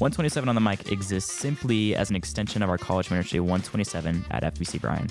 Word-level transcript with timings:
127 0.00 0.48
on 0.48 0.54
the 0.54 0.60
mic 0.62 0.90
exists 0.90 1.30
simply 1.30 1.94
as 1.94 2.08
an 2.08 2.16
extension 2.16 2.62
of 2.62 2.70
our 2.70 2.78
college 2.78 3.10
ministry 3.10 3.38
127 3.38 4.24
at 4.30 4.42
FBC 4.54 4.80
Bryan. 4.80 5.06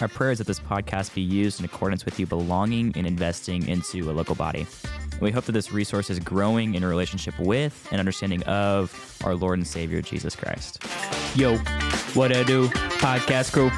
Our 0.00 0.08
prayer 0.08 0.30
is 0.30 0.38
that 0.38 0.46
this 0.46 0.58
podcast 0.58 1.14
be 1.14 1.20
used 1.20 1.58
in 1.58 1.66
accordance 1.66 2.06
with 2.06 2.18
you 2.18 2.24
belonging 2.24 2.94
and 2.96 3.06
investing 3.06 3.68
into 3.68 4.10
a 4.10 4.12
local 4.12 4.34
body. 4.34 4.66
We 5.20 5.32
hope 5.32 5.44
that 5.44 5.52
this 5.52 5.70
resource 5.70 6.08
is 6.08 6.18
growing 6.18 6.76
in 6.76 6.82
a 6.82 6.88
relationship 6.88 7.38
with 7.38 7.86
and 7.90 7.98
understanding 7.98 8.42
of 8.44 9.20
our 9.22 9.34
Lord 9.34 9.58
and 9.58 9.66
Savior 9.66 10.00
Jesus 10.00 10.34
Christ. 10.34 10.82
Yo, 11.34 11.58
what 12.14 12.34
I 12.34 12.42
do, 12.42 12.68
podcast 12.98 13.52
crew? 13.52 13.70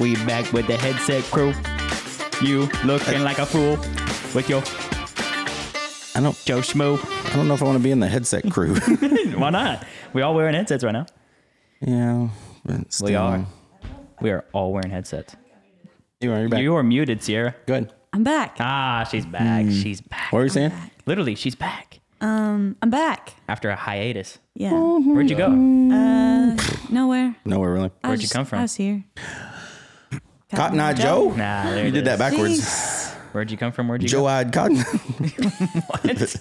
We 0.00 0.16
back 0.26 0.52
with 0.52 0.66
the 0.66 0.76
headset 0.76 1.22
crew. 1.30 1.54
You 2.42 2.68
looking 2.84 3.22
like 3.22 3.38
a 3.38 3.46
fool 3.46 3.76
with 4.34 4.48
your 4.48 4.62
I 6.18 6.20
don't. 6.20 6.36
Joe 6.44 6.58
Schmo. 6.58 6.98
I 7.30 7.36
don't 7.36 7.46
know 7.46 7.54
if 7.54 7.62
I 7.62 7.64
want 7.64 7.78
to 7.78 7.82
be 7.82 7.92
in 7.92 8.00
the 8.00 8.08
headset 8.08 8.50
crew. 8.50 8.74
Why 9.36 9.50
not? 9.50 9.86
We 10.12 10.22
all 10.22 10.34
wearing 10.34 10.52
headsets 10.52 10.82
right 10.82 10.90
now. 10.90 11.06
yeah, 11.80 12.30
but 12.64 12.92
still. 12.92 13.06
We 13.06 13.14
are. 13.14 13.46
We 14.20 14.30
are 14.30 14.44
all 14.52 14.72
wearing 14.72 14.90
headsets. 14.90 15.36
You 16.20 16.32
are. 16.32 16.40
You're 16.40 16.48
back. 16.48 16.60
You 16.60 16.74
are 16.74 16.82
muted, 16.82 17.22
Sierra. 17.22 17.54
Good. 17.68 17.92
I'm 18.12 18.24
back. 18.24 18.56
Ah, 18.58 19.06
she's 19.08 19.26
back. 19.26 19.66
She's 19.70 20.00
back. 20.00 20.32
What 20.32 20.40
were 20.40 20.44
you 20.46 20.50
saying? 20.50 20.72
Literally, 21.06 21.36
she's 21.36 21.54
back 21.54 22.00
Um, 22.20 22.74
I'm 22.82 22.90
back. 22.90 23.34
after 23.48 23.70
a 23.70 23.76
hiatus. 23.76 24.38
Yeah. 24.54 24.72
Where'd 24.72 25.30
you 25.30 25.36
go? 25.36 25.46
Uh, 25.46 26.56
nowhere. 26.90 27.36
Nowhere 27.44 27.72
really. 27.72 27.90
Where'd 28.00 28.18
was 28.18 28.22
you 28.24 28.28
come 28.28 28.44
from? 28.44 28.58
I 28.58 28.62
was 28.62 28.74
here. 28.74 29.04
Cotton 30.52 30.80
Eye 30.80 30.94
Joe. 30.94 31.30
Nah, 31.30 31.70
there 31.70 31.82
You 31.84 31.88
it 31.90 31.92
did 31.92 32.06
that 32.06 32.18
backwards. 32.18 32.58
Where'd 33.32 33.50
you 33.50 33.56
come 33.56 33.72
from? 33.72 33.88
Where'd 33.88 34.02
you 34.02 34.08
go? 34.08 34.12
Joe 34.12 34.20
go? 34.22 34.26
eyed 34.26 34.52
cotton. 34.52 34.76
What? 35.88 36.36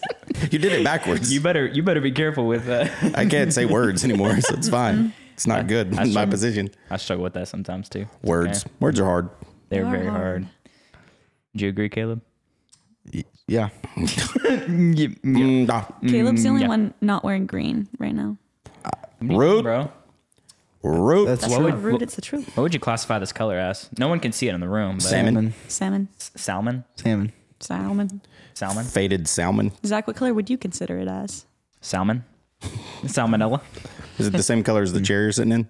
you 0.54 0.60
did 0.60 0.72
it 0.72 0.84
backwards. 0.84 1.34
you 1.34 1.42
better 1.42 1.66
you 1.68 1.84
better 1.84 2.02
be 2.02 2.12
careful 2.12 2.48
with 2.48 2.64
uh, 2.70 2.86
that. 2.86 3.18
I 3.18 3.26
can't 3.26 3.54
say 3.54 3.66
words 3.66 4.04
anymore, 4.04 4.40
so 4.42 4.54
it's 4.56 4.70
fine. 4.70 5.14
It's 5.34 5.48
not 5.48 5.68
good 5.68 5.98
I 5.98 6.04
in 6.04 6.14
my 6.14 6.26
position. 6.26 6.70
I 6.90 6.98
struggle 6.98 7.24
with 7.24 7.34
that 7.34 7.48
sometimes 7.48 7.90
too. 7.90 8.08
Words. 8.24 8.66
okay. 8.66 8.74
Words 8.80 9.00
are 9.00 9.06
hard. 9.06 9.30
They're 9.70 9.84
They 9.84 9.88
are 9.88 9.92
very 9.92 10.08
hard. 10.08 10.22
hard. 10.44 10.48
Do 11.56 11.66
you 11.66 11.70
agree, 11.70 11.90
Caleb? 11.90 12.22
Yeah. 13.50 13.70
Mm, 13.96 15.68
nah. 15.68 15.86
Caleb's 16.06 16.44
the 16.44 16.50
only 16.50 16.64
yeah. 16.64 16.68
one 16.68 16.94
not 17.00 17.24
wearing 17.24 17.46
green 17.46 17.88
right 17.98 18.14
now. 18.14 18.38
Rude. 19.22 19.64
bro. 19.64 19.90
Rude. 20.84 21.28
That's 21.28 21.42
That's 21.42 21.54
What 21.54 21.62
not 21.62 21.74
would- 21.76 21.84
rude. 21.84 22.02
It's 22.02 22.16
the 22.16 22.22
truth. 22.22 22.56
What 22.56 22.64
would 22.64 22.74
you 22.74 22.80
classify 22.80 23.20
this 23.20 23.34
color 23.34 23.58
as? 23.58 23.90
No 23.98 24.08
one 24.08 24.20
can 24.20 24.32
see 24.32 24.48
it 24.48 24.54
in 24.54 24.62
the 24.62 24.70
room. 24.70 24.96
But 24.98 25.04
Salmon. 25.04 25.34
Salmon. 25.36 25.54
Salmon. 25.68 26.08
S- 26.18 26.32
Salmon. 26.36 26.84
Salmon. 26.96 27.34
Salmon. 27.60 28.22
Salmon. 28.54 28.86
Faded 28.86 29.28
salmon. 29.28 29.72
Zach, 29.86 30.08
what 30.08 30.16
color 30.16 30.34
would 30.34 30.50
you 30.50 30.58
consider 30.58 30.98
it 31.00 31.08
as? 31.08 31.46
Salmon. 31.82 32.24
Salmonella. 33.04 33.62
Is 34.18 34.28
it 34.28 34.32
the 34.34 34.44
same 34.44 34.64
color 34.64 34.82
as 34.82 34.94
the 34.94 35.02
chair 35.02 35.24
you're 35.24 35.32
sitting 35.32 35.52
in? 35.52 35.70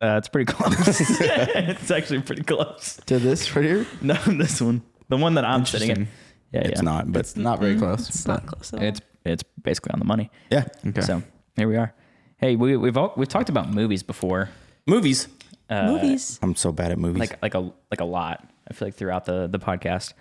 Uh, 0.00 0.16
it's 0.18 0.28
pretty 0.28 0.50
close. 0.52 0.74
it's 1.00 1.90
actually 1.90 2.20
pretty 2.20 2.42
close. 2.42 2.98
To 3.06 3.18
this 3.18 3.54
right 3.56 3.64
here? 3.64 3.86
No, 4.02 4.14
this 4.26 4.60
one, 4.60 4.82
the 5.08 5.16
one 5.16 5.34
that 5.34 5.44
I'm 5.44 5.64
sitting 5.64 5.90
in. 5.90 6.08
Yeah, 6.52 6.60
It's 6.60 6.78
yeah. 6.80 6.82
not, 6.82 7.10
but 7.12 7.20
It's 7.20 7.36
not 7.36 7.60
very 7.60 7.76
close. 7.78 8.08
It's 8.08 8.26
not 8.26 8.46
close 8.46 8.72
at 8.72 8.78
all. 8.80 8.84
It's 8.86 9.00
it's 9.24 9.42
basically 9.62 9.92
on 9.92 9.98
the 9.98 10.04
money. 10.04 10.30
yeah. 10.50 10.64
Okay. 10.86 11.00
So 11.00 11.22
here 11.56 11.66
we 11.68 11.76
are. 11.76 11.92
Hey, 12.38 12.56
we, 12.56 12.76
we've 12.76 12.96
all, 12.96 13.12
we've 13.16 13.28
talked 13.28 13.48
about 13.48 13.70
movies 13.70 14.02
before, 14.02 14.50
Movies. 14.86 15.28
uh, 15.70 15.86
Movies. 15.86 16.38
I'm 16.42 16.54
so 16.54 16.70
bad 16.72 16.92
at 16.92 16.98
movies. 16.98 17.20
like 17.20 17.40
like 17.42 17.54
a 17.54 17.60
like 17.90 18.00
a 18.00 18.04
lot. 18.04 18.46
I 18.68 18.74
feel 18.74 18.88
like 18.88 18.94
throughout 18.94 19.24
the 19.24 19.46
the 19.46 19.58
podcast. 19.58 20.12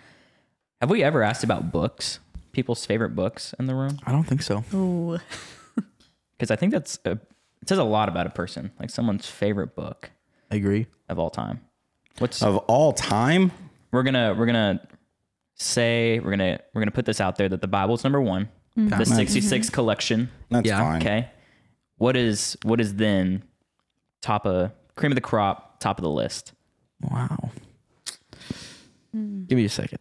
Have 0.81 0.89
we 0.89 1.03
ever 1.03 1.23
asked 1.23 1.43
about 1.43 1.71
books? 1.71 2.19
People's 2.51 2.85
favorite 2.85 3.15
books 3.15 3.53
in 3.59 3.65
the 3.65 3.75
room? 3.75 3.99
I 4.05 4.11
don't 4.11 4.23
think 4.23 4.41
so. 4.41 4.63
Ooh. 4.73 5.19
Because 6.37 6.51
I 6.51 6.57
think 6.57 6.73
that's 6.73 6.99
a, 7.05 7.11
it 7.11 7.69
says 7.69 7.77
a 7.77 7.83
lot 7.85 8.09
about 8.09 8.27
a 8.27 8.29
person, 8.29 8.71
like 8.77 8.89
someone's 8.89 9.25
favorite 9.25 9.73
book 9.73 10.11
I 10.51 10.55
agree. 10.57 10.87
of 11.07 11.17
all 11.17 11.29
time. 11.29 11.61
What's 12.17 12.43
of 12.43 12.57
all 12.67 12.91
time, 12.91 13.53
we're 13.93 14.03
gonna 14.03 14.35
we're 14.37 14.45
gonna 14.45 14.85
say 15.53 16.19
we're 16.19 16.31
gonna 16.31 16.59
we're 16.73 16.81
gonna 16.81 16.91
put 16.91 17.05
this 17.05 17.21
out 17.21 17.37
there 17.37 17.47
that 17.47 17.61
the 17.61 17.69
Bible's 17.69 18.03
number 18.03 18.19
one, 18.19 18.49
the 18.75 18.81
Nice. 18.97 19.15
66 19.15 19.69
collection. 19.69 20.29
that's 20.51 20.67
Yeah. 20.67 20.77
fine. 20.79 21.01
Okay. 21.01 21.29
What 21.97 22.17
is 22.17 22.57
what 22.63 22.81
is 22.81 22.95
then 22.95 23.43
top 24.21 24.45
of 24.45 24.71
cream 24.95 25.11
of 25.11 25.15
the 25.15 25.21
crop, 25.21 25.79
top 25.79 25.97
of 25.97 26.03
the 26.03 26.09
list? 26.09 26.53
Wow. 27.01 27.51
Give 29.13 29.57
me 29.57 29.65
a 29.65 29.69
second. 29.69 29.99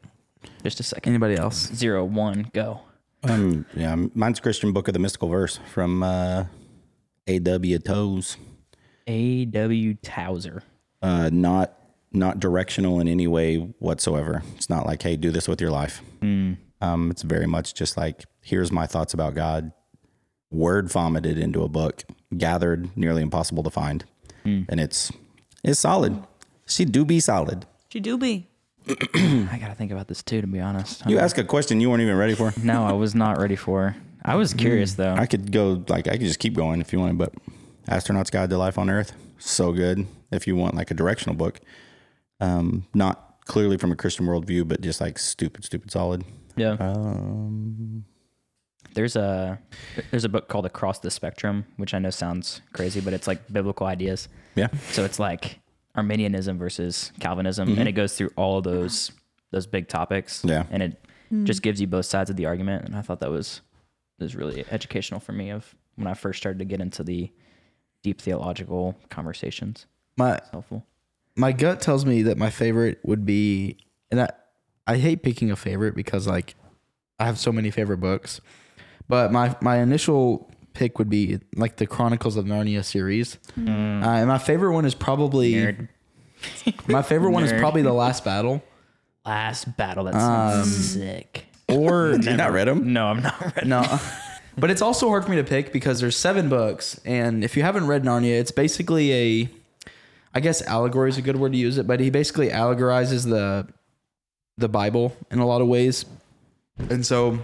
Just 0.62 0.80
a 0.80 0.82
second. 0.82 1.12
Anybody 1.12 1.36
else? 1.36 1.72
Zero, 1.72 2.04
one, 2.04 2.50
go. 2.52 2.80
Um, 3.22 3.64
yeah, 3.74 3.94
mine's 4.14 4.40
Christian 4.40 4.72
Book 4.72 4.88
of 4.88 4.94
the 4.94 4.98
Mystical 4.98 5.28
Verse 5.28 5.58
from 5.72 6.02
uh, 6.02 6.46
A.W. 7.26 7.78
Toes. 7.78 8.36
A.W. 9.06 9.94
Tozer. 10.02 10.62
Uh, 11.02 11.30
not 11.32 11.78
not 12.12 12.40
directional 12.40 13.00
in 13.00 13.08
any 13.08 13.26
way 13.26 13.56
whatsoever. 13.78 14.42
It's 14.56 14.70
not 14.70 14.86
like, 14.86 15.02
hey, 15.02 15.16
do 15.16 15.30
this 15.30 15.48
with 15.48 15.60
your 15.60 15.70
life. 15.70 16.00
Um, 16.80 17.10
it's 17.10 17.22
very 17.22 17.46
much 17.46 17.74
just 17.74 17.96
like, 17.96 18.24
here's 18.40 18.70
my 18.70 18.86
thoughts 18.86 19.14
about 19.14 19.34
God, 19.34 19.72
word 20.50 20.90
vomited 20.90 21.38
into 21.38 21.62
a 21.62 21.68
book, 21.68 22.04
gathered, 22.36 22.96
nearly 22.96 23.22
impossible 23.22 23.62
to 23.62 23.70
find, 23.70 24.04
and 24.44 24.78
it's 24.80 25.10
it's 25.62 25.80
solid. 25.80 26.22
She 26.66 26.84
do 26.84 27.04
be 27.04 27.20
solid. 27.20 27.66
She 27.88 28.00
do 28.00 28.18
be. 28.18 28.48
I 28.88 29.58
gotta 29.60 29.74
think 29.74 29.90
about 29.92 30.08
this 30.08 30.22
too, 30.22 30.40
to 30.40 30.46
be 30.46 30.60
honest. 30.60 31.06
You 31.06 31.18
ask 31.18 31.38
a 31.38 31.44
question 31.44 31.80
you 31.80 31.88
weren't 31.90 32.02
even 32.02 32.16
ready 32.16 32.34
for. 32.34 32.52
no, 32.62 32.84
I 32.84 32.92
was 32.92 33.14
not 33.14 33.38
ready 33.38 33.56
for. 33.56 33.96
I 34.24 34.36
was 34.36 34.52
curious 34.54 34.94
though. 34.94 35.14
I 35.14 35.26
could 35.26 35.52
go 35.52 35.82
like 35.88 36.06
I 36.08 36.12
could 36.12 36.26
just 36.26 36.38
keep 36.38 36.54
going 36.54 36.80
if 36.80 36.92
you 36.92 37.00
wanted, 37.00 37.18
but 37.18 37.32
Astronaut's 37.88 38.30
Guide 38.30 38.50
to 38.50 38.58
Life 38.58 38.78
on 38.78 38.88
Earth, 38.90 39.12
so 39.38 39.72
good. 39.72 40.06
If 40.30 40.46
you 40.46 40.56
want 40.56 40.74
like 40.74 40.90
a 40.90 40.94
directional 40.94 41.34
book, 41.36 41.60
um, 42.40 42.86
not 42.94 43.36
clearly 43.46 43.76
from 43.78 43.92
a 43.92 43.96
Christian 43.96 44.26
worldview, 44.26 44.66
but 44.66 44.80
just 44.80 45.00
like 45.00 45.18
stupid, 45.18 45.64
stupid 45.64 45.90
solid. 45.90 46.24
yeah. 46.56 46.76
Um, 46.80 48.04
There's 48.94 49.16
a 49.16 49.58
there's 50.10 50.24
a 50.24 50.28
book 50.28 50.48
called 50.48 50.66
Across 50.66 51.00
the 51.00 51.10
Spectrum, 51.10 51.66
which 51.76 51.94
I 51.94 51.98
know 51.98 52.10
sounds 52.10 52.62
crazy, 52.72 53.00
but 53.00 53.12
it's 53.12 53.26
like 53.26 53.52
biblical 53.52 53.86
ideas. 53.86 54.28
yeah, 54.54 54.68
So 54.90 55.04
it's 55.04 55.18
like 55.18 55.60
Arminianism 55.94 56.58
versus 56.58 57.12
Calvinism, 57.20 57.68
and 57.68 57.78
mm-hmm. 57.78 57.88
it 57.88 57.92
goes 57.92 58.16
through 58.16 58.30
all 58.36 58.58
of 58.58 58.64
those 58.64 59.12
those 59.50 59.66
big 59.66 59.88
topics. 59.88 60.42
Yeah. 60.44 60.64
and 60.70 60.82
it 60.82 61.04
mm. 61.32 61.44
just 61.44 61.62
gives 61.62 61.80
you 61.80 61.86
both 61.86 62.06
sides 62.06 62.30
of 62.30 62.36
the 62.36 62.46
argument. 62.46 62.84
And 62.84 62.96
I 62.96 63.02
thought 63.02 63.20
that 63.20 63.30
was 63.30 63.60
was 64.18 64.34
really 64.34 64.64
educational 64.70 65.20
for 65.20 65.32
me 65.32 65.50
of 65.50 65.74
when 65.96 66.06
I 66.06 66.14
first 66.14 66.38
started 66.38 66.58
to 66.60 66.64
get 66.64 66.80
into 66.80 67.02
the 67.02 67.30
deep 68.02 68.20
theological 68.20 68.96
conversations. 69.10 69.86
My 70.16 70.36
It's 70.36 70.50
helpful. 70.50 70.84
my 71.36 71.52
gut 71.52 71.80
tells 71.80 72.04
me 72.04 72.22
that 72.22 72.38
my 72.38 72.50
favorite 72.50 73.00
would 73.02 73.24
be 73.26 73.78
and 74.10 74.20
I 74.20 74.30
I 74.86 74.98
hate 74.98 75.22
picking 75.22 75.50
a 75.50 75.56
favorite 75.56 75.94
because 75.94 76.26
like 76.26 76.54
I 77.18 77.26
have 77.26 77.38
so 77.38 77.52
many 77.52 77.70
favorite 77.70 77.98
books. 77.98 78.40
But 79.08 79.32
my 79.32 79.56
my 79.60 79.78
initial 79.78 80.50
pick 80.72 80.98
would 80.98 81.08
be 81.08 81.38
like 81.56 81.76
the 81.76 81.86
Chronicles 81.86 82.36
of 82.36 82.46
Narnia 82.46 82.84
series. 82.84 83.38
Uh, 83.56 83.60
and 83.60 84.28
my 84.28 84.38
favorite 84.38 84.72
one 84.72 84.84
is 84.84 84.94
probably 84.94 85.52
Nerd. 85.52 85.88
my 86.88 87.02
favorite 87.02 87.30
one 87.30 87.44
is 87.44 87.52
probably 87.52 87.82
the 87.82 87.92
last 87.92 88.24
battle. 88.24 88.62
Last 89.24 89.76
battle. 89.76 90.04
That 90.04 90.14
sounds 90.14 90.92
sick. 90.92 91.46
Or 91.68 92.12
you 92.20 92.36
not 92.36 92.52
read 92.52 92.68
them? 92.68 92.92
No, 92.92 93.06
I'm 93.06 93.22
not 93.22 93.40
ready. 93.40 93.68
no. 93.68 93.98
But 94.56 94.70
it's 94.70 94.82
also 94.82 95.08
hard 95.08 95.24
for 95.24 95.30
me 95.30 95.36
to 95.38 95.42
pick 95.42 95.72
because 95.72 95.98
there's 96.00 96.16
seven 96.16 96.48
books, 96.48 97.00
and 97.04 97.42
if 97.42 97.56
you 97.56 97.64
haven't 97.64 97.88
read 97.88 98.04
Narnia, 98.04 98.38
it's 98.38 98.52
basically 98.52 99.12
a, 99.12 99.48
I 100.32 100.38
guess 100.38 100.62
allegory 100.62 101.08
is 101.08 101.18
a 101.18 101.22
good 101.22 101.34
word 101.34 101.50
to 101.50 101.58
use 101.58 101.76
it, 101.76 101.88
but 101.88 101.98
he 101.98 102.08
basically 102.08 102.50
allegorizes 102.50 103.28
the, 103.28 103.66
the 104.56 104.68
Bible 104.68 105.16
in 105.32 105.40
a 105.40 105.46
lot 105.46 105.60
of 105.60 105.66
ways, 105.66 106.04
and 106.78 107.04
so, 107.04 107.40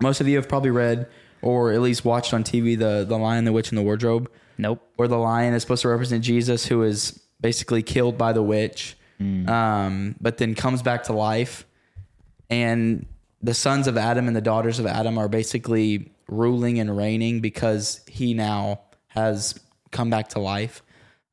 most 0.00 0.20
of 0.20 0.28
you 0.28 0.36
have 0.36 0.48
probably 0.48 0.70
read 0.70 1.06
or 1.42 1.72
at 1.72 1.80
least 1.80 2.04
watched 2.04 2.32
on 2.32 2.42
TV 2.44 2.78
the 2.78 3.04
the 3.06 3.18
Lion, 3.18 3.44
the 3.44 3.52
Witch, 3.52 3.68
and 3.70 3.78
the 3.78 3.82
Wardrobe, 3.82 4.30
Nope. 4.56 4.80
where 4.96 5.08
the 5.08 5.18
lion 5.18 5.52
is 5.54 5.62
supposed 5.62 5.82
to 5.82 5.88
represent 5.88 6.24
Jesus, 6.24 6.66
who 6.66 6.82
is 6.82 7.20
basically 7.40 7.82
killed 7.82 8.16
by 8.16 8.32
the 8.32 8.42
witch, 8.42 8.96
um, 9.48 10.16
but 10.20 10.38
then 10.38 10.54
comes 10.54 10.80
back 10.82 11.04
to 11.04 11.12
life, 11.12 11.66
and 12.50 13.06
the 13.42 13.52
sons 13.54 13.86
of 13.86 13.96
Adam 13.98 14.26
and 14.26 14.34
the 14.36 14.40
daughters 14.40 14.78
of 14.78 14.86
Adam 14.86 15.18
are 15.18 15.28
basically 15.28 16.10
ruling 16.28 16.78
and 16.78 16.96
reigning 16.96 17.40
because 17.40 18.00
he 18.08 18.32
now 18.32 18.80
has 19.08 19.58
come 19.90 20.08
back 20.08 20.28
to 20.30 20.38
life. 20.40 20.82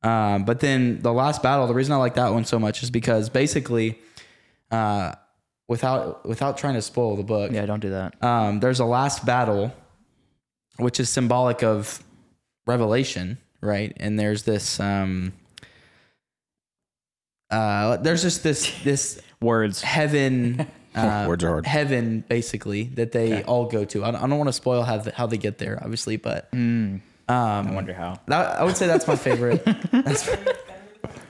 Um, 0.02 0.44
but 0.44 0.60
then 0.60 1.00
the 1.00 1.12
last 1.12 1.42
battle, 1.42 1.66
the 1.66 1.74
reason 1.74 1.92
I 1.92 1.96
like 1.96 2.14
that 2.14 2.32
one 2.32 2.44
so 2.44 2.58
much 2.58 2.82
is 2.82 2.90
because 2.90 3.30
basically, 3.30 3.98
uh, 4.70 5.14
without 5.68 6.26
without 6.26 6.58
trying 6.58 6.74
to 6.74 6.82
spoil 6.82 7.16
the 7.16 7.22
book, 7.22 7.52
Yeah, 7.52 7.66
don't 7.66 7.80
do 7.80 7.90
that. 7.90 8.22
um, 8.22 8.60
there's 8.60 8.80
a 8.80 8.84
last 8.84 9.24
battle, 9.24 9.72
which 10.76 10.98
is 11.00 11.08
symbolic 11.10 11.62
of 11.62 12.02
revelation, 12.66 13.38
right? 13.60 13.92
And 13.98 14.18
there's 14.18 14.42
this, 14.44 14.78
um, 14.80 15.32
uh, 17.50 17.96
there's 17.98 18.22
just 18.22 18.42
this 18.42 18.72
this 18.82 19.20
Words. 19.42 19.82
heaven 19.82 20.66
uh, 20.94 21.24
Words 21.28 21.42
are 21.44 21.48
hard. 21.48 21.66
heaven, 21.66 22.22
basically 22.28 22.84
that 22.94 23.10
they 23.12 23.42
all 23.42 23.66
go 23.66 23.84
to. 23.84 24.04
I 24.04 24.12
don't, 24.12 24.22
I 24.22 24.26
don't 24.28 24.38
want 24.38 24.48
to 24.48 24.52
spoil 24.52 24.82
how 24.82 24.98
the, 24.98 25.10
how 25.12 25.26
they 25.26 25.36
get 25.36 25.58
there, 25.58 25.78
obviously, 25.82 26.16
but 26.16 26.48
I 26.52 26.56
um, 26.56 27.02
I 27.28 27.70
wonder 27.72 27.92
how. 27.92 28.20
that, 28.28 28.60
I 28.60 28.64
would 28.64 28.76
say 28.76 28.86
that's 28.86 29.06
my 29.08 29.16
favorite. 29.16 29.64
That's- 29.90 30.28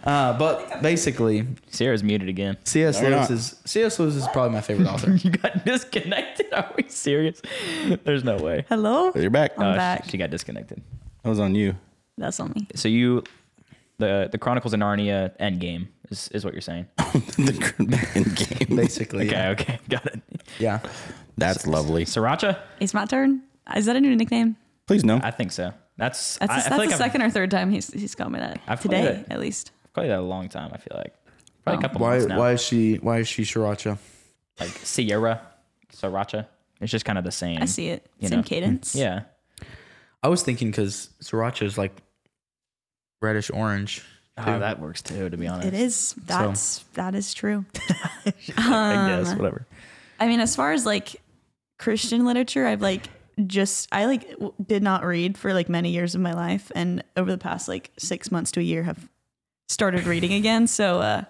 uh, 0.04 0.36
but 0.38 0.82
basically, 0.82 1.46
Sierra's 1.70 2.02
muted 2.02 2.28
again. 2.28 2.56
C.S. 2.64 2.96
No, 3.00 3.08
you're 3.08 3.16
Lewis 3.18 3.30
not. 3.30 3.34
is 3.38 3.56
C.S. 3.64 3.98
Lewis 3.98 4.14
is 4.16 4.26
probably 4.28 4.52
my 4.52 4.60
favorite 4.60 4.88
author. 4.88 5.12
You 5.22 5.30
got 5.30 5.64
disconnected. 5.64 6.52
Are 6.52 6.72
we 6.76 6.84
serious? 6.88 7.40
There's 8.04 8.24
no 8.24 8.36
way. 8.36 8.64
Hello? 8.68 9.12
You're 9.14 9.30
back. 9.30 9.52
I'm 9.58 9.74
Oh, 9.74 9.76
back. 9.76 10.04
She, 10.04 10.12
she 10.12 10.18
got 10.18 10.30
disconnected. 10.30 10.82
That 11.22 11.28
was 11.28 11.38
on 11.40 11.54
you. 11.54 11.76
That's 12.18 12.38
on 12.40 12.52
me. 12.54 12.66
So 12.74 12.88
you, 12.88 13.22
the 13.98 14.28
the 14.30 14.38
Chronicles 14.38 14.72
of 14.74 14.80
Narnia 14.80 15.36
Endgame 15.38 15.86
is, 16.10 16.28
is 16.28 16.44
what 16.44 16.52
you're 16.54 16.60
saying. 16.60 16.86
the 16.96 18.08
end 18.14 18.36
game. 18.68 18.76
Basically, 18.76 19.26
Okay, 19.28 19.36
yeah. 19.36 19.48
okay, 19.50 19.78
got 19.88 20.06
it. 20.06 20.20
yeah. 20.58 20.80
That's 21.38 21.66
lovely. 21.66 22.04
Sriracha? 22.04 22.58
It's 22.80 22.92
my 22.92 23.06
turn. 23.06 23.42
Is 23.76 23.86
that 23.86 23.96
a 23.96 24.00
new 24.00 24.14
nickname? 24.16 24.56
Please 24.86 25.04
no. 25.04 25.20
I 25.22 25.30
think 25.30 25.52
so. 25.52 25.72
That's 25.96 26.36
That's, 26.38 26.42
I, 26.42 26.46
the- 26.46 26.52
I 26.52 26.56
feel 26.56 26.70
that's 26.70 26.78
like 26.78 26.88
the 26.88 26.94
I've- 26.96 27.04
second 27.04 27.22
or 27.22 27.30
third 27.30 27.50
time 27.50 27.70
he's 27.70 27.92
he's 27.92 28.14
called 28.14 28.32
me 28.32 28.40
that 28.40 28.60
I've 28.66 28.80
today, 28.80 29.02
it. 29.04 29.26
at 29.30 29.38
least. 29.40 29.70
Probably 29.94 30.08
that 30.08 30.18
a 30.18 30.22
long 30.22 30.48
time. 30.48 30.70
I 30.72 30.78
feel 30.78 30.96
like 30.96 31.14
probably 31.64 31.78
a 31.78 31.82
couple 31.82 32.00
Why 32.00 32.10
months 32.16 32.26
now. 32.26 32.38
why 32.38 32.52
is 32.52 32.62
she 32.62 32.96
why 32.96 33.18
is 33.18 33.28
she 33.28 33.42
sriracha? 33.42 33.98
Like 34.60 34.70
Sierra, 34.70 35.40
Sriracha. 35.94 36.46
It's 36.80 36.90
just 36.90 37.04
kind 37.04 37.18
of 37.18 37.24
the 37.24 37.30
same. 37.32 37.62
I 37.62 37.66
see 37.66 37.88
it. 37.88 38.06
You 38.18 38.28
Same 38.28 38.38
know. 38.38 38.42
cadence. 38.44 38.94
Yeah. 38.94 39.22
I 40.22 40.28
was 40.28 40.42
thinking 40.42 40.70
because 40.70 41.10
sriracha 41.22 41.62
is 41.64 41.76
like 41.78 41.92
reddish 43.20 43.50
orange. 43.50 44.02
Oh, 44.38 44.58
that 44.58 44.80
works 44.80 45.02
too. 45.02 45.28
To 45.28 45.36
be 45.36 45.46
honest, 45.46 45.68
It 45.68 45.74
is. 45.74 46.14
That's 46.26 46.78
that 46.94 47.14
is 47.14 47.34
true. 47.34 47.64
I 48.56 48.94
Um, 48.94 49.24
guess 49.24 49.34
whatever. 49.36 49.66
I 50.18 50.26
mean, 50.26 50.40
as 50.40 50.56
far 50.56 50.72
as 50.72 50.86
like 50.86 51.16
Christian 51.78 52.24
literature, 52.24 52.66
I've 52.66 52.80
like 52.82 53.08
just 53.46 53.88
I 53.92 54.06
like 54.06 54.28
w- 54.32 54.54
did 54.64 54.82
not 54.82 55.04
read 55.04 55.36
for 55.36 55.52
like 55.52 55.68
many 55.68 55.90
years 55.90 56.14
of 56.14 56.20
my 56.20 56.32
life, 56.32 56.72
and 56.74 57.04
over 57.16 57.30
the 57.30 57.38
past 57.38 57.68
like 57.68 57.90
six 57.98 58.30
months 58.32 58.52
to 58.52 58.60
a 58.60 58.62
year 58.62 58.82
have 58.84 59.08
started 59.72 60.06
reading 60.06 60.32
again. 60.32 60.66
So 60.66 61.00
uh, 61.00 61.22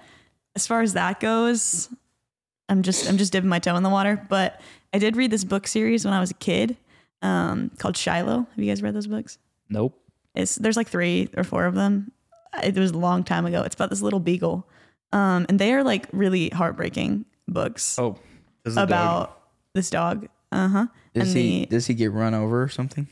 as 0.56 0.66
far 0.66 0.82
as 0.82 0.92
that 0.94 1.20
goes, 1.20 1.88
I'm 2.68 2.82
just 2.82 3.08
I'm 3.08 3.16
just 3.18 3.32
dipping 3.32 3.48
my 3.48 3.58
toe 3.58 3.76
in 3.76 3.82
the 3.82 3.90
water. 3.90 4.24
But 4.28 4.60
I 4.92 4.98
did 4.98 5.16
read 5.16 5.30
this 5.30 5.44
book 5.44 5.66
series 5.66 6.04
when 6.04 6.12
I 6.14 6.20
was 6.20 6.30
a 6.30 6.34
kid 6.34 6.76
um, 7.22 7.70
called 7.78 7.96
Shiloh. 7.96 8.46
Have 8.54 8.58
you 8.58 8.66
guys 8.70 8.82
read 8.82 8.94
those 8.94 9.06
books? 9.06 9.38
Nope. 9.68 9.98
It's 10.34 10.56
there's 10.56 10.76
like 10.76 10.88
three 10.88 11.28
or 11.36 11.44
four 11.44 11.64
of 11.66 11.74
them. 11.74 12.12
It 12.62 12.76
was 12.76 12.90
a 12.90 12.98
long 12.98 13.24
time 13.24 13.46
ago. 13.46 13.62
It's 13.62 13.74
about 13.74 13.90
this 13.90 14.02
little 14.02 14.20
beagle, 14.20 14.66
um, 15.12 15.46
and 15.48 15.58
they 15.58 15.72
are 15.72 15.82
like 15.82 16.06
really 16.12 16.50
heartbreaking 16.50 17.24
books 17.48 17.98
Oh, 17.98 18.18
Does 18.64 18.74
the 18.74 18.80
dog- 18.82 18.88
about 18.88 19.40
this 19.74 19.88
dog. 19.90 20.28
Uh 20.50 20.68
huh. 20.68 20.86
does 21.14 21.28
and 21.28 21.38
he 21.38 21.60
the 21.60 21.66
does 21.66 21.86
he 21.86 21.94
get 21.94 22.12
run 22.12 22.34
over 22.34 22.62
or 22.62 22.68
something? 22.68 23.06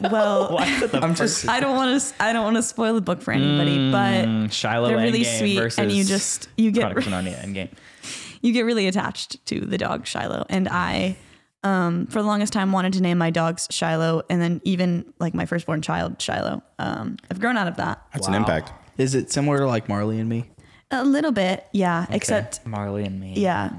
Well, 0.00 0.48
why 0.54 0.66
is 0.68 0.82
it 0.82 0.92
the 0.92 0.98
I'm 1.02 1.14
first- 1.14 1.42
just 1.42 1.48
I 1.48 1.60
don't 1.60 1.76
want 1.76 2.00
to. 2.00 2.14
I 2.22 2.32
don't 2.32 2.44
want 2.44 2.56
to 2.56 2.62
spoil 2.62 2.94
the 2.94 3.00
book 3.00 3.22
for 3.22 3.32
anybody, 3.32 3.90
but 3.90 4.26
Mm, 4.26 4.52
Shiloh 4.52 4.88
they're 4.88 4.96
really 4.98 5.22
Endgame 5.24 5.70
sweet, 5.70 5.78
and 5.78 5.92
you 5.92 6.04
just 6.04 6.48
you 6.56 6.70
get 6.70 6.80
Chronicles 6.82 7.06
of 7.06 7.12
Narnia 7.12 7.38
Endgame. 7.44 7.70
you 8.42 8.52
get 8.52 8.62
really 8.62 8.86
attached 8.86 9.44
to 9.46 9.60
the 9.60 9.78
dog 9.78 10.06
Shiloh. 10.06 10.44
And 10.48 10.68
I, 10.68 11.16
um, 11.64 12.06
for 12.06 12.20
the 12.22 12.28
longest 12.28 12.52
time, 12.52 12.70
wanted 12.72 12.92
to 12.94 13.00
name 13.02 13.18
my 13.18 13.30
dogs 13.30 13.66
Shiloh, 13.70 14.22
and 14.30 14.40
then 14.40 14.60
even 14.64 15.12
like 15.18 15.34
my 15.34 15.46
firstborn 15.46 15.82
child 15.82 16.20
Shiloh. 16.20 16.62
Um, 16.78 17.16
I've 17.30 17.40
grown 17.40 17.56
out 17.56 17.66
of 17.68 17.76
that 17.78 18.02
That's 18.12 18.28
an 18.28 18.34
impact. 18.34 18.72
is 18.98 19.14
it 19.14 19.32
similar 19.32 19.58
to 19.58 19.66
like 19.66 19.88
Marley 19.88 20.20
and 20.20 20.28
me? 20.28 20.50
a 20.92 21.04
little 21.04 21.32
bit, 21.32 21.66
yeah. 21.72 22.06
Except 22.10 22.64
Marley 22.64 23.04
and 23.04 23.18
me. 23.18 23.34
yeah, 23.36 23.70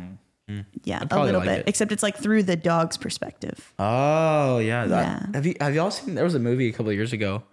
yeah, 0.83 1.03
a 1.09 1.19
little 1.23 1.41
like 1.41 1.49
bit. 1.49 1.59
it. 1.59 1.67
Except 1.67 1.91
it's 1.91 2.03
like 2.03 2.17
through 2.17 2.43
the 2.43 2.55
dog's 2.55 2.97
perspective. 2.97 3.73
Oh 3.79 4.59
yeah. 4.59 4.85
that- 4.85 5.21
Yeah. 5.23 5.35
Have 5.35 5.45
you 5.45 5.55
have 5.59 5.75
y'all 5.75 5.91
seen? 5.91 6.15
There 6.15 6.23
was 6.23 6.35
a 6.35 6.39
movie 6.39 6.67
a 6.69 6.71
couple 6.71 6.89
of 6.89 6.95
years 6.95 7.13
ago. 7.13 7.43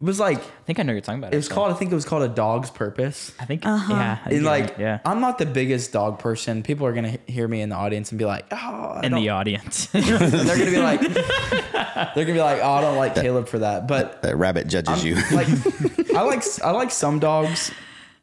It 0.00 0.04
was 0.04 0.18
like 0.20 0.38
I 0.38 0.42
think 0.66 0.78
I 0.80 0.82
know 0.82 0.90
what 0.90 0.94
you're 0.94 1.00
talking 1.02 1.18
about. 1.20 1.32
it 1.32 1.36
was 1.36 1.46
actually. 1.46 1.54
called. 1.54 1.72
I 1.72 1.74
think 1.76 1.92
it 1.92 1.94
was 1.94 2.04
called 2.04 2.22
A 2.24 2.28
Dog's 2.28 2.70
Purpose. 2.70 3.32
I 3.40 3.44
think. 3.44 3.64
Uh-huh. 3.64 3.92
Yeah. 3.92 4.18
I 4.24 4.28
And 4.30 4.40
get 4.40 4.44
like, 4.44 4.76
yeah. 4.78 4.98
I'm 5.04 5.20
not 5.20 5.38
the 5.38 5.46
biggest 5.46 5.92
dog 5.92 6.18
person. 6.18 6.62
People 6.62 6.86
are 6.86 6.92
gonna 6.92 7.16
hear 7.26 7.46
me 7.48 7.60
in 7.62 7.68
the 7.70 7.76
audience 7.76 8.10
and 8.12 8.18
be 8.18 8.24
like, 8.24 8.44
"Oh," 8.50 8.56
I 8.56 9.00
In 9.04 9.12
don't- 9.12 9.20
the 9.22 9.30
audience. 9.30 9.86
they're 9.92 10.02
gonna 10.02 10.70
be 10.70 10.78
like, 10.78 11.00
they're 12.14 12.24
gonna 12.24 12.32
be 12.34 12.40
like, 12.40 12.60
"Oh, 12.62 12.70
I 12.72 12.80
don't 12.80 12.96
like 12.96 13.14
Caleb 13.14 13.48
for 13.48 13.60
that." 13.60 13.86
But 13.88 14.20
That 14.22 14.36
rabbit 14.36 14.66
judges 14.68 15.04
you. 15.04 15.14
like, 15.32 15.48
I 16.14 16.22
like 16.22 16.42
I 16.62 16.70
like 16.72 16.90
some 16.90 17.18
dogs, 17.18 17.70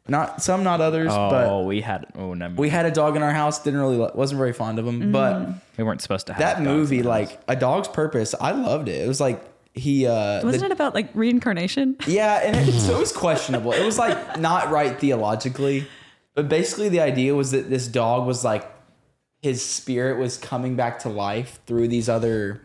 not 0.07 0.41
some, 0.41 0.63
not 0.63 0.81
others. 0.81 1.11
oh, 1.11 1.29
But 1.29 1.65
we 1.65 1.81
had. 1.81 2.05
Oh, 2.15 2.33
never. 2.33 2.55
we 2.55 2.69
had 2.69 2.85
a 2.85 2.91
dog 2.91 3.15
in 3.15 3.23
our 3.23 3.31
house. 3.31 3.63
Didn't 3.63 3.79
really 3.79 3.97
wasn't 3.97 4.39
very 4.39 4.53
fond 4.53 4.79
of 4.79 4.87
him. 4.87 4.99
Mm-hmm. 4.99 5.11
But 5.11 5.49
we 5.77 5.83
weren't 5.83 6.01
supposed 6.01 6.27
to 6.27 6.33
have 6.33 6.39
that 6.39 6.61
movie, 6.61 7.03
like 7.03 7.39
A 7.47 7.55
Dog's 7.55 7.87
Purpose, 7.87 8.33
I 8.39 8.51
loved 8.51 8.87
it. 8.87 9.03
It 9.03 9.07
was 9.07 9.21
like 9.21 9.43
he 9.73 10.05
uh 10.05 10.43
Wasn't 10.43 10.59
the- 10.59 10.65
it 10.65 10.71
about 10.71 10.93
like 10.93 11.09
reincarnation? 11.13 11.97
Yeah, 12.07 12.41
and 12.43 12.55
it, 12.55 12.71
so 12.73 12.97
it 12.97 12.99
was 12.99 13.11
questionable. 13.11 13.71
It 13.73 13.85
was 13.85 13.97
like 13.97 14.39
not 14.39 14.69
right 14.69 14.99
theologically, 14.99 15.87
but 16.35 16.49
basically 16.49 16.89
the 16.89 16.99
idea 16.99 17.35
was 17.35 17.51
that 17.51 17.69
this 17.69 17.87
dog 17.87 18.25
was 18.25 18.43
like 18.43 18.69
his 19.41 19.63
spirit 19.63 20.19
was 20.19 20.37
coming 20.37 20.75
back 20.75 20.99
to 20.99 21.09
life 21.09 21.59
through 21.65 21.87
these 21.87 22.09
other 22.09 22.61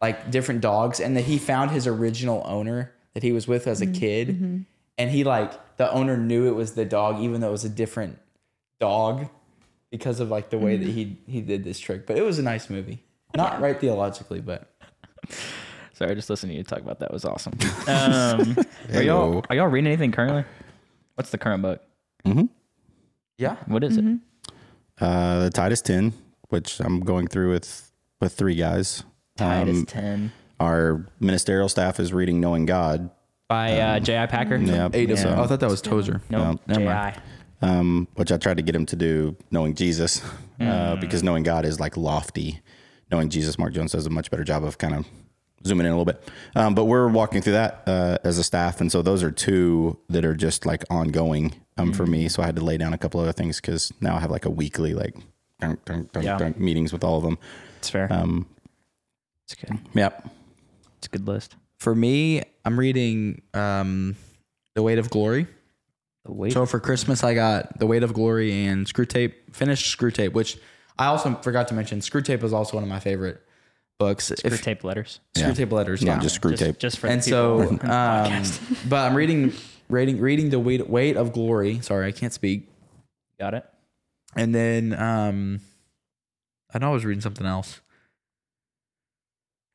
like 0.00 0.30
different 0.30 0.60
dogs, 0.60 0.98
and 0.98 1.16
that 1.16 1.24
he 1.24 1.36
found 1.36 1.72
his 1.72 1.86
original 1.86 2.42
owner 2.46 2.92
that 3.14 3.22
he 3.22 3.32
was 3.32 3.46
with 3.46 3.66
as 3.66 3.82
a 3.82 3.86
mm-hmm. 3.86 3.94
kid, 3.94 4.28
mm-hmm. 4.28 4.58
And 5.00 5.10
he 5.10 5.24
like 5.24 5.76
the 5.78 5.90
owner 5.92 6.16
knew 6.16 6.46
it 6.46 6.54
was 6.54 6.74
the 6.74 6.84
dog 6.84 7.20
even 7.20 7.40
though 7.40 7.48
it 7.48 7.52
was 7.58 7.64
a 7.64 7.68
different 7.70 8.18
dog 8.78 9.28
because 9.90 10.20
of 10.20 10.28
like 10.30 10.50
the 10.50 10.58
way 10.58 10.76
that 10.76 10.86
he 10.86 11.18
he 11.26 11.40
did 11.40 11.64
this 11.64 11.78
trick. 11.80 12.06
But 12.06 12.16
it 12.18 12.22
was 12.22 12.38
a 12.38 12.42
nice 12.42 12.68
movie, 12.70 13.02
not 13.34 13.60
right 13.60 13.78
theologically, 13.80 14.40
but. 14.40 14.70
Sorry, 15.92 16.14
just 16.14 16.30
listening 16.30 16.52
to 16.52 16.58
you 16.58 16.64
talk 16.64 16.78
about 16.80 17.00
that 17.00 17.12
was 17.12 17.26
awesome. 17.26 17.52
Um, 17.86 18.56
are 18.94 19.02
y'all 19.02 19.44
are 19.50 19.56
y'all 19.56 19.66
reading 19.66 19.86
anything 19.88 20.12
currently? 20.12 20.44
What's 21.14 21.28
the 21.30 21.36
current 21.38 21.60
book? 21.62 21.82
Mhm. 22.24 22.48
Yeah, 23.36 23.56
What 23.66 23.84
is 23.84 23.98
Mm-hmm. 23.98 24.14
it? 24.14 24.52
Uh, 24.98 25.40
the 25.44 25.50
Titus 25.50 25.80
10, 25.82 26.12
which 26.48 26.80
I'm 26.80 27.00
going 27.00 27.26
through 27.26 27.50
with 27.50 27.92
with 28.20 28.32
three 28.34 28.54
guys. 28.54 29.04
Titus 29.36 29.78
Um, 29.78 29.86
ten 29.86 30.32
Our 30.58 31.06
ministerial 31.20 31.68
staff 31.68 32.00
is 32.00 32.12
reading 32.14 32.40
Knowing 32.40 32.64
God, 32.66 33.10
by 33.50 33.80
uh, 33.80 33.98
J.I. 33.98 34.26
Packer. 34.26 34.56
yeah, 34.56 34.88
eight 34.92 35.10
of 35.10 35.18
so- 35.18 35.34
Oh, 35.36 35.42
I 35.42 35.46
thought 35.48 35.58
that 35.58 35.68
was 35.68 35.82
Tozer. 35.82 36.22
No, 36.30 36.56
No, 36.68 36.74
J.I. 36.76 37.16
um, 37.62 38.06
which 38.14 38.30
I 38.30 38.36
tried 38.36 38.58
to 38.58 38.62
get 38.62 38.76
him 38.76 38.86
to 38.86 38.96
do 38.96 39.36
Knowing 39.50 39.74
Jesus, 39.74 40.22
uh, 40.60 40.62
Mm. 40.94 41.00
because 41.00 41.24
Knowing 41.24 41.42
God 41.42 41.64
is 41.64 41.80
like 41.80 41.96
lofty. 41.96 42.60
Knowing 43.10 43.28
Jesus, 43.28 43.58
Mark 43.58 43.72
Jones 43.74 43.90
does 43.90 44.06
a 44.06 44.10
much 44.10 44.30
better 44.30 44.44
job 44.44 44.62
of 44.62 44.78
kind 44.78 44.94
of 44.94 45.04
zooming 45.66 45.84
in 45.84 45.92
a 45.92 45.96
little 45.96 46.04
bit. 46.04 46.22
Um, 46.54 46.76
but 46.76 46.84
we're 46.84 47.08
walking 47.08 47.42
through 47.42 47.54
that 47.54 47.82
uh, 47.88 48.18
as 48.22 48.38
a 48.38 48.44
staff, 48.44 48.80
and 48.80 48.90
so 48.90 49.02
those 49.02 49.24
are 49.24 49.32
two 49.32 49.98
that 50.08 50.24
are 50.24 50.36
just 50.36 50.64
like 50.64 50.84
ongoing 50.88 51.52
um, 51.76 51.92
for 51.92 52.06
Mm. 52.06 52.10
me. 52.10 52.28
So 52.28 52.44
I 52.44 52.46
had 52.46 52.54
to 52.54 52.62
lay 52.64 52.78
down 52.78 52.92
a 52.94 52.98
couple 52.98 53.18
other 53.20 53.32
things 53.32 53.60
because 53.60 53.92
now 54.00 54.14
I 54.16 54.20
have 54.20 54.30
like 54.30 54.44
a 54.46 54.50
weekly 54.50 54.94
like 54.94 55.16
dunk, 55.58 55.84
dunk, 55.86 56.12
dunk, 56.12 56.24
Yeah. 56.24 56.38
dunk 56.38 56.56
meetings 56.60 56.92
with 56.92 57.02
all 57.02 57.16
of 57.16 57.24
them. 57.24 57.36
It's 57.78 57.90
fair. 57.90 58.06
Um, 58.12 58.46
it's 59.44 59.56
good. 59.56 59.76
yep. 59.92 60.28
It's 60.98 61.08
a 61.08 61.10
good 61.10 61.26
list. 61.26 61.56
For 61.78 61.94
me, 61.96 62.42
I'm 62.70 62.78
reading 62.78 63.42
um, 63.52 64.14
The 64.76 64.82
Weight 64.82 64.98
of 64.98 65.10
Glory. 65.10 65.48
The 66.24 66.32
weight. 66.32 66.52
So 66.52 66.66
for 66.66 66.78
Christmas, 66.78 67.24
I 67.24 67.34
got 67.34 67.80
The 67.80 67.86
Weight 67.86 68.04
of 68.04 68.12
Glory 68.14 68.66
and 68.66 68.86
Screwtape, 68.86 69.32
finished 69.50 69.98
Screwtape, 69.98 70.34
which 70.34 70.56
I 70.96 71.06
also 71.06 71.34
forgot 71.42 71.66
to 71.68 71.74
mention. 71.74 71.98
Screwtape 71.98 72.44
is 72.44 72.52
also 72.52 72.76
one 72.76 72.84
of 72.84 72.88
my 72.88 73.00
favorite 73.00 73.42
books. 73.98 74.26
Screw 74.26 74.52
If- 74.52 74.62
tape 74.62 74.84
letters. 74.84 75.18
Screw 75.36 75.48
Yeah. 75.48 75.54
Tape 75.54 75.72
letters, 75.72 76.00
Not 76.02 76.18
yeah. 76.18 76.22
just 76.22 76.36
screw 76.36 76.52
just, 76.52 76.62
tape. 76.62 76.78
Just 76.78 76.98
for 77.00 77.08
and 77.08 77.20
the 77.20 77.28
so, 77.28 77.60
on 77.60 77.90
um, 77.90 78.42
but 78.88 79.10
I'm 79.10 79.16
reading, 79.16 79.52
reading, 79.88 80.20
reading 80.20 80.50
The 80.50 80.60
Weight, 80.60 80.88
Weight 80.88 81.16
of 81.16 81.32
Glory. 81.32 81.80
Sorry, 81.80 82.06
I 82.06 82.12
can't 82.12 82.32
speak. 82.32 82.68
Got 83.40 83.54
it. 83.54 83.64
And 84.36 84.54
then 84.54 84.92
um, 84.92 85.60
I 86.72 86.78
know 86.78 86.90
I 86.90 86.92
was 86.92 87.04
reading 87.04 87.20
something 87.20 87.46
else. 87.46 87.80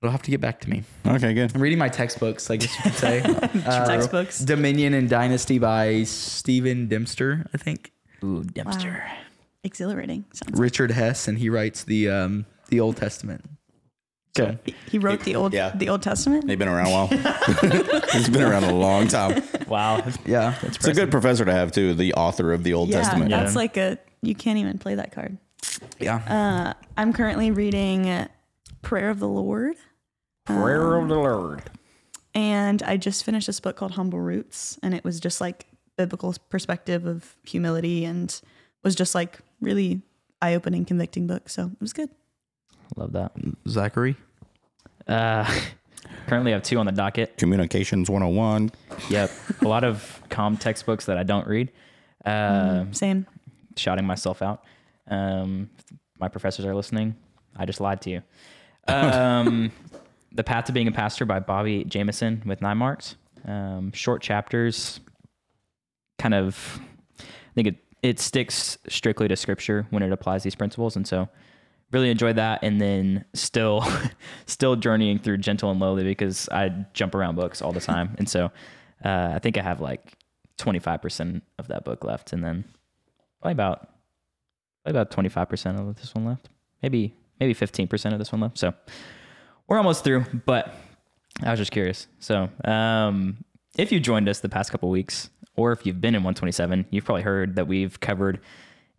It'll 0.06 0.12
have 0.12 0.22
to 0.22 0.32
get 0.32 0.40
back 0.40 0.60
to 0.62 0.70
me. 0.70 0.84
Okay, 1.08 1.34
good. 1.34 1.52
I'm 1.56 1.62
reading 1.62 1.80
my 1.80 1.90
textbooks, 1.90 2.52
I 2.52 2.58
guess 2.58 2.76
you 2.78 2.84
could 2.84 2.94
say. 2.94 3.22
Uh, 3.66 3.86
Textbooks. 3.88 4.38
Dominion 4.40 4.94
and 4.94 5.10
Dynasty 5.10 5.58
by 5.58 6.04
Stephen 6.04 6.88
Dempster, 6.88 7.48
I 7.54 7.58
think. 7.58 7.92
Ooh, 8.24 8.44
Dempster. 8.44 9.04
Exhilarating. 9.64 10.26
Sounds 10.32 10.60
Richard 10.60 10.92
Hess, 10.92 11.28
and 11.28 11.40
he 11.40 11.50
writes 11.50 11.84
the 11.86 12.10
um, 12.10 12.46
the 12.70 12.80
Old 12.80 12.98
Testament. 12.98 13.44
So 14.38 14.58
He 14.92 15.00
wrote 15.00 15.22
the 15.22 15.36
old 15.36 15.54
Yeah. 15.54 15.72
the 15.74 15.90
Old 15.90 16.04
Testament. 16.04 16.46
They've 16.46 16.60
been 16.60 16.68
around 16.68 16.88
a 16.88 16.92
while. 16.92 17.08
He's 18.12 18.30
been 18.30 18.42
around 18.44 18.66
a 18.66 18.74
long 18.76 19.08
time. 19.08 19.42
Wow. 19.68 20.04
yeah, 20.26 20.54
It's 20.62 20.86
a 20.86 20.94
good 20.94 21.10
professor 21.10 21.46
to 21.46 21.52
have 21.54 21.72
too, 21.72 21.94
the 21.96 22.14
author 22.14 22.54
of 22.54 22.64
the 22.64 22.74
Old 22.74 22.90
Yeah, 22.90 23.02
Testament. 23.02 23.32
Yeah. 23.32 23.40
that's 23.44 23.56
like 23.56 23.78
a 23.78 23.98
you 24.22 24.36
can't 24.36 24.60
even 24.60 24.78
play 24.78 24.94
that 24.96 25.12
card. 25.14 25.38
yeah. 26.00 26.18
Uh, 26.78 26.84
I'm 26.98 27.14
currently 27.14 27.50
reading 27.50 28.28
Prayer 28.84 29.10
of 29.10 29.20
the 29.20 29.28
Lord, 29.28 29.76
Prayer 30.62 30.96
of 30.96 31.08
the 31.08 31.16
Lord. 31.16 31.62
and 32.34 32.82
I 32.84 32.98
just 32.98 33.24
finished 33.24 33.48
this 33.48 33.60
book 33.60 33.76
called 33.76 33.92
Humble 33.94 34.20
Roots, 34.20 34.78
and 34.84 34.94
it 34.94 35.04
was 35.04 35.20
just 35.20 35.42
like 35.42 35.68
biblical 35.98 36.36
perspective 36.50 37.06
of 37.06 37.36
humility, 37.44 38.06
and 38.06 38.40
was 38.84 38.96
just 38.96 39.16
like 39.16 39.40
really 39.62 40.02
eye 40.42 40.56
opening, 40.56 40.86
convicting 40.86 41.28
book. 41.28 41.50
So 41.50 41.66
it 41.68 41.82
was 41.82 41.94
good. 41.94 42.10
Love 42.96 43.14
that. 43.14 43.32
Zachary. 43.68 44.16
Uh, 45.08 45.44
currently, 46.28 46.52
I 46.52 46.56
have 46.56 46.64
two 46.64 46.78
on 46.78 46.86
the 46.86 46.92
docket. 46.92 47.38
Communications 47.38 48.10
101. 48.10 48.72
Yep, 49.10 49.32
a 49.62 49.68
lot 49.68 49.84
of 49.84 50.22
com 50.30 50.58
textbooks 50.58 51.06
that 51.06 51.18
I 51.18 51.24
don't 51.24 51.48
read. 51.48 51.72
Uh, 52.26 52.86
Same. 52.92 53.28
shouting 53.76 54.06
myself 54.06 54.42
out. 54.42 54.64
Um, 55.08 55.70
my 56.20 56.28
professors 56.28 56.66
are 56.66 56.74
listening. 56.76 57.16
I 57.56 57.66
just 57.66 57.80
lied 57.82 58.02
to 58.02 58.10
you. 58.10 58.22
Um, 58.88 59.72
the 60.36 60.44
Path 60.44 60.66
to 60.66 60.72
Being 60.72 60.88
a 60.88 60.92
Pastor 60.92 61.26
by 61.26 61.40
Bobby 61.40 61.84
Jamieson 61.86 62.44
with 62.46 62.62
nine 62.62 62.78
marks. 62.78 63.16
Um, 63.48 63.92
short 63.94 64.22
chapters. 64.22 65.00
Kind 66.20 66.34
of, 66.34 66.80
I 67.20 67.54
think 67.56 67.68
it 67.68 67.76
it 68.04 68.20
sticks 68.20 68.78
strictly 68.88 69.28
to 69.28 69.36
Scripture 69.36 69.88
when 69.90 70.04
it 70.04 70.12
applies 70.12 70.44
these 70.44 70.56
principles, 70.56 70.96
and 70.96 71.08
so 71.08 71.28
really 71.92 72.10
enjoyed 72.10 72.36
that. 72.36 72.60
And 72.62 72.80
then 72.80 73.26
still, 73.34 73.84
still 74.46 74.76
journeying 74.76 75.20
through 75.20 75.38
Gentle 75.38 75.72
and 75.72 75.80
Lowly 75.80 76.04
because 76.04 76.48
I 76.50 76.86
jump 76.94 77.16
around 77.16 77.36
books 77.36 77.62
all 77.62 77.72
the 77.72 77.82
time, 77.82 78.16
and 78.18 78.30
so 78.30 78.52
uh, 79.04 79.32
I 79.36 79.40
think 79.40 79.58
I 79.58 79.62
have 79.62 79.82
like 79.82 80.14
twenty 80.58 80.80
five 80.80 81.02
percent 81.02 81.44
of 81.58 81.68
that 81.70 81.84
book 81.84 82.04
left, 82.04 82.34
and 82.34 82.44
then 82.44 82.66
probably 83.42 83.54
about 83.54 83.90
probably 84.84 85.00
about 85.00 85.12
twenty 85.12 85.30
five 85.30 85.50
percent 85.50 85.80
of 85.80 85.96
this 85.96 86.14
one 86.14 86.26
left. 86.26 86.50
Maybe 86.82 87.14
maybe 87.40 87.54
fifteen 87.54 87.88
percent 87.88 88.14
of 88.14 88.20
this 88.20 88.32
one 88.32 88.42
left. 88.42 88.58
So 88.58 88.74
we're 89.68 89.78
almost 89.78 90.04
through, 90.04 90.26
but 90.46 90.74
I 91.44 91.52
was 91.52 91.60
just 91.60 91.72
curious. 91.72 92.08
So 92.20 92.50
um, 92.64 93.44
if 93.78 93.92
you 93.92 94.00
joined 94.00 94.30
us 94.30 94.40
the 94.40 94.50
past 94.50 94.72
couple 94.72 94.90
weeks, 94.90 95.30
or 95.56 95.72
if 95.72 95.86
you've 95.86 96.02
been 96.02 96.16
in 96.16 96.22
127, 96.22 96.86
you've 96.92 97.06
probably 97.06 97.24
heard 97.24 97.56
that 97.56 97.68
we've 97.68 98.00
covered 98.00 98.40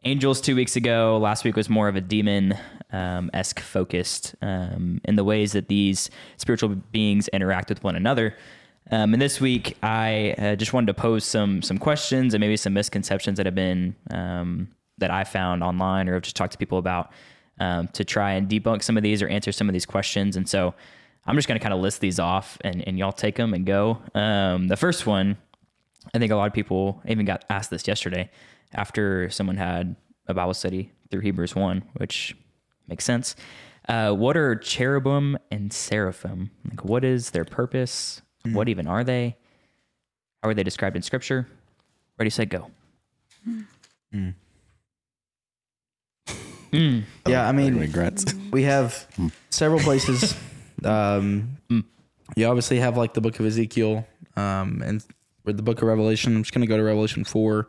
angels 0.05 0.41
two 0.41 0.57
weeks 0.57 0.77
ago. 0.77 1.19
Last 1.19 1.45
week 1.45 1.57
was 1.57 1.69
more 1.69 1.89
of 1.89 1.97
a 1.97 2.01
demon 2.01 2.57
um, 2.93 3.31
esque 3.35 3.61
focused 3.61 4.35
um, 4.43 5.01
in 5.05 5.17
the 5.17 5.25
ways 5.25 5.53
that 5.53 5.69
these 5.69 6.11
spiritual 6.37 6.71
beings 6.93 7.29
interact 7.29 7.69
with 7.69 7.83
one 7.83 7.97
another. 7.97 8.35
Um, 8.91 9.13
and 9.13 9.21
this 9.21 9.41
week, 9.41 9.77
I 9.83 10.35
uh, 10.39 10.57
just 10.57 10.73
wanted 10.73 10.87
to 10.87 10.95
pose 10.95 11.25
some 11.25 11.61
some 11.61 11.77
questions 11.77 12.35
and 12.35 12.41
maybe 12.41 12.57
some 12.57 12.73
misconceptions 12.73 13.37
that 13.37 13.47
have 13.47 13.55
been 13.55 13.97
um, 14.13 14.69
that 14.99 15.11
I 15.11 15.25
found 15.25 15.65
online 15.65 16.09
or 16.09 16.15
have 16.15 16.23
just 16.23 16.37
talked 16.37 16.53
to 16.53 16.59
people 16.59 16.79
about 16.79 17.11
um, 17.59 17.89
to 17.89 18.05
try 18.05 18.33
and 18.33 18.49
debunk 18.49 18.83
some 18.83 18.97
of 18.97 19.03
these 19.03 19.23
or 19.23 19.29
answer 19.29 19.53
some 19.53 19.69
of 19.69 19.73
these 19.73 19.87
questions. 19.87 20.37
And 20.37 20.49
so 20.49 20.75
I'm 21.27 21.37
just 21.37 21.49
going 21.49 21.59
to 21.59 21.63
kind 21.63 21.75
of 21.75 21.81
list 21.81 22.01
these 22.01 22.19
off 22.19 22.59
and, 22.63 22.87
and 22.87 22.99
y'all 22.99 23.13
take 23.13 23.37
them 23.37 23.55
and 23.55 23.67
go. 23.67 23.99
Um, 24.15 24.69
the 24.69 24.77
first 24.77 25.07
one, 25.07 25.37
I 26.15 26.19
think 26.19 26.33
a 26.33 26.37
lot 26.37 26.47
of 26.47 26.53
people 26.53 27.03
even 27.07 27.27
got 27.27 27.45
asked 27.51 27.71
this 27.71 27.89
yesterday 27.89 28.31
after 28.73 29.29
someone 29.31 29.57
had 29.57 29.97
a 30.29 30.35
Bible 30.35 30.55
study 30.55 30.93
through 31.11 31.21
Hebrews 31.21 31.55
1, 31.55 31.83
which 31.95 32.37
makes 32.89 33.05
sense. 33.05 33.37
Uh, 33.89 34.13
what 34.13 34.37
are 34.37 34.57
cherubim 34.57 35.39
and 35.51 35.73
seraphim? 35.73 36.51
Like, 36.69 36.85
what 36.85 37.05
is 37.05 37.31
their 37.31 37.45
purpose? 37.45 38.23
What 38.55 38.69
even 38.69 38.87
are 38.87 39.05
they? 39.05 39.37
How 40.43 40.51
are 40.51 40.55
they 40.55 40.63
described 40.63 40.97
in 40.97 41.03
Scripture? 41.03 41.47
Ready, 42.19 42.31
set, 42.31 42.49
go. 42.49 42.71
Yeah, 46.73 47.49
I 47.49 47.53
mean, 47.53 47.79
regrets. 47.79 48.25
we 48.51 48.63
have 48.65 49.07
several 49.51 49.81
places. 49.81 50.35
Um, 50.85 51.57
you 52.37 52.47
obviously 52.47 52.79
have 52.81 52.99
like 52.99 53.15
the 53.15 53.23
book 53.23 53.41
of 53.41 53.47
Ezekiel, 53.47 54.07
um, 54.37 54.83
and 54.85 55.03
with 55.47 55.57
the 55.57 55.63
book 55.63 55.81
of 55.81 55.89
Revelation. 55.89 56.37
I'm 56.37 56.43
just 56.43 56.53
going 56.53 56.61
to 56.61 56.67
go 56.69 56.77
to 56.77 56.83
Revelation 56.83 57.25
four. 57.25 57.69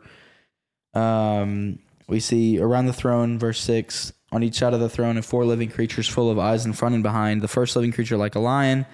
Um, 0.92 1.78
we 2.06 2.20
see 2.20 2.58
around 2.58 2.84
the 2.86 2.92
throne, 2.92 3.38
verse 3.38 3.60
six. 3.60 4.12
On 4.30 4.42
each 4.42 4.58
side 4.58 4.74
of 4.74 4.80
the 4.80 4.90
throne, 4.90 5.16
are 5.16 5.22
four 5.22 5.46
living 5.46 5.70
creatures 5.70 6.06
full 6.06 6.30
of 6.30 6.38
eyes 6.38 6.66
in 6.66 6.74
front 6.74 6.94
and 6.94 7.02
behind. 7.02 7.40
The 7.40 7.48
first 7.48 7.74
living 7.74 7.92
creature 7.92 8.18
like 8.18 8.34
a 8.34 8.40
lion, 8.40 8.84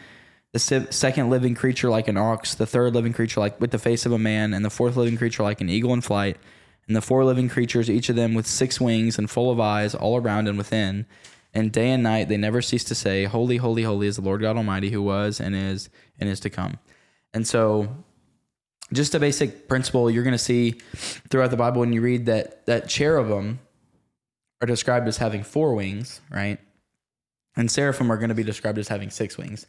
the 0.53 0.61
se- 0.61 0.87
second 0.91 1.29
living 1.29 1.57
creature 1.57 1.91
like 1.91 2.07
an 2.07 2.17
ox, 2.17 2.55
the 2.55 2.67
third 2.67 2.95
living 2.95 3.13
creature 3.13 3.41
like 3.41 3.61
with 3.61 3.73
the 3.73 3.81
face 3.81 4.07
of 4.07 4.13
a 4.13 4.19
man, 4.19 4.55
and 4.55 4.65
the 4.65 4.71
fourth 4.71 4.97
living 4.97 5.17
creature 5.17 5.43
like 5.43 5.61
an 5.61 5.69
eagle 5.69 5.93
in 5.93 6.03
flight. 6.03 6.37
And 6.87 6.95
the 6.95 7.01
four 7.01 7.25
living 7.25 7.49
creatures, 7.49 7.89
each 7.89 8.09
of 8.09 8.17
them 8.17 8.35
with 8.35 8.47
six 8.47 8.81
wings 8.81 9.19
and 9.19 9.31
full 9.31 9.51
of 9.51 9.61
eyes 9.61 9.95
all 9.95 10.17
around 10.17 10.49
and 10.49 10.59
within. 10.59 11.07
And 11.55 11.73
day 11.73 11.91
and 11.91 12.03
night 12.03 12.29
they 12.29 12.37
never 12.37 12.61
cease 12.61 12.85
to 12.85 12.95
say, 12.95 13.25
Holy, 13.25 13.57
holy, 13.57 13.85
holy 13.85 14.07
is 14.07 14.17
the 14.17 14.23
Lord 14.23 14.41
God 14.41 14.57
Almighty 14.57 14.91
who 14.91 15.03
was 15.03 15.41
and 15.41 15.55
is 15.55 15.89
and 16.19 16.29
is 16.29 16.41
to 16.41 16.51
come. 16.51 16.79
And 17.33 17.47
so 17.47 17.89
just 18.93 19.15
a 19.15 19.21
basic 19.21 19.69
principle 19.69 20.11
you're 20.11 20.25
going 20.25 20.33
to 20.33 20.39
see 20.39 20.73
throughout 21.31 21.51
the 21.51 21.57
Bible 21.57 21.81
when 21.81 21.93
you 21.93 22.01
read 22.01 22.27
that 22.27 22.67
that 22.67 22.89
cherubim 22.89 23.61
are 24.61 24.67
described 24.67 25.09
as 25.09 25.19
having 25.19 25.43
four 25.43 25.75
wings, 25.75 26.21
right? 26.31 26.59
And 27.57 27.71
seraphim 27.71 28.11
are 28.11 28.17
going 28.17 28.31
to 28.31 28.35
be 28.35 28.43
described 28.43 28.79
as 28.79 28.89
having 28.89 29.11
six 29.11 29.39
wings. 29.39 29.67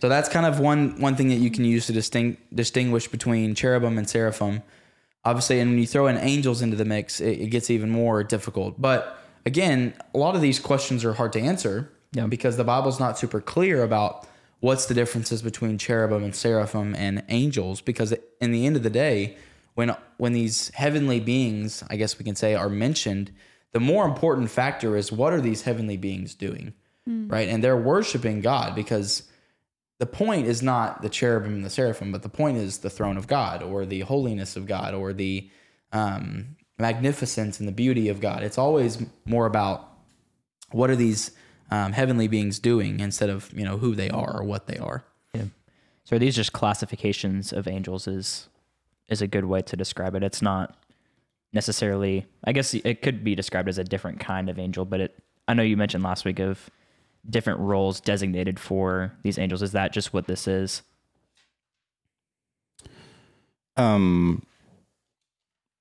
So 0.00 0.08
that's 0.08 0.28
kind 0.28 0.46
of 0.46 0.60
one 0.60 1.00
one 1.00 1.16
thing 1.16 1.28
that 1.28 1.36
you 1.36 1.50
can 1.50 1.64
use 1.64 1.86
to 1.86 1.92
distinct, 1.92 2.54
distinguish 2.54 3.08
between 3.08 3.54
cherubim 3.54 3.98
and 3.98 4.08
seraphim. 4.08 4.62
Obviously, 5.26 5.58
and 5.58 5.72
when 5.72 5.78
you 5.80 5.86
throw 5.86 6.06
in 6.06 6.16
angels 6.18 6.62
into 6.62 6.76
the 6.76 6.84
mix, 6.84 7.20
it, 7.20 7.40
it 7.40 7.46
gets 7.48 7.68
even 7.68 7.90
more 7.90 8.22
difficult. 8.22 8.80
But 8.80 9.18
again, 9.44 9.92
a 10.14 10.18
lot 10.18 10.36
of 10.36 10.40
these 10.40 10.60
questions 10.60 11.04
are 11.04 11.14
hard 11.14 11.32
to 11.32 11.40
answer 11.40 11.90
Yeah. 12.12 12.26
because 12.28 12.56
the 12.56 12.64
Bible's 12.64 13.00
not 13.00 13.18
super 13.18 13.40
clear 13.40 13.82
about 13.82 14.26
what's 14.60 14.86
the 14.86 14.94
differences 14.94 15.42
between 15.42 15.78
cherubim 15.78 16.22
and 16.22 16.34
seraphim 16.34 16.94
and 16.94 17.24
angels. 17.28 17.80
Because 17.80 18.14
in 18.40 18.52
the 18.52 18.66
end 18.66 18.76
of 18.76 18.84
the 18.84 18.90
day, 18.90 19.36
when 19.74 19.94
when 20.16 20.32
these 20.32 20.70
heavenly 20.74 21.20
beings, 21.20 21.82
I 21.90 21.96
guess 21.96 22.18
we 22.18 22.24
can 22.24 22.36
say, 22.36 22.54
are 22.54 22.70
mentioned, 22.70 23.32
the 23.72 23.80
more 23.80 24.06
important 24.06 24.48
factor 24.50 24.96
is 24.96 25.10
what 25.12 25.32
are 25.32 25.40
these 25.40 25.62
heavenly 25.62 25.96
beings 25.96 26.34
doing, 26.34 26.72
hmm. 27.04 27.28
right? 27.28 27.48
And 27.48 27.62
they're 27.64 27.76
worshiping 27.76 28.40
God 28.40 28.74
because 28.74 29.24
the 29.98 30.06
point 30.06 30.46
is 30.46 30.62
not 30.62 31.02
the 31.02 31.08
cherubim 31.08 31.54
and 31.54 31.64
the 31.64 31.70
seraphim, 31.70 32.12
but 32.12 32.22
the 32.22 32.28
point 32.28 32.58
is 32.58 32.78
the 32.78 32.90
throne 32.90 33.16
of 33.16 33.26
God 33.26 33.62
or 33.62 33.86
the 33.86 34.00
holiness 34.00 34.56
of 34.56 34.66
God 34.66 34.94
or 34.94 35.12
the 35.12 35.50
um, 35.92 36.56
magnificence 36.78 37.58
and 37.58 37.68
the 37.68 37.72
beauty 37.72 38.08
of 38.08 38.20
God. 38.20 38.42
It's 38.42 38.58
always 38.58 39.04
more 39.24 39.46
about 39.46 39.90
what 40.70 40.90
are 40.90 40.96
these 40.96 41.30
um, 41.70 41.92
heavenly 41.92 42.28
beings 42.28 42.58
doing 42.58 43.00
instead 43.00 43.30
of 43.30 43.50
you 43.54 43.64
know 43.64 43.78
who 43.78 43.94
they 43.94 44.10
are 44.10 44.38
or 44.40 44.44
what 44.44 44.66
they 44.66 44.76
are. 44.76 45.04
Yeah. 45.32 45.44
So 46.04 46.16
are 46.16 46.18
these 46.18 46.36
just 46.36 46.52
classifications 46.52 47.52
of 47.52 47.66
angels 47.66 48.06
is 48.06 48.48
is 49.08 49.22
a 49.22 49.26
good 49.26 49.46
way 49.46 49.62
to 49.62 49.76
describe 49.76 50.14
it. 50.14 50.22
It's 50.22 50.42
not 50.42 50.76
necessarily 51.52 52.26
I 52.44 52.52
guess 52.52 52.74
it 52.74 53.02
could 53.02 53.24
be 53.24 53.34
described 53.34 53.68
as 53.68 53.78
a 53.78 53.84
different 53.84 54.20
kind 54.20 54.50
of 54.50 54.58
angel, 54.58 54.84
but 54.84 55.00
it 55.00 55.18
I 55.48 55.54
know 55.54 55.62
you 55.62 55.76
mentioned 55.76 56.04
last 56.04 56.24
week 56.24 56.38
of 56.38 56.70
different 57.28 57.60
roles 57.60 58.00
designated 58.00 58.58
for 58.58 59.12
these 59.22 59.38
angels. 59.38 59.62
Is 59.62 59.72
that 59.72 59.92
just 59.92 60.12
what 60.12 60.26
this 60.26 60.46
is? 60.46 60.82
Um, 63.76 64.42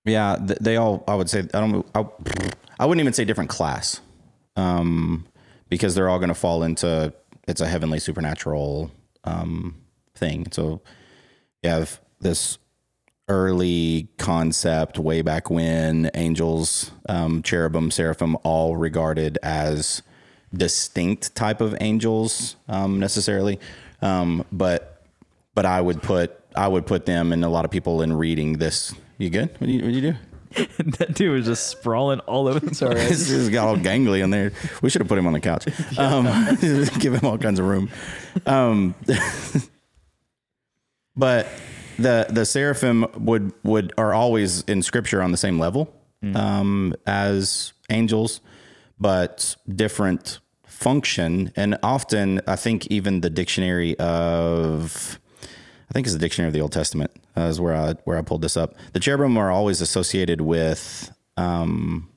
yeah, 0.03 0.37
they 0.39 0.75
all. 0.77 1.03
I 1.07 1.15
would 1.15 1.29
say 1.29 1.39
I 1.53 1.59
don't. 1.59 1.85
I, 1.95 2.05
I 2.79 2.85
wouldn't 2.85 3.01
even 3.01 3.13
say 3.13 3.25
different 3.25 3.49
class, 3.49 4.01
um, 4.55 5.25
because 5.69 5.95
they're 5.95 6.09
all 6.09 6.19
going 6.19 6.29
to 6.29 6.35
fall 6.35 6.63
into 6.63 7.13
it's 7.47 7.61
a 7.61 7.67
heavenly 7.67 7.99
supernatural 7.99 8.91
um 9.23 9.75
thing. 10.15 10.47
So 10.51 10.81
you 11.63 11.69
have 11.69 11.99
this 12.19 12.57
early 13.27 14.07
concept 14.17 14.99
way 14.99 15.21
back 15.21 15.49
when 15.49 16.11
angels, 16.13 16.91
um, 17.09 17.41
cherubim, 17.41 17.89
seraphim, 17.89 18.37
all 18.43 18.75
regarded 18.75 19.39
as 19.41 20.03
distinct 20.57 21.35
type 21.35 21.61
of 21.61 21.75
angels 21.79 22.55
um, 22.67 22.99
necessarily, 22.99 23.59
um, 24.01 24.45
but 24.51 25.03
but 25.53 25.65
I 25.65 25.81
would 25.81 26.01
put 26.01 26.39
I 26.55 26.67
would 26.67 26.85
put 26.85 27.05
them 27.05 27.31
and 27.31 27.43
a 27.43 27.49
lot 27.49 27.65
of 27.65 27.71
people 27.71 28.01
in 28.01 28.13
reading 28.13 28.53
this. 28.53 28.93
You 29.17 29.29
good? 29.29 29.49
What 29.59 29.67
do 29.67 29.71
you, 29.71 29.81
what 29.81 29.89
do, 29.89 29.95
you 29.95 30.01
do? 30.01 30.15
that 30.97 31.13
dude 31.13 31.31
was 31.31 31.45
just 31.45 31.67
sprawling 31.67 32.19
all 32.21 32.47
over 32.47 32.59
the 32.59 32.75
Sorry, 32.75 32.95
This 32.95 33.29
has 33.29 33.49
got 33.49 33.67
all 33.67 33.77
gangly 33.77 34.23
in 34.23 34.29
there. 34.29 34.51
We 34.81 34.89
should 34.89 35.01
have 35.01 35.07
put 35.07 35.17
him 35.17 35.27
on 35.27 35.33
the 35.33 35.39
couch. 35.39 35.67
Um, 35.97 36.25
give 36.99 37.13
him 37.13 37.25
all 37.25 37.37
kinds 37.37 37.59
of 37.59 37.65
room. 37.65 37.89
Um, 38.45 38.95
but 41.15 41.47
the 41.97 42.27
the 42.29 42.45
seraphim 42.45 43.05
would 43.17 43.53
would 43.63 43.93
are 43.97 44.13
always 44.13 44.61
in 44.63 44.81
scripture 44.81 45.21
on 45.21 45.31
the 45.31 45.37
same 45.37 45.57
level 45.59 45.93
um, 46.33 46.93
as 47.05 47.73
angels, 47.89 48.41
but 48.99 49.55
different 49.73 50.39
function, 50.75 51.51
and 51.55 51.77
often 51.81 52.41
I 52.47 52.55
think 52.55 52.87
even 52.87 53.21
the 53.21 53.29
dictionary 53.29 53.97
of 53.97 55.19
I 55.89 55.93
think 55.93 56.05
it's 56.05 56.13
the 56.13 56.19
dictionary 56.19 56.49
of 56.49 56.53
the 56.53 56.61
Old 56.61 56.73
Testament 56.73 57.11
uh, 57.37 57.41
is 57.41 57.59
where 57.61 57.75
I 57.75 57.93
where 58.03 58.17
I 58.17 58.21
pulled 58.21 58.41
this 58.41 58.57
up. 58.57 58.75
The 58.93 58.99
cherubim 58.99 59.37
are 59.37 59.51
always 59.51 59.81
associated 59.81 60.41
with. 60.41 61.11
Um, 61.37 62.09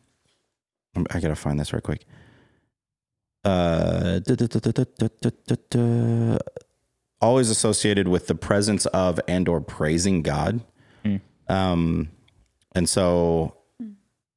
I 1.10 1.20
gotta 1.20 1.36
find 1.36 1.60
this 1.60 1.72
right 1.72 1.82
quick. 1.82 2.04
Uh, 3.44 4.20
always 7.20 7.50
associated 7.50 8.08
with 8.08 8.26
the 8.26 8.34
presence 8.34 8.86
of 8.86 9.20
and 9.28 9.48
or 9.48 9.60
praising 9.60 10.22
God. 10.22 10.60
Mm. 11.04 11.20
Um, 11.48 12.10
and 12.74 12.88
so 12.88 13.57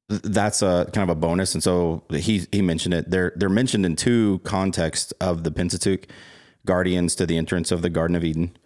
that's 0.08 0.62
a 0.62 0.88
kind 0.92 1.08
of 1.08 1.16
a 1.16 1.18
bonus. 1.18 1.54
And 1.54 1.62
so 1.62 2.02
he 2.10 2.46
he 2.52 2.62
mentioned 2.62 2.94
it. 2.94 3.10
They're 3.10 3.32
they're 3.36 3.48
mentioned 3.48 3.86
in 3.86 3.96
two 3.96 4.40
contexts 4.44 5.12
of 5.12 5.44
the 5.44 5.50
Pentateuch: 5.50 6.06
guardians 6.66 7.14
to 7.16 7.26
the 7.26 7.36
entrance 7.36 7.70
of 7.70 7.82
the 7.82 7.90
Garden 7.90 8.16
of 8.16 8.24
Eden, 8.24 8.56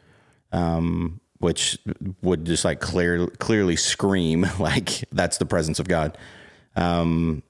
um, 0.53 1.21
which 1.39 1.79
would 2.23 2.45
just 2.45 2.65
like 2.65 2.81
clear 2.81 3.27
clearly 3.27 3.77
scream 3.77 4.47
like 4.59 5.05
that's 5.13 5.39
the 5.39 5.47
presence 5.47 5.79
of 5.79 5.89
God. 5.89 6.17
Um, 6.75 7.43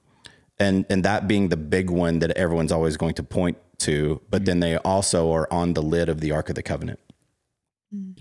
and 0.59 0.85
and 0.89 1.03
that 1.03 1.27
being 1.27 1.49
the 1.49 1.57
big 1.57 1.89
one 1.89 2.19
that 2.19 2.31
everyone's 2.31 2.71
always 2.71 2.97
going 2.97 3.13
to 3.15 3.23
point 3.23 3.57
to, 3.79 4.21
but 4.29 4.45
then 4.45 4.59
they 4.59 4.77
also 4.77 5.31
are 5.31 5.51
on 5.51 5.73
the 5.73 5.81
lid 5.81 6.09
of 6.09 6.19
the 6.21 6.31
Ark 6.31 6.49
of 6.49 6.55
the 6.55 6.63
Covenant. 6.63 6.99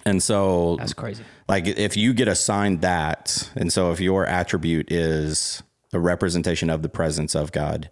And 0.04 0.23
so 0.23 0.76
That's 0.78 0.92
crazy. 0.92 1.25
like 1.49 1.66
if 1.66 1.96
you 1.96 2.14
get 2.14 2.28
assigned 2.28 2.82
that, 2.82 3.50
and 3.56 3.73
so 3.73 3.90
if 3.90 4.00
your 4.00 4.25
attribute 4.25 4.92
is 4.92 5.62
a 5.92 5.99
representation 5.99 6.70
of 6.70 6.82
the 6.82 6.88
presence 6.88 7.35
of 7.35 7.52
God, 7.52 7.90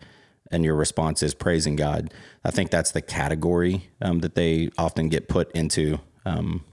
and 0.50 0.64
your 0.64 0.76
response 0.76 1.22
is 1.22 1.34
praising 1.34 1.74
God, 1.74 2.12
I 2.44 2.50
think 2.50 2.70
that's 2.70 2.92
the 2.92 3.02
category 3.02 3.90
um, 4.00 4.20
that 4.20 4.34
they 4.36 4.70
often 4.78 5.08
get 5.08 5.28
put 5.28 5.50
into 5.52 5.98
um, 6.24 6.64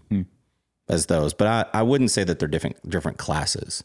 as 0.87 1.07
those. 1.07 1.33
But 1.33 1.47
I, 1.47 1.79
I 1.79 1.83
wouldn't 1.83 2.11
say 2.11 2.23
that 2.23 2.37
they're 2.39 2.47
different 2.47 2.87
different 2.87 3.17
classes. 3.17 3.83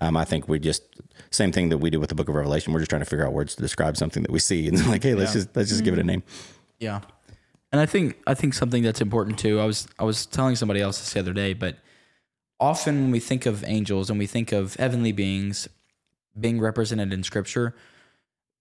Um, 0.00 0.16
I 0.16 0.24
think 0.24 0.48
we 0.48 0.58
just 0.58 0.82
same 1.30 1.52
thing 1.52 1.68
that 1.68 1.78
we 1.78 1.90
do 1.90 2.00
with 2.00 2.08
the 2.08 2.14
Book 2.14 2.28
of 2.28 2.34
Revelation. 2.34 2.72
We're 2.72 2.80
just 2.80 2.90
trying 2.90 3.02
to 3.02 3.06
figure 3.06 3.26
out 3.26 3.32
words 3.32 3.54
to 3.56 3.62
describe 3.62 3.96
something 3.96 4.22
that 4.22 4.32
we 4.32 4.38
see, 4.38 4.66
and 4.68 4.84
like, 4.88 5.02
hey, 5.02 5.14
let's 5.14 5.32
just 5.34 5.54
let's 5.54 5.68
just 5.68 5.84
give 5.84 5.94
it 5.94 6.00
a 6.00 6.04
name. 6.04 6.22
Yeah. 6.78 7.00
And 7.70 7.80
I 7.80 7.86
think 7.86 8.18
I 8.26 8.34
think 8.34 8.54
something 8.54 8.82
that's 8.82 9.00
important 9.00 9.38
too. 9.38 9.60
I 9.60 9.64
was 9.64 9.88
I 9.98 10.04
was 10.04 10.26
telling 10.26 10.56
somebody 10.56 10.80
else 10.80 10.98
this 10.98 11.12
the 11.12 11.20
other 11.20 11.32
day, 11.32 11.52
but 11.52 11.76
often 12.60 13.02
when 13.02 13.10
we 13.10 13.20
think 13.20 13.46
of 13.46 13.64
angels 13.66 14.10
and 14.10 14.18
we 14.18 14.26
think 14.26 14.52
of 14.52 14.74
heavenly 14.76 15.12
beings 15.12 15.68
being 16.38 16.60
represented 16.60 17.12
in 17.12 17.22
scripture, 17.22 17.74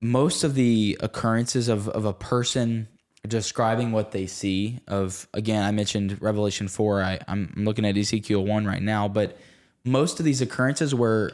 most 0.01 0.43
of 0.43 0.55
the 0.55 0.97
occurrences 0.99 1.67
of, 1.67 1.87
of 1.89 2.05
a 2.05 2.13
person 2.13 2.87
describing 3.27 3.91
what 3.91 4.11
they 4.11 4.25
see 4.25 4.79
of 4.87 5.27
again, 5.33 5.63
I 5.63 5.71
mentioned 5.71 6.21
Revelation 6.21 6.67
four. 6.67 7.01
I, 7.01 7.19
I'm 7.27 7.53
looking 7.55 7.85
at 7.85 7.97
Ezekiel 7.97 8.45
one 8.45 8.65
right 8.65 8.81
now, 8.81 9.07
but 9.07 9.37
most 9.83 10.19
of 10.19 10.25
these 10.25 10.41
occurrences 10.41 10.93
were 10.93 11.31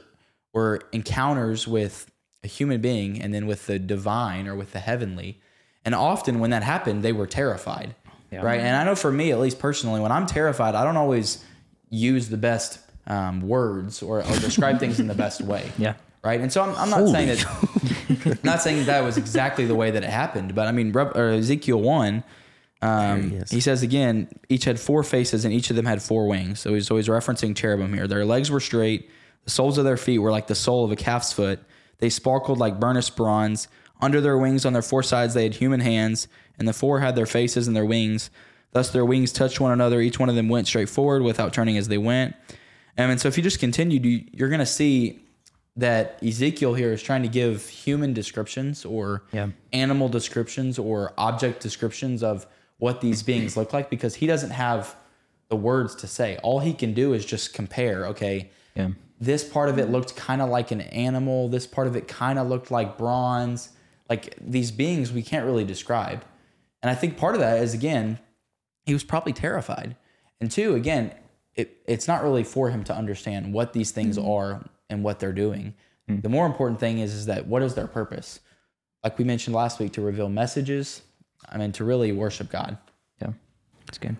were 0.53 0.81
encounters 0.91 1.67
with 1.67 2.11
a 2.43 2.47
human 2.47 2.81
being 2.81 3.21
and 3.21 3.33
then 3.33 3.47
with 3.47 3.65
the 3.65 3.79
divine 3.79 4.47
or 4.47 4.55
with 4.55 4.73
the 4.73 4.79
heavenly. 4.79 5.41
And 5.85 5.93
often 5.93 6.39
when 6.39 6.51
that 6.51 6.63
happened, 6.63 7.03
they 7.03 7.11
were 7.11 7.27
terrified. 7.27 7.95
Right. 8.31 8.59
And 8.59 8.75
I 8.75 8.83
know 8.83 8.95
for 8.95 9.11
me, 9.11 9.31
at 9.31 9.39
least 9.39 9.59
personally, 9.59 10.01
when 10.01 10.11
I'm 10.11 10.25
terrified, 10.25 10.75
I 10.75 10.83
don't 10.83 10.97
always 10.97 11.43
use 11.89 12.29
the 12.29 12.37
best 12.37 12.79
um, 13.05 13.41
words 13.41 14.01
or, 14.01 14.19
or 14.19 14.39
describe 14.39 14.79
things 14.79 14.99
in 14.99 15.07
the 15.07 15.13
best 15.13 15.41
way. 15.41 15.71
Yeah. 15.77 15.95
Right. 16.23 16.39
And 16.39 16.53
so 16.53 16.61
I'm, 16.61 16.73
I'm 16.75 16.89
not 16.89 17.09
saying 17.09 17.27
that, 17.27 18.39
not 18.45 18.61
saying 18.61 18.85
that 18.85 19.03
was 19.03 19.17
exactly 19.17 19.65
the 19.65 19.75
way 19.75 19.91
that 19.91 20.03
it 20.03 20.09
happened, 20.09 20.55
but 20.55 20.67
I 20.67 20.71
mean, 20.71 20.95
Ezekiel 20.95 21.81
1, 21.81 22.23
um, 22.81 23.29
he 23.29 23.55
he 23.55 23.59
says 23.59 23.83
again, 23.83 24.29
each 24.47 24.63
had 24.63 24.79
four 24.79 25.03
faces 25.03 25.43
and 25.43 25.53
each 25.53 25.69
of 25.69 25.75
them 25.75 25.85
had 25.85 26.01
four 26.01 26.27
wings. 26.27 26.61
So 26.61 26.75
he's 26.75 26.89
always 26.89 27.09
referencing 27.09 27.57
cherubim 27.57 27.93
here. 27.93 28.07
Their 28.07 28.23
legs 28.23 28.49
were 28.49 28.61
straight. 28.61 29.09
The 29.43 29.51
soles 29.51 29.77
of 29.77 29.83
their 29.83 29.97
feet 29.97 30.19
were 30.19 30.31
like 30.31 30.47
the 30.47 30.55
sole 30.55 30.85
of 30.85 30.91
a 30.93 30.95
calf's 30.95 31.33
foot. 31.33 31.59
They 31.97 32.09
sparkled 32.09 32.57
like 32.57 32.79
burnished 32.79 33.17
bronze. 33.17 33.67
Under 34.03 34.19
their 34.19 34.37
wings, 34.37 34.65
on 34.65 34.73
their 34.73 34.81
four 34.81 35.01
sides, 35.01 35.33
they 35.33 35.43
had 35.43 35.55
human 35.55 35.79
hands, 35.79 36.27
and 36.59 36.67
the 36.67 36.73
four 36.73 36.99
had 36.99 37.15
their 37.15 37.25
faces 37.25 37.67
and 37.67 37.75
their 37.75 37.85
wings. 37.85 38.29
Thus, 38.73 38.89
their 38.89 39.05
wings 39.05 39.31
touched 39.31 39.61
one 39.61 39.71
another. 39.71 40.01
Each 40.01 40.19
one 40.19 40.27
of 40.27 40.35
them 40.35 40.49
went 40.49 40.67
straight 40.67 40.89
forward 40.89 41.23
without 41.23 41.53
turning 41.53 41.77
as 41.77 41.87
they 41.87 41.97
went. 41.97 42.35
Um, 42.97 43.11
and 43.11 43.21
so, 43.21 43.29
if 43.29 43.37
you 43.37 43.43
just 43.43 43.59
continue, 43.59 43.99
you- 44.01 44.25
you're 44.33 44.49
going 44.49 44.59
to 44.59 44.65
see 44.65 45.21
that 45.77 46.19
Ezekiel 46.21 46.73
here 46.73 46.91
is 46.91 47.01
trying 47.01 47.21
to 47.23 47.29
give 47.29 47.67
human 47.69 48.13
descriptions 48.13 48.83
or 48.83 49.23
Yeah. 49.31 49.47
animal 49.71 50.09
descriptions 50.09 50.77
or 50.77 51.13
object 51.17 51.61
descriptions 51.63 52.21
of 52.23 52.45
what 52.79 52.99
these 52.99 53.23
beings 53.23 53.55
look 53.55 53.71
like 53.71 53.89
because 53.89 54.15
he 54.15 54.27
doesn't 54.27 54.51
have 54.51 54.95
the 55.49 55.55
words 55.55 55.95
to 55.95 56.07
say. 56.07 56.37
All 56.43 56.59
he 56.59 56.73
can 56.73 56.93
do 56.93 57.13
is 57.13 57.25
just 57.25 57.53
compare. 57.53 58.05
Okay, 58.07 58.49
Yeah. 58.75 58.89
this 59.21 59.43
part 59.45 59.69
of 59.69 59.79
it 59.79 59.89
looked 59.89 60.15
kind 60.17 60.41
of 60.41 60.49
like 60.49 60.71
an 60.71 60.81
animal. 60.81 61.47
This 61.47 61.65
part 61.65 61.87
of 61.87 61.95
it 61.95 62.07
kind 62.09 62.37
of 62.37 62.49
looked 62.49 62.69
like 62.69 62.97
bronze. 62.97 63.69
Like 64.13 64.35
these 64.39 64.69
beings 64.69 65.11
we 65.11 65.23
can't 65.23 65.43
really 65.43 65.63
describe. 65.63 66.23
And 66.83 66.91
I 66.91 66.93
think 66.93 67.17
part 67.17 67.33
of 67.33 67.41
that 67.41 67.57
is 67.63 67.73
again, 67.73 68.19
he 68.85 68.93
was 68.93 69.03
probably 69.03 69.33
terrified. 69.33 69.95
And 70.39 70.51
two, 70.51 70.75
again, 70.75 71.15
it, 71.55 71.81
it's 71.87 72.07
not 72.07 72.21
really 72.21 72.43
for 72.43 72.69
him 72.69 72.83
to 72.83 72.95
understand 72.95 73.55
what 73.55 73.73
these 73.73 73.89
things 73.89 74.19
mm-hmm. 74.19 74.29
are 74.29 74.69
and 74.87 75.03
what 75.03 75.19
they're 75.19 75.33
doing. 75.33 75.73
Mm. 76.07 76.21
The 76.21 76.29
more 76.29 76.45
important 76.45 76.79
thing 76.79 76.99
is, 76.99 77.11
is 77.11 77.25
that 77.25 77.47
what 77.47 77.63
is 77.63 77.73
their 77.73 77.87
purpose? 77.87 78.39
Like 79.03 79.17
we 79.17 79.25
mentioned 79.25 79.55
last 79.55 79.79
week, 79.79 79.93
to 79.93 80.01
reveal 80.01 80.29
messages. 80.29 81.01
I 81.49 81.57
mean, 81.57 81.71
to 81.71 81.83
really 81.83 82.11
worship 82.11 82.51
God. 82.51 82.77
Yeah. 83.19 83.31
That's 83.87 83.97
good. 83.97 84.17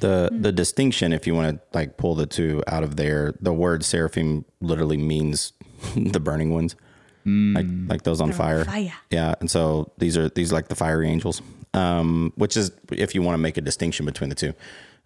The 0.00 0.30
hmm. 0.32 0.42
the 0.42 0.50
distinction, 0.50 1.12
if 1.12 1.28
you 1.28 1.34
want 1.36 1.54
to 1.54 1.78
like 1.78 1.96
pull 1.96 2.16
the 2.16 2.26
two 2.26 2.64
out 2.66 2.82
of 2.82 2.96
there, 2.96 3.34
the 3.40 3.52
word 3.52 3.84
seraphim 3.84 4.44
literally 4.60 4.96
means 4.96 5.52
the 5.96 6.18
burning 6.18 6.52
ones, 6.52 6.74
like 7.54 7.66
like 7.88 8.02
those 8.02 8.20
on 8.20 8.32
fire. 8.32 8.64
fire. 8.64 8.92
Yeah, 9.10 9.34
and 9.40 9.50
so 9.50 9.92
these 9.98 10.16
are 10.16 10.28
these 10.28 10.52
are 10.52 10.54
like 10.54 10.68
the 10.68 10.74
fiery 10.74 11.08
angels, 11.08 11.42
um, 11.74 12.32
which 12.36 12.56
is 12.56 12.70
if 12.92 13.14
you 13.14 13.22
want 13.22 13.34
to 13.34 13.38
make 13.38 13.56
a 13.56 13.60
distinction 13.60 14.06
between 14.06 14.28
the 14.28 14.34
two. 14.34 14.54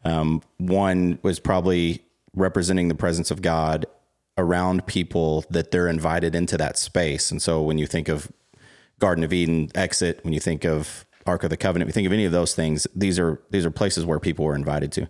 Um, 0.04 0.42
one 0.58 1.18
was 1.22 1.38
probably 1.38 2.02
representing 2.34 2.88
the 2.88 2.94
presence 2.94 3.30
of 3.30 3.40
God 3.40 3.86
around 4.36 4.86
people 4.86 5.44
that 5.50 5.70
they're 5.70 5.88
invited 5.88 6.34
into 6.34 6.56
that 6.58 6.76
space, 6.76 7.30
and 7.30 7.40
so 7.40 7.62
when 7.62 7.78
you 7.78 7.86
think 7.86 8.08
of 8.08 8.30
Garden 8.98 9.24
of 9.24 9.32
Eden 9.32 9.70
exit, 9.74 10.20
when 10.22 10.32
you 10.32 10.40
think 10.40 10.64
of 10.64 11.06
Ark 11.26 11.44
of 11.44 11.50
the 11.50 11.56
Covenant, 11.56 11.86
when 11.86 11.90
you 11.90 11.94
think 11.94 12.06
of 12.06 12.12
any 12.12 12.24
of 12.24 12.32
those 12.32 12.54
things, 12.54 12.86
these 12.94 13.18
are 13.18 13.40
these 13.50 13.64
are 13.66 13.70
places 13.70 14.04
where 14.04 14.18
people 14.18 14.44
were 14.44 14.54
invited 14.54 14.92
to. 14.92 15.08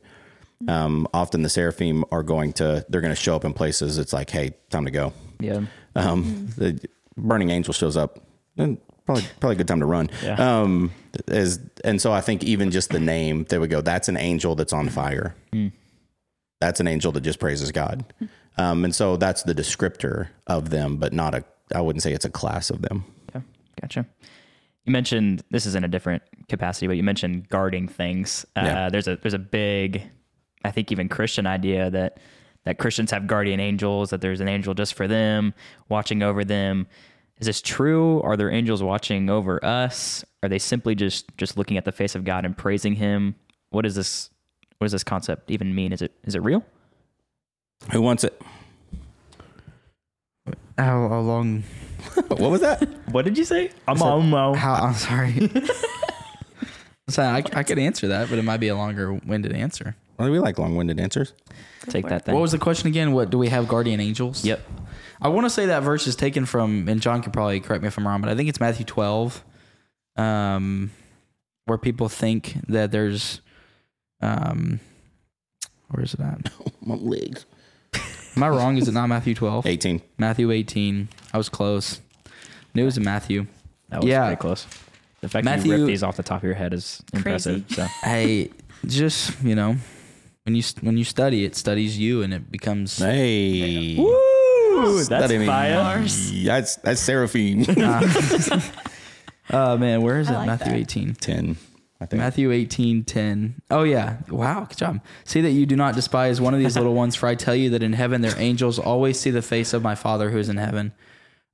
Um, 0.68 1.08
often 1.12 1.42
the 1.42 1.48
seraphim 1.48 2.04
are 2.12 2.22
going 2.22 2.52
to 2.54 2.84
they're 2.88 3.00
going 3.00 3.14
to 3.14 3.20
show 3.20 3.34
up 3.34 3.44
in 3.44 3.52
places. 3.52 3.98
It's 3.98 4.12
like, 4.12 4.30
hey, 4.30 4.54
time 4.70 4.84
to 4.84 4.90
go. 4.90 5.12
Yeah. 5.40 5.62
Um, 5.94 6.48
the 6.56 6.80
burning 7.16 7.50
angel 7.50 7.72
shows 7.74 7.96
up. 7.96 8.18
and 8.56 8.78
Probably, 9.04 9.24
probably 9.40 9.54
a 9.54 9.58
good 9.58 9.66
time 9.68 9.80
to 9.80 9.86
run. 9.86 10.10
Yeah. 10.22 10.60
Um, 10.62 10.92
is 11.26 11.58
and 11.84 12.00
so 12.00 12.12
I 12.12 12.20
think 12.20 12.44
even 12.44 12.70
just 12.70 12.90
the 12.90 13.00
name, 13.00 13.44
there 13.48 13.60
we 13.60 13.66
go. 13.66 13.80
That's 13.80 14.08
an 14.08 14.16
angel 14.16 14.54
that's 14.54 14.72
on 14.72 14.88
fire. 14.88 15.34
That's 16.60 16.78
an 16.78 16.86
angel 16.86 17.10
that 17.12 17.22
just 17.22 17.40
praises 17.40 17.72
God. 17.72 18.04
Um, 18.56 18.84
and 18.84 18.94
so 18.94 19.16
that's 19.16 19.42
the 19.42 19.54
descriptor 19.54 20.28
of 20.46 20.70
them, 20.70 20.98
but 20.98 21.12
not 21.12 21.34
a. 21.34 21.44
I 21.74 21.80
wouldn't 21.80 22.02
say 22.04 22.12
it's 22.12 22.24
a 22.24 22.30
class 22.30 22.70
of 22.70 22.82
them. 22.82 23.04
Yeah, 23.34 23.40
gotcha. 23.80 24.06
You 24.84 24.92
mentioned 24.92 25.42
this 25.50 25.66
is 25.66 25.74
in 25.74 25.82
a 25.82 25.88
different 25.88 26.22
capacity, 26.48 26.86
but 26.86 26.96
you 26.96 27.02
mentioned 27.02 27.48
guarding 27.48 27.88
things. 27.88 28.46
Uh, 28.54 28.60
Yeah. 28.62 28.88
There's 28.88 29.08
a 29.08 29.16
there's 29.16 29.34
a 29.34 29.38
big, 29.40 30.02
I 30.64 30.70
think 30.70 30.92
even 30.92 31.08
Christian 31.08 31.46
idea 31.46 31.90
that 31.90 32.18
that 32.64 32.78
Christians 32.78 33.10
have 33.10 33.26
guardian 33.26 33.60
angels, 33.60 34.10
that 34.10 34.20
there's 34.20 34.40
an 34.40 34.48
angel 34.48 34.74
just 34.74 34.94
for 34.94 35.08
them, 35.08 35.54
watching 35.88 36.22
over 36.22 36.44
them. 36.44 36.86
Is 37.38 37.46
this 37.46 37.60
true? 37.60 38.20
Are 38.22 38.36
there 38.36 38.50
angels 38.50 38.82
watching 38.82 39.28
over 39.28 39.64
us? 39.64 40.24
Are 40.42 40.48
they 40.48 40.58
simply 40.58 40.94
just 40.94 41.26
just 41.36 41.56
looking 41.56 41.76
at 41.76 41.84
the 41.84 41.92
face 41.92 42.14
of 42.14 42.24
God 42.24 42.44
and 42.44 42.56
praising 42.56 42.94
Him? 42.94 43.34
What 43.70 43.84
is 43.84 43.94
this? 43.94 44.30
What 44.78 44.86
does 44.86 44.92
this 44.92 45.04
concept 45.04 45.50
even 45.50 45.74
mean? 45.74 45.92
Is 45.92 46.02
it 46.02 46.12
is 46.24 46.34
it 46.34 46.42
real? 46.42 46.64
Who 47.90 48.00
wants 48.00 48.22
it? 48.22 48.40
How, 50.78 51.08
how 51.08 51.20
long? 51.20 51.64
what 52.28 52.50
was 52.50 52.60
that? 52.60 52.88
What 53.10 53.24
did 53.24 53.36
you 53.36 53.44
say? 53.44 53.70
I'm 53.86 54.00
on. 54.02 54.54
How? 54.54 54.74
I'm 54.74 54.94
sorry. 54.94 55.50
so 57.08 57.22
I, 57.22 57.42
I 57.52 57.62
could 57.62 57.78
answer 57.78 58.08
that, 58.08 58.30
but 58.30 58.38
it 58.38 58.42
might 58.42 58.58
be 58.58 58.68
a 58.68 58.76
longer 58.76 59.12
winded 59.12 59.52
answer. 59.52 59.96
Well, 60.22 60.30
we 60.30 60.38
like 60.38 60.56
long-winded 60.56 61.00
answers. 61.00 61.32
Take 61.88 62.06
that 62.06 62.24
thing. 62.24 62.34
What 62.36 62.42
was 62.42 62.52
the 62.52 62.58
question 62.58 62.86
again? 62.86 63.10
What 63.12 63.30
do 63.30 63.38
we 63.38 63.48
have 63.48 63.66
guardian 63.66 63.98
angels? 63.98 64.44
Yep. 64.44 64.60
I 65.20 65.26
want 65.26 65.46
to 65.46 65.50
say 65.50 65.66
that 65.66 65.82
verse 65.82 66.06
is 66.06 66.14
taken 66.14 66.46
from, 66.46 66.88
and 66.88 67.00
John 67.00 67.22
can 67.22 67.32
probably 67.32 67.58
correct 67.58 67.82
me 67.82 67.88
if 67.88 67.98
I'm 67.98 68.06
wrong, 68.06 68.20
but 68.20 68.30
I 68.30 68.36
think 68.36 68.48
it's 68.48 68.60
Matthew 68.60 68.84
12, 68.84 69.42
um, 70.14 70.92
where 71.64 71.76
people 71.76 72.08
think 72.08 72.54
that 72.68 72.92
there's, 72.92 73.40
um, 74.20 74.78
where 75.88 76.04
is 76.04 76.14
it 76.14 76.20
at? 76.20 76.52
My 76.86 76.94
legs. 76.94 77.44
Am 78.36 78.44
I 78.44 78.48
wrong? 78.48 78.76
Is 78.78 78.86
it 78.86 78.92
not 78.92 79.08
Matthew 79.08 79.34
12? 79.34 79.66
18. 79.66 80.02
Matthew 80.18 80.52
18. 80.52 81.08
I 81.32 81.36
was 81.36 81.48
close. 81.48 82.00
Knew 82.74 82.82
it 82.82 82.84
was 82.84 82.96
in 82.96 83.02
Matthew. 83.04 83.46
That 83.88 84.02
was 84.02 84.08
Yeah. 84.08 84.26
pretty 84.26 84.40
close. 84.40 84.68
The 85.20 85.28
fact 85.28 85.44
that 85.46 85.66
you 85.66 85.72
ripped 85.72 85.86
these 85.86 86.04
off 86.04 86.16
the 86.16 86.22
top 86.22 86.38
of 86.38 86.44
your 86.44 86.54
head 86.54 86.72
is 86.72 87.02
impressive. 87.12 87.64
So 87.70 87.84
Hey, 88.04 88.50
just 88.86 89.42
you 89.42 89.54
know, 89.56 89.76
when 90.44 90.54
you 90.54 90.62
when 90.80 90.96
you 90.98 91.04
study, 91.04 91.44
it 91.44 91.54
studies 91.56 91.98
you, 91.98 92.22
and 92.22 92.32
it 92.34 92.50
becomes. 92.50 92.98
Hey. 92.98 93.96
Woo! 93.98 94.96
That's 94.96 95.08
That 95.08 95.30
ain't 95.30 95.46
fire. 95.46 96.02
even- 96.04 96.44
That's 96.44 96.76
that's 96.76 97.00
seraphim. 97.00 97.64
Oh 99.50 99.76
man, 99.76 100.02
where 100.02 100.18
is 100.20 100.30
it? 100.30 100.34
Like 100.34 100.46
Matthew 100.46 100.72
that. 100.72 100.78
18. 100.78 101.14
10. 101.14 101.56
I 102.00 102.06
think. 102.06 102.20
Matthew 102.20 102.52
18, 102.52 103.04
10. 103.04 103.62
Oh, 103.70 103.82
yeah. 103.82 104.18
Wow. 104.30 104.64
Good 104.64 104.78
job. 104.78 105.00
See 105.24 105.40
that 105.42 105.50
you 105.50 105.66
do 105.66 105.76
not 105.76 105.94
despise 105.94 106.40
one 106.40 106.54
of 106.54 106.60
these 106.60 106.76
little 106.76 106.94
ones, 106.94 107.16
for 107.16 107.26
I 107.28 107.34
tell 107.34 107.54
you 107.54 107.70
that 107.70 107.82
in 107.82 107.92
heaven 107.92 108.22
their 108.22 108.38
angels 108.38 108.78
always 108.78 109.18
see 109.20 109.30
the 109.30 109.42
face 109.42 109.72
of 109.74 109.82
my 109.82 109.94
Father 109.94 110.30
who 110.30 110.38
is 110.38 110.48
in 110.48 110.56
heaven. 110.56 110.92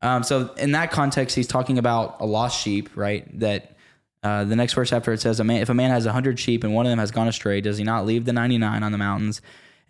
Um, 0.00 0.22
so 0.22 0.52
in 0.54 0.72
that 0.72 0.90
context, 0.92 1.34
he's 1.34 1.48
talking 1.48 1.76
about 1.76 2.16
a 2.20 2.26
lost 2.26 2.62
sheep, 2.62 2.90
right? 2.94 3.26
That 3.40 3.76
uh, 4.22 4.44
the 4.44 4.56
next 4.56 4.74
verse 4.74 4.92
after 4.92 5.12
it 5.12 5.20
says, 5.20 5.40
"A 5.40 5.44
man, 5.44 5.62
if 5.62 5.68
a 5.68 5.74
man 5.74 5.90
has 5.90 6.06
a 6.06 6.12
hundred 6.12 6.38
sheep 6.38 6.64
and 6.64 6.74
one 6.74 6.86
of 6.86 6.90
them 6.90 6.98
has 6.98 7.10
gone 7.10 7.28
astray, 7.28 7.60
does 7.60 7.78
he 7.78 7.84
not 7.84 8.06
leave 8.06 8.24
the 8.24 8.32
ninety 8.32 8.58
nine 8.58 8.82
on 8.82 8.92
the 8.92 8.98
mountains 8.98 9.40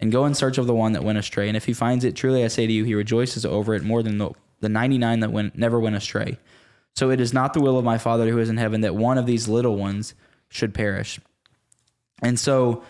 and 0.01 0.13
go 0.13 0.27
in 0.27 0.35
search 0.35 0.59
of 0.59 0.67
the 0.67 0.75
one 0.75 0.93
that 0.93 1.05
went 1.05 1.19
astray? 1.19 1.49
And 1.49 1.57
if 1.57 1.65
he 1.65 1.73
finds 1.73 2.05
it, 2.05 2.15
truly 2.15 2.45
I 2.45 2.49
say 2.49 2.67
to 2.67 2.73
you, 2.73 2.85
he 2.85 2.95
rejoices 2.95 3.45
over 3.45 3.75
it 3.75 3.83
more 3.83 4.03
than 4.03 4.19
the, 4.19 4.31
the 4.61 4.69
ninety 4.69 4.99
nine 4.99 5.21
that 5.21 5.33
went 5.33 5.57
never 5.57 5.81
went 5.81 5.97
astray. 5.97 6.39
So 6.95 7.11
it 7.11 7.21
is 7.21 7.33
not 7.33 7.55
the 7.55 7.61
will 7.61 7.79
of 7.79 7.85
my 7.85 7.97
Father 7.97 8.29
who 8.29 8.39
is 8.39 8.51
in 8.51 8.57
heaven 8.57 8.81
that 8.83 8.95
one 8.95 9.19
of 9.19 9.27
these 9.27 9.49
little 9.49 9.77
ones 9.77 10.15
should 10.49 10.75
perish." 10.75 11.19
And 12.23 12.39
so, 12.39 12.83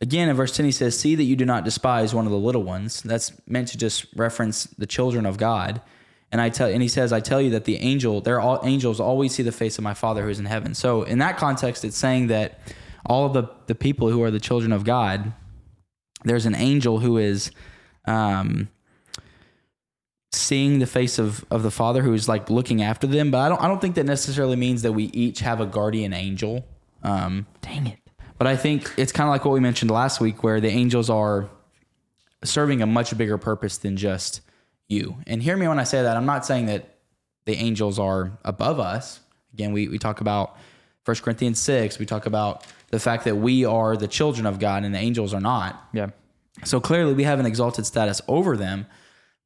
again, 0.00 0.28
in 0.28 0.36
verse 0.36 0.56
10, 0.56 0.66
he 0.66 0.72
says, 0.72 0.98
See 0.98 1.14
that 1.14 1.24
you 1.24 1.36
do 1.36 1.44
not 1.44 1.64
despise 1.64 2.14
one 2.14 2.26
of 2.26 2.32
the 2.32 2.38
little 2.38 2.62
ones. 2.62 3.02
That's 3.02 3.32
meant 3.46 3.68
to 3.68 3.78
just 3.78 4.06
reference 4.14 4.64
the 4.64 4.86
children 4.86 5.26
of 5.26 5.38
God. 5.38 5.80
And 6.32 6.40
I 6.40 6.48
tell, 6.48 6.68
and 6.68 6.82
he 6.82 6.88
says, 6.88 7.12
I 7.12 7.20
tell 7.20 7.40
you 7.40 7.50
that 7.50 7.64
the 7.64 7.76
angel, 7.76 8.20
they're 8.20 8.40
all 8.40 8.60
angels 8.64 9.00
always 9.00 9.34
see 9.34 9.42
the 9.42 9.52
face 9.52 9.78
of 9.78 9.84
my 9.84 9.94
Father 9.94 10.22
who 10.24 10.28
is 10.28 10.40
in 10.40 10.46
heaven. 10.46 10.74
So 10.74 11.02
in 11.02 11.18
that 11.18 11.36
context, 11.36 11.84
it's 11.84 11.96
saying 11.96 12.26
that 12.28 12.58
all 13.06 13.26
of 13.26 13.32
the, 13.32 13.44
the 13.66 13.74
people 13.74 14.10
who 14.10 14.22
are 14.22 14.30
the 14.30 14.40
children 14.40 14.72
of 14.72 14.84
God, 14.84 15.32
there's 16.24 16.46
an 16.46 16.56
angel 16.56 16.98
who 16.98 17.16
is 17.16 17.52
um, 18.06 18.68
seeing 20.32 20.80
the 20.80 20.86
face 20.86 21.18
of, 21.18 21.44
of 21.50 21.62
the 21.62 21.70
Father 21.70 22.02
who 22.02 22.12
is 22.12 22.28
like 22.28 22.50
looking 22.50 22.82
after 22.82 23.06
them. 23.06 23.30
But 23.30 23.38
I 23.38 23.48
don't 23.48 23.62
I 23.62 23.68
don't 23.68 23.80
think 23.80 23.94
that 23.94 24.04
necessarily 24.04 24.56
means 24.56 24.82
that 24.82 24.92
we 24.92 25.04
each 25.04 25.40
have 25.40 25.60
a 25.60 25.66
guardian 25.66 26.12
angel. 26.12 26.66
Um, 27.02 27.46
Dang 27.60 27.86
it. 27.86 27.98
but 28.38 28.46
I 28.46 28.56
think 28.56 28.92
it's 28.96 29.12
kind 29.12 29.28
of 29.28 29.32
like 29.32 29.44
what 29.44 29.52
we 29.52 29.60
mentioned 29.60 29.90
last 29.90 30.20
week, 30.20 30.42
where 30.42 30.60
the 30.60 30.68
angels 30.68 31.08
are 31.08 31.48
serving 32.42 32.82
a 32.82 32.86
much 32.86 33.16
bigger 33.16 33.38
purpose 33.38 33.78
than 33.78 33.96
just 33.96 34.40
you. 34.88 35.16
And 35.26 35.42
hear 35.42 35.56
me 35.56 35.68
when 35.68 35.78
I 35.78 35.84
say 35.84 36.02
that. 36.02 36.16
I'm 36.16 36.26
not 36.26 36.44
saying 36.44 36.66
that 36.66 36.96
the 37.44 37.54
angels 37.54 37.98
are 37.98 38.38
above 38.44 38.80
us. 38.80 39.20
Again, 39.52 39.72
we, 39.72 39.88
we 39.88 39.98
talk 39.98 40.20
about 40.20 40.56
1 41.04 41.16
Corinthians 41.18 41.58
6. 41.60 41.98
We 41.98 42.06
talk 42.06 42.26
about 42.26 42.66
the 42.90 42.98
fact 42.98 43.24
that 43.24 43.36
we 43.36 43.64
are 43.64 43.96
the 43.96 44.08
children 44.08 44.46
of 44.46 44.58
God 44.58 44.84
and 44.84 44.94
the 44.94 44.98
angels 44.98 45.32
are 45.32 45.40
not. 45.40 45.88
Yeah. 45.92 46.10
So 46.64 46.80
clearly 46.80 47.14
we 47.14 47.24
have 47.24 47.40
an 47.40 47.46
exalted 47.46 47.86
status 47.86 48.20
over 48.28 48.56
them. 48.56 48.86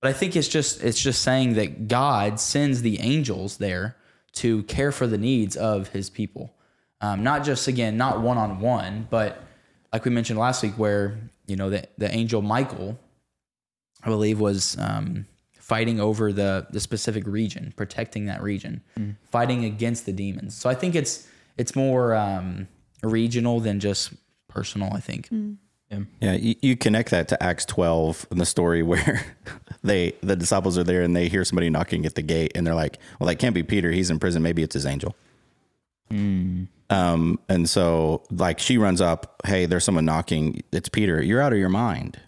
But 0.01 0.09
I 0.09 0.13
think 0.15 0.35
it's 0.35 0.49
just 0.49 0.83
it's 0.83 1.01
just 1.01 1.23
saying 1.23 1.55
that 1.55 1.87
God 1.87 2.41
sends 2.41 2.81
the 2.81 3.01
angels 3.01 3.59
there 3.59 3.97
to 4.33 4.63
care 4.63 4.93
for 4.93 5.07
the 5.07 5.19
needs 5.19 5.57
of 5.57 5.89
his 5.89 6.09
people. 6.09 6.55
Um, 7.03 7.23
not 7.23 7.45
just 7.45 7.69
again, 7.69 7.97
not 7.97 8.21
one 8.21 8.39
on 8.39 8.61
one, 8.61 9.07
but 9.11 9.43
like 9.93 10.05
we 10.05 10.11
mentioned 10.11 10.39
last 10.39 10.63
week, 10.63 10.75
where 10.75 11.19
you 11.47 11.57
know 11.57 11.69
the 11.69 11.87
the 11.99 12.11
angel 12.11 12.41
Michael, 12.41 12.99
I 14.03 14.09
believe, 14.09 14.41
was 14.41 14.79
um, 14.79 15.27
fighting 15.71 16.01
over 16.01 16.33
the 16.33 16.67
the 16.71 16.81
specific 16.81 17.25
region, 17.29 17.73
protecting 17.77 18.27
that 18.27 18.43
region, 18.43 18.83
fighting 19.31 19.65
against 19.65 20.05
the 20.05 20.13
demons. 20.13 20.53
So 20.53 20.69
I 20.69 20.75
think 20.75 20.97
it's 20.97 21.29
it's 21.57 21.77
more 21.77 22.13
um, 22.13 22.67
regional 23.05 23.61
than 23.61 23.79
just 23.79 24.13
personal. 24.49 24.93
I 24.93 24.99
think. 24.99 25.29
Yeah, 26.21 26.33
you, 26.33 26.57
you 26.61 26.77
connect 26.77 27.11
that 27.11 27.29
to 27.29 27.43
Acts 27.43 27.65
12 27.67 28.27
and 28.31 28.41
the 28.41 28.47
story 28.47 28.83
where 28.91 29.25
they 29.85 30.13
the 30.23 30.35
disciples 30.35 30.77
are 30.77 30.85
there 30.85 31.03
and 31.03 31.15
they 31.15 31.29
hear 31.29 31.45
somebody 31.45 31.71
knocking 31.71 32.05
at 32.05 32.17
the 32.17 32.23
gate 32.23 32.51
and 32.57 32.67
they're 32.67 32.75
like, 32.75 32.99
"Well, 33.21 33.29
that 33.29 33.37
can't 33.37 33.55
be 33.55 33.63
Peter. 33.63 33.93
He's 33.93 34.11
in 34.11 34.19
prison. 34.19 34.43
Maybe 34.43 34.65
it's 34.65 34.75
his 34.75 34.87
angel." 34.87 35.15
Um, 36.91 37.39
and 37.49 37.71
so 37.71 38.25
like 38.33 38.59
she 38.59 38.77
runs 38.77 39.01
up, 39.01 39.41
"Hey, 39.47 39.67
there's 39.67 39.85
someone 39.85 40.05
knocking. 40.05 40.65
It's 40.73 40.89
Peter. 40.89 41.23
You're 41.23 41.41
out 41.41 41.53
of 41.53 41.61
your 41.61 41.69
mind. 41.69 42.19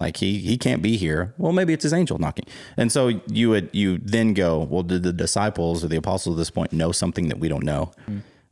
Like 0.00 0.16
he 0.16 0.38
he 0.38 0.56
can't 0.56 0.82
be 0.82 0.96
here. 0.96 1.34
Well, 1.38 1.52
maybe 1.52 1.72
it's 1.72 1.82
his 1.82 1.92
angel 1.92 2.18
knocking." 2.18 2.46
And 2.76 2.90
so 2.90 3.08
you 3.28 3.50
would 3.50 3.68
you 3.72 3.98
then 3.98 4.34
go, 4.34 4.60
"Well, 4.60 4.82
did 4.82 5.02
the 5.02 5.12
disciples 5.12 5.84
or 5.84 5.88
the 5.88 5.96
apostles 5.96 6.36
at 6.36 6.38
this 6.38 6.50
point 6.50 6.72
know 6.72 6.90
something 6.90 7.28
that 7.28 7.38
we 7.38 7.48
don't 7.48 7.64
know? 7.64 7.92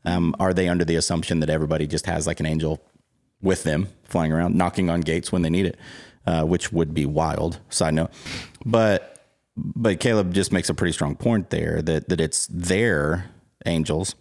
Um, 0.04 0.34
are 0.38 0.54
they 0.54 0.68
under 0.68 0.84
the 0.84 0.96
assumption 0.96 1.40
that 1.40 1.50
everybody 1.50 1.86
just 1.86 2.06
has 2.06 2.26
like 2.26 2.38
an 2.40 2.46
angel 2.46 2.80
with 3.40 3.62
them 3.62 3.88
flying 4.04 4.32
around, 4.32 4.54
knocking 4.54 4.90
on 4.90 5.00
gates 5.00 5.30
when 5.30 5.42
they 5.42 5.50
need 5.50 5.66
it, 5.66 5.76
uh, 6.26 6.44
which 6.44 6.72
would 6.72 6.94
be 6.94 7.06
wild. 7.06 7.60
Side 7.70 7.94
note, 7.94 8.10
but 8.64 9.14
but 9.56 10.00
Caleb 10.00 10.32
just 10.32 10.52
makes 10.52 10.68
a 10.68 10.74
pretty 10.74 10.92
strong 10.92 11.14
point 11.14 11.50
there 11.50 11.82
that 11.82 12.08
that 12.08 12.20
it's 12.20 12.46
their 12.48 13.30
angels, 13.66 14.14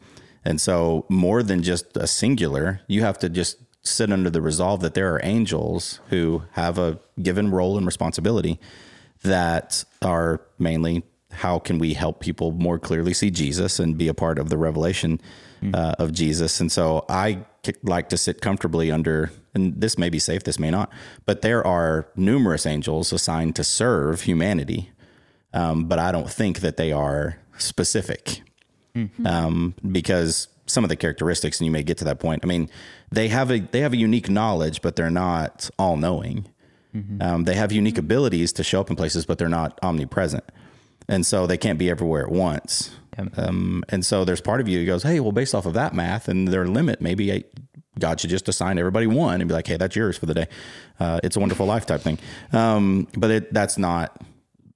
and 0.44 0.60
so 0.60 1.06
more 1.10 1.44
than 1.44 1.64
just 1.64 1.96
a 1.98 2.08
singular, 2.08 2.82
you 2.88 3.02
have 3.02 3.20
to 3.20 3.30
just 3.30 3.58
sit 3.88 4.12
under 4.12 4.30
the 4.30 4.42
resolve 4.42 4.82
that 4.82 4.94
there 4.94 5.14
are 5.14 5.20
angels 5.24 6.00
who 6.10 6.44
have 6.52 6.78
a 6.78 7.00
given 7.22 7.52
role 7.52 7.78
and 7.78 7.86
responsibility 7.86 8.60
that 9.24 9.84
are 10.02 10.42
mainly 10.60 11.04
how 11.32 11.60
can 11.60 11.78
we 11.78 11.94
help 11.94 12.20
people 12.20 12.52
more 12.52 12.80
clearly 12.80 13.14
see 13.14 13.30
Jesus 13.30 13.80
and 13.80 13.98
be 13.98 14.08
a 14.08 14.14
part 14.14 14.40
of 14.40 14.50
the 14.50 14.58
revelation 14.58 15.20
uh, 15.74 15.96
of 16.00 16.12
Jesus. 16.12 16.60
And 16.60 16.72
so 16.72 17.06
I 17.10 17.46
like 17.84 18.10
to 18.10 18.18
sit 18.18 18.42
comfortably 18.42 18.92
under, 18.92 19.32
and 19.54 19.80
this 19.80 19.98
may 19.98 20.10
be 20.10 20.20
safe, 20.20 20.44
this 20.44 20.60
may 20.60 20.72
not, 20.72 20.92
but 21.26 21.42
there 21.42 21.66
are 21.66 22.08
numerous 22.16 22.66
angels 22.66 23.12
assigned 23.12 23.56
to 23.56 23.64
serve 23.64 24.22
humanity, 24.22 24.92
um, 25.54 25.86
but 25.86 26.00
I 26.00 26.12
don't 26.12 26.30
think 26.30 26.60
that 26.60 26.78
they 26.78 26.92
are 26.92 27.40
specific. 27.58 28.42
Um, 29.26 29.76
because 29.92 30.48
some 30.68 30.84
of 30.84 30.90
the 30.90 30.96
characteristics, 30.96 31.60
and 31.60 31.66
you 31.66 31.72
may 31.72 31.84
get 31.84 31.98
to 32.00 32.06
that 32.06 32.20
point. 32.20 32.42
I 32.44 32.48
mean, 32.48 32.70
they 33.12 33.30
have 33.30 33.50
a 33.52 33.60
they 33.60 33.80
have 33.82 33.94
a 33.94 33.98
unique 33.98 34.30
knowledge, 34.30 34.82
but 34.82 34.96
they're 34.96 35.10
not 35.10 35.70
all 35.80 35.98
knowing. 35.98 36.48
Um, 37.22 37.44
they 37.44 37.54
have 37.56 37.72
unique 37.72 37.98
abilities 37.98 38.52
to 38.54 38.64
show 38.64 38.82
up 38.82 38.90
in 38.90 38.96
places, 38.96 39.26
but 39.26 39.38
they're 39.38 39.50
not 39.50 39.78
omnipresent, 39.84 40.44
and 41.08 41.26
so 41.26 41.46
they 41.46 41.58
can't 41.58 41.78
be 41.78 41.90
everywhere 41.90 42.24
at 42.26 42.32
once. 42.32 42.92
Um, 43.36 43.84
and 43.90 44.06
so 44.06 44.26
there's 44.26 44.42
part 44.42 44.62
of 44.62 44.68
you 44.68 44.80
that 44.80 44.86
goes, 44.86 45.04
"Hey, 45.04 45.20
well, 45.20 45.32
based 45.32 45.54
off 45.56 45.66
of 45.66 45.74
that 45.74 45.94
math 45.94 46.28
and 46.28 46.48
their 46.48 46.68
limit, 46.68 47.02
maybe 47.02 47.32
I, 47.32 47.44
God 48.00 48.20
should 48.20 48.30
just 48.30 48.48
assign 48.48 48.78
everybody 48.78 49.08
one 49.08 49.42
and 49.42 49.48
be 49.48 49.54
like, 49.54 49.68
hey, 49.68 49.78
that's 49.78 49.96
yours 49.96 50.18
for 50.18 50.28
the 50.28 50.34
day. 50.34 50.48
Uh, 51.00 51.20
it's 51.24 51.36
a 51.36 51.40
wonderful 51.40 51.66
life 51.66 51.86
type 51.86 52.02
thing." 52.02 52.18
Um, 52.52 53.08
but 53.16 53.32
it, 53.32 53.54
that's 53.54 53.78
not 53.78 54.22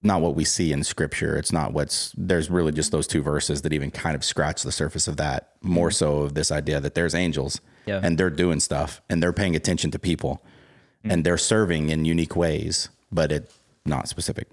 not 0.04 0.22
what 0.22 0.36
we 0.36 0.44
see 0.44 0.72
in 0.72 0.84
scripture. 0.84 1.38
It's 1.38 1.52
not 1.52 1.74
what's 1.74 2.14
there's 2.18 2.50
really 2.50 2.72
just 2.72 2.92
those 2.92 3.08
two 3.08 3.22
verses 3.22 3.62
that 3.62 3.74
even 3.74 3.92
kind 3.92 4.16
of 4.16 4.24
scratch 4.24 4.64
the 4.64 4.72
surface 4.72 5.08
of 5.08 5.18
that, 5.18 5.52
more 5.62 5.90
mm-hmm. 5.90 5.94
so 5.94 6.18
of 6.22 6.34
this 6.34 6.52
idea 6.52 6.80
that 6.80 6.96
there's 6.96 7.14
angels 7.14 7.62
Yeah. 7.86 8.00
and 8.04 8.18
they're 8.18 8.30
doing 8.30 8.60
stuff 8.60 9.02
and 9.10 9.22
they're 9.22 9.34
paying 9.34 9.56
attention 9.56 9.92
to 9.92 10.00
people 10.00 10.44
mm. 11.06 11.12
and 11.12 11.24
they're 11.24 11.38
serving 11.38 11.90
in 11.90 12.06
unique 12.06 12.36
ways, 12.36 12.90
but 13.12 13.32
it 13.32 13.52
not 13.86 14.08
specific. 14.08 14.48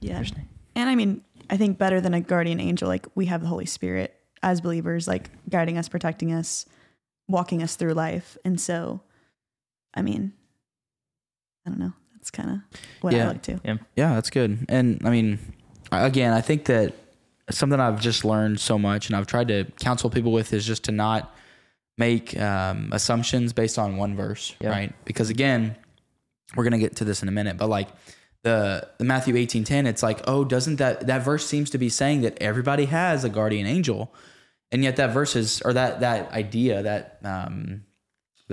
Yeah. 0.00 0.22
And 0.74 0.88
I 0.88 0.94
mean, 0.94 1.22
I 1.50 1.56
think 1.56 1.78
better 1.78 2.00
than 2.00 2.14
a 2.14 2.20
guardian 2.20 2.60
angel, 2.60 2.88
like 2.88 3.06
we 3.14 3.26
have 3.26 3.42
the 3.42 3.48
Holy 3.48 3.66
Spirit 3.66 4.16
as 4.42 4.60
believers, 4.60 5.06
like 5.06 5.30
guiding 5.48 5.78
us, 5.78 5.88
protecting 5.88 6.32
us, 6.32 6.66
walking 7.28 7.62
us 7.62 7.76
through 7.76 7.94
life. 7.94 8.36
And 8.44 8.60
so, 8.60 9.02
I 9.94 10.02
mean, 10.02 10.32
I 11.66 11.70
don't 11.70 11.78
know. 11.78 11.92
That's 12.22 12.30
kind 12.30 12.50
of 12.50 12.80
what 13.00 13.12
I 13.12 13.16
Yeah. 13.16 13.28
look 13.30 13.42
to. 13.42 13.60
Yeah. 13.64 13.76
Yeah, 13.96 14.14
that's 14.14 14.30
good. 14.30 14.64
And 14.68 15.02
I 15.04 15.10
mean, 15.10 15.40
again, 15.90 16.32
I 16.32 16.40
think 16.40 16.66
that 16.66 16.94
something 17.50 17.80
I've 17.80 18.00
just 18.00 18.24
learned 18.24 18.60
so 18.60 18.78
much 18.78 19.08
and 19.08 19.16
I've 19.16 19.26
tried 19.26 19.48
to 19.48 19.64
counsel 19.80 20.08
people 20.08 20.30
with 20.30 20.52
is 20.52 20.64
just 20.64 20.84
to 20.84 20.92
not 20.92 21.34
make 21.98 22.38
um, 22.40 22.90
assumptions 22.92 23.52
based 23.52 23.76
on 23.76 23.96
one 23.96 24.14
verse, 24.14 24.54
Yeah. 24.60 24.70
right? 24.70 24.94
Because 25.04 25.30
again, 25.30 25.74
we're 26.54 26.62
gonna 26.62 26.78
get 26.78 26.94
to 26.96 27.04
this 27.04 27.22
in 27.22 27.28
a 27.28 27.32
minute, 27.32 27.56
but 27.56 27.68
like 27.68 27.88
the 28.44 28.88
the 28.98 29.04
Matthew 29.04 29.34
eighteen 29.36 29.64
ten, 29.64 29.86
it's 29.86 30.02
like, 30.02 30.20
oh, 30.28 30.44
doesn't 30.44 30.76
that 30.76 31.08
that 31.08 31.24
verse 31.24 31.44
seems 31.44 31.70
to 31.70 31.78
be 31.78 31.88
saying 31.88 32.20
that 32.20 32.40
everybody 32.40 32.84
has 32.84 33.24
a 33.24 33.28
guardian 33.28 33.66
angel, 33.66 34.14
and 34.70 34.84
yet 34.84 34.94
that 34.96 35.12
verse 35.12 35.34
is 35.34 35.60
or 35.62 35.72
that 35.72 35.98
that 36.00 36.30
idea 36.32 36.82
that 36.84 37.18
um, 37.24 37.82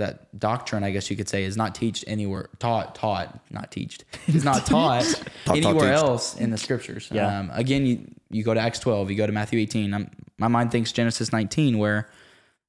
that 0.00 0.38
doctrine, 0.38 0.84
I 0.84 0.90
guess 0.90 1.10
you 1.10 1.16
could 1.16 1.28
say, 1.28 1.44
is 1.44 1.56
not 1.56 1.74
taught 1.74 2.04
anywhere 2.06 2.50
taught 2.58 2.94
taught 2.94 3.40
not 3.50 3.70
taught 3.72 4.04
is 4.28 4.44
not 4.44 4.66
taught 4.66 5.04
Taught, 5.44 5.56
anywhere 5.56 5.90
teached. 5.92 6.02
else 6.04 6.36
in 6.36 6.50
the 6.50 6.58
scriptures. 6.58 7.08
Yeah. 7.10 7.38
Um, 7.38 7.50
again, 7.54 7.86
you 7.86 8.10
you 8.30 8.42
go 8.44 8.52
to 8.54 8.60
Acts 8.60 8.78
twelve, 8.80 9.10
you 9.10 9.16
go 9.16 9.26
to 9.26 9.32
Matthew 9.32 9.58
eighteen. 9.58 9.94
I'm, 9.94 10.10
my 10.38 10.48
mind 10.48 10.70
thinks 10.72 10.92
Genesis 10.92 11.32
nineteen, 11.32 11.78
where 11.78 12.08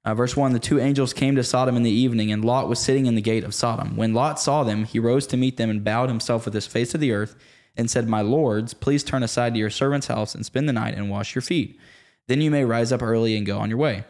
uh, 0.03 0.15
verse 0.15 0.35
1 0.35 0.53
The 0.53 0.59
two 0.59 0.79
angels 0.79 1.13
came 1.13 1.35
to 1.35 1.43
Sodom 1.43 1.75
in 1.75 1.83
the 1.83 1.91
evening, 1.91 2.31
and 2.31 2.43
Lot 2.43 2.67
was 2.67 2.79
sitting 2.79 3.05
in 3.05 3.13
the 3.15 3.21
gate 3.21 3.43
of 3.43 3.53
Sodom. 3.53 3.95
When 3.95 4.13
Lot 4.15 4.39
saw 4.39 4.63
them, 4.63 4.83
he 4.85 4.97
rose 4.99 5.27
to 5.27 5.37
meet 5.37 5.57
them 5.57 5.69
and 5.69 5.83
bowed 5.83 6.09
himself 6.09 6.45
with 6.45 6.55
his 6.55 6.65
face 6.65 6.91
to 6.91 6.97
the 6.97 7.11
earth 7.11 7.35
and 7.77 7.89
said, 7.89 8.07
My 8.07 8.21
lords, 8.21 8.73
please 8.73 9.03
turn 9.03 9.21
aside 9.21 9.53
to 9.53 9.59
your 9.59 9.69
servant's 9.69 10.07
house 10.07 10.33
and 10.33 10.43
spend 10.43 10.67
the 10.67 10.73
night 10.73 10.95
and 10.95 11.11
wash 11.11 11.35
your 11.35 11.43
feet. 11.43 11.79
Then 12.27 12.41
you 12.41 12.49
may 12.49 12.65
rise 12.65 12.91
up 12.91 13.03
early 13.03 13.37
and 13.37 13.45
go 13.45 13.59
on 13.59 13.69
your 13.69 13.77
way. 13.77 14.03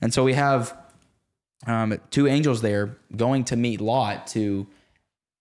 And 0.00 0.12
so 0.12 0.24
we 0.24 0.34
have 0.34 0.76
um, 1.66 1.98
two 2.10 2.26
angels 2.26 2.60
there 2.62 2.96
going 3.16 3.44
to 3.44 3.56
meet 3.56 3.80
Lot 3.80 4.26
to 4.28 4.66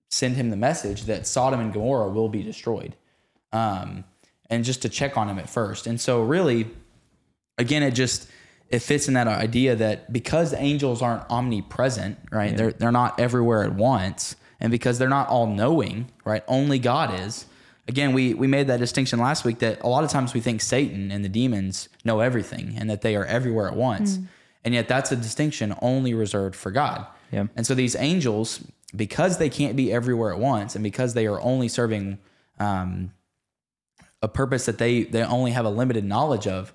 send 0.09 0.35
him 0.37 0.49
the 0.49 0.57
message 0.57 1.03
that 1.03 1.27
Sodom 1.27 1.59
and 1.59 1.73
Gomorrah 1.73 2.09
will 2.09 2.29
be 2.29 2.43
destroyed. 2.43 2.95
Um, 3.51 4.05
and 4.49 4.63
just 4.63 4.81
to 4.83 4.89
check 4.89 5.17
on 5.17 5.27
him 5.27 5.39
at 5.39 5.49
first. 5.49 5.87
And 5.87 5.99
so, 5.99 6.21
really, 6.21 6.67
again, 7.57 7.83
it 7.83 7.91
just 7.91 8.29
it 8.69 8.79
fits 8.79 9.07
in 9.07 9.13
that 9.15 9.27
idea 9.27 9.75
that 9.75 10.11
because 10.11 10.53
angels 10.53 11.01
aren't 11.01 11.23
omnipresent, 11.29 12.17
right? 12.31 12.55
They're 12.55 12.71
they're 12.71 12.91
not 12.91 13.19
everywhere 13.19 13.63
at 13.63 13.73
once, 13.73 14.35
and 14.59 14.71
because 14.71 14.99
they're 14.99 15.09
not 15.09 15.29
all 15.29 15.47
knowing, 15.47 16.11
right? 16.23 16.43
Only 16.47 16.79
God 16.79 17.19
is. 17.19 17.45
again, 17.87 18.13
we 18.13 18.33
we 18.33 18.47
made 18.47 18.67
that 18.67 18.79
distinction 18.79 19.19
last 19.19 19.45
week 19.45 19.59
that 19.59 19.81
a 19.81 19.87
lot 19.87 20.03
of 20.03 20.09
times 20.09 20.33
we 20.33 20.41
think 20.41 20.61
Satan 20.61 21.11
and 21.11 21.23
the 21.23 21.29
demons 21.29 21.89
know 22.03 22.19
everything 22.19 22.75
and 22.77 22.89
that 22.89 23.01
they 23.01 23.15
are 23.15 23.25
everywhere 23.25 23.67
at 23.67 23.75
once. 23.75 24.19
And 24.65 24.73
yet 24.73 24.87
that's 24.87 25.11
a 25.11 25.15
distinction 25.15 25.75
only 25.81 26.13
reserved 26.13 26.55
for 26.55 26.71
God. 26.71 27.05
Yeah. 27.31 27.45
And 27.55 27.65
so 27.65 27.75
these 27.75 27.95
angels, 27.95 28.65
because 28.95 29.37
they 29.37 29.49
can't 29.49 29.75
be 29.75 29.93
everywhere 29.93 30.33
at 30.33 30.39
once 30.39 30.75
and 30.75 30.83
because 30.83 31.13
they 31.13 31.27
are 31.27 31.39
only 31.39 31.67
serving 31.67 32.17
um, 32.59 33.13
a 34.21 34.27
purpose 34.27 34.65
that 34.65 34.79
they 34.79 35.03
they 35.03 35.23
only 35.23 35.51
have 35.51 35.65
a 35.65 35.69
limited 35.69 36.03
knowledge 36.03 36.47
of, 36.47 36.73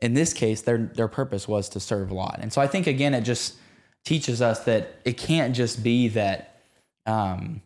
in 0.00 0.14
this 0.14 0.32
case, 0.32 0.62
their 0.62 0.78
their 0.78 1.08
purpose 1.08 1.48
was 1.48 1.68
to 1.70 1.80
serve 1.80 2.12
Lot. 2.12 2.38
And 2.40 2.52
so 2.52 2.60
I 2.60 2.68
think 2.68 2.86
again, 2.86 3.12
it 3.12 3.22
just 3.22 3.56
teaches 4.04 4.40
us 4.40 4.64
that 4.64 5.00
it 5.04 5.18
can't 5.18 5.54
just 5.54 5.82
be 5.82 6.08
that 6.08 6.62
um, 7.06 7.60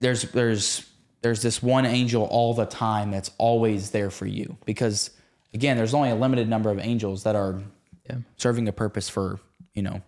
there's 0.00 0.22
there's 0.32 0.88
there's 1.22 1.42
this 1.42 1.62
one 1.62 1.84
angel 1.84 2.24
all 2.24 2.54
the 2.54 2.66
time 2.66 3.10
that's 3.10 3.30
always 3.38 3.90
there 3.90 4.10
for 4.10 4.26
you 4.26 4.56
because 4.64 5.10
again 5.52 5.76
there's 5.76 5.94
only 5.94 6.10
a 6.10 6.14
limited 6.14 6.48
number 6.48 6.70
of 6.70 6.78
angels 6.78 7.24
that 7.24 7.34
are 7.34 7.60
Yeah. 8.08 8.16
serving 8.36 8.68
a 8.68 8.72
purpose 8.72 9.08
for 9.08 9.38
you 9.74 9.82
know 9.82 10.00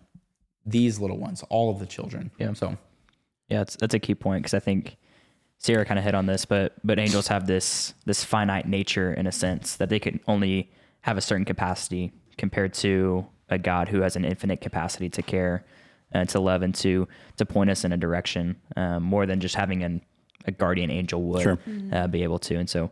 these 0.65 0.99
little 0.99 1.17
ones 1.17 1.43
all 1.49 1.69
of 1.69 1.79
the 1.79 1.85
children 1.85 2.31
Yeah. 2.37 2.53
so 2.53 2.77
Yeah, 3.49 3.59
that's 3.59 3.75
that's 3.75 3.93
a 3.93 3.99
key 3.99 4.15
point 4.15 4.43
because 4.43 4.53
I 4.53 4.59
think 4.59 4.97
Sarah 5.57 5.85
kind 5.85 5.99
of 5.99 6.03
hit 6.05 6.15
on 6.15 6.25
this, 6.25 6.45
but 6.45 6.73
but 6.83 6.97
angels 6.99 7.27
have 7.27 7.45
this 7.47 7.93
this 8.05 8.23
finite 8.23 8.67
nature 8.67 9.13
in 9.13 9.27
a 9.27 9.31
sense 9.31 9.75
that 9.77 9.89
they 9.89 9.99
can 9.99 10.19
only 10.27 10.71
have 11.01 11.17
a 11.17 11.21
certain 11.21 11.45
capacity 11.45 12.11
compared 12.37 12.73
to 12.75 13.25
a 13.49 13.57
God 13.59 13.87
who 13.89 14.01
has 14.01 14.15
an 14.15 14.25
infinite 14.25 14.61
capacity 14.61 15.09
to 15.09 15.21
care 15.21 15.63
and 16.11 16.27
to 16.29 16.39
love 16.39 16.61
and 16.63 16.73
to 16.75 17.07
to 17.37 17.45
point 17.45 17.69
us 17.69 17.83
in 17.85 17.91
a 17.91 17.97
direction 17.97 18.55
um, 18.75 19.03
more 19.03 19.25
than 19.27 19.39
just 19.39 19.55
having 19.55 19.83
an, 19.83 20.01
a 20.45 20.51
guardian 20.51 20.89
angel 20.89 21.21
would 21.23 21.41
Sure. 21.43 21.59
uh, 21.91 22.07
be 22.07 22.23
able 22.23 22.39
to. 22.39 22.55
And 22.55 22.69
so, 22.69 22.91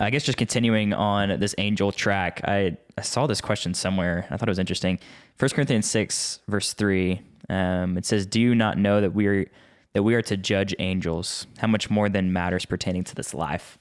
I 0.00 0.10
guess 0.10 0.24
just 0.24 0.38
continuing 0.38 0.92
on 0.92 1.38
this 1.38 1.54
angel 1.58 1.92
track, 1.92 2.40
I, 2.44 2.76
I 2.96 3.02
saw 3.02 3.26
this 3.26 3.40
question 3.40 3.74
somewhere. 3.74 4.26
I 4.30 4.36
thought 4.36 4.48
it 4.48 4.50
was 4.50 4.58
interesting. 4.58 4.98
First 5.36 5.54
Corinthians 5.54 5.88
six 5.88 6.40
verse 6.48 6.72
three. 6.72 7.20
Um, 7.48 7.98
it 7.98 8.06
says, 8.06 8.26
"Do 8.26 8.40
you 8.40 8.54
not 8.54 8.78
know 8.78 9.00
that 9.00 9.12
we 9.14 9.26
are 9.26 9.46
that 9.92 10.02
we 10.02 10.14
are 10.14 10.22
to 10.22 10.36
judge 10.36 10.74
angels? 10.78 11.46
How 11.58 11.66
much 11.68 11.90
more 11.90 12.08
than 12.08 12.32
matters 12.32 12.64
pertaining 12.64 13.04
to 13.04 13.14
this 13.14 13.34
life?" 13.34 13.78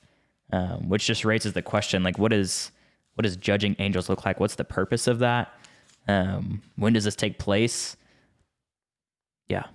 Um, 0.52 0.90
which 0.90 1.06
just 1.06 1.24
raises 1.26 1.54
the 1.54 1.62
question, 1.62 2.02
like, 2.04 2.18
what 2.18 2.34
is 2.34 2.72
what 3.14 3.24
does 3.24 3.38
judging 3.38 3.76
angels 3.80 4.10
look 4.10 4.26
like? 4.26 4.40
What's 4.40 4.56
the 4.56 4.64
purpose 4.64 5.06
of 5.08 5.20
that? 5.20 5.54
Um, 6.08 6.62
when 6.76 6.94
does 6.94 7.04
this 7.04 7.16
take 7.16 7.38
place? 7.40 7.96
Yeah. 9.48 9.64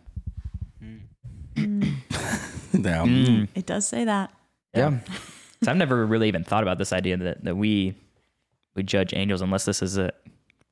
Yeah. 1.56 3.04
Mm. 3.04 3.48
It 3.54 3.66
does 3.66 3.86
say 3.86 4.04
that. 4.04 4.32
yeah, 4.74 4.98
So 5.64 5.70
I've 5.70 5.76
never 5.76 6.04
really 6.06 6.28
even 6.28 6.44
thought 6.44 6.62
about 6.62 6.78
this 6.78 6.92
idea 6.92 7.16
that, 7.16 7.44
that 7.44 7.56
we 7.56 7.94
we 8.74 8.82
judge 8.82 9.14
angels 9.14 9.40
unless 9.40 9.64
this 9.64 9.82
is 9.82 9.96
a 9.98 10.12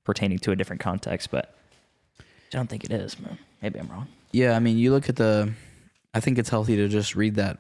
pertaining 0.05 0.39
to 0.41 0.51
a 0.51 0.57
different 0.57 0.81
context, 0.81 1.31
but 1.31 1.55
I 2.19 2.25
don't 2.51 2.69
think 2.69 2.85
it 2.85 2.93
is. 2.93 3.17
Maybe 3.63 3.79
I'm 3.79 3.89
wrong. 3.89 4.09
yeah 4.33 4.57
i 4.57 4.59
mean 4.59 4.77
you 4.77 4.91
look 4.91 5.09
at 5.09 5.17
the 5.17 5.53
i 6.15 6.21
think 6.21 6.37
it's 6.39 6.49
healthy 6.51 6.75
to 6.77 6.89
just 6.89 7.15
read 7.15 7.37
that 7.37 7.59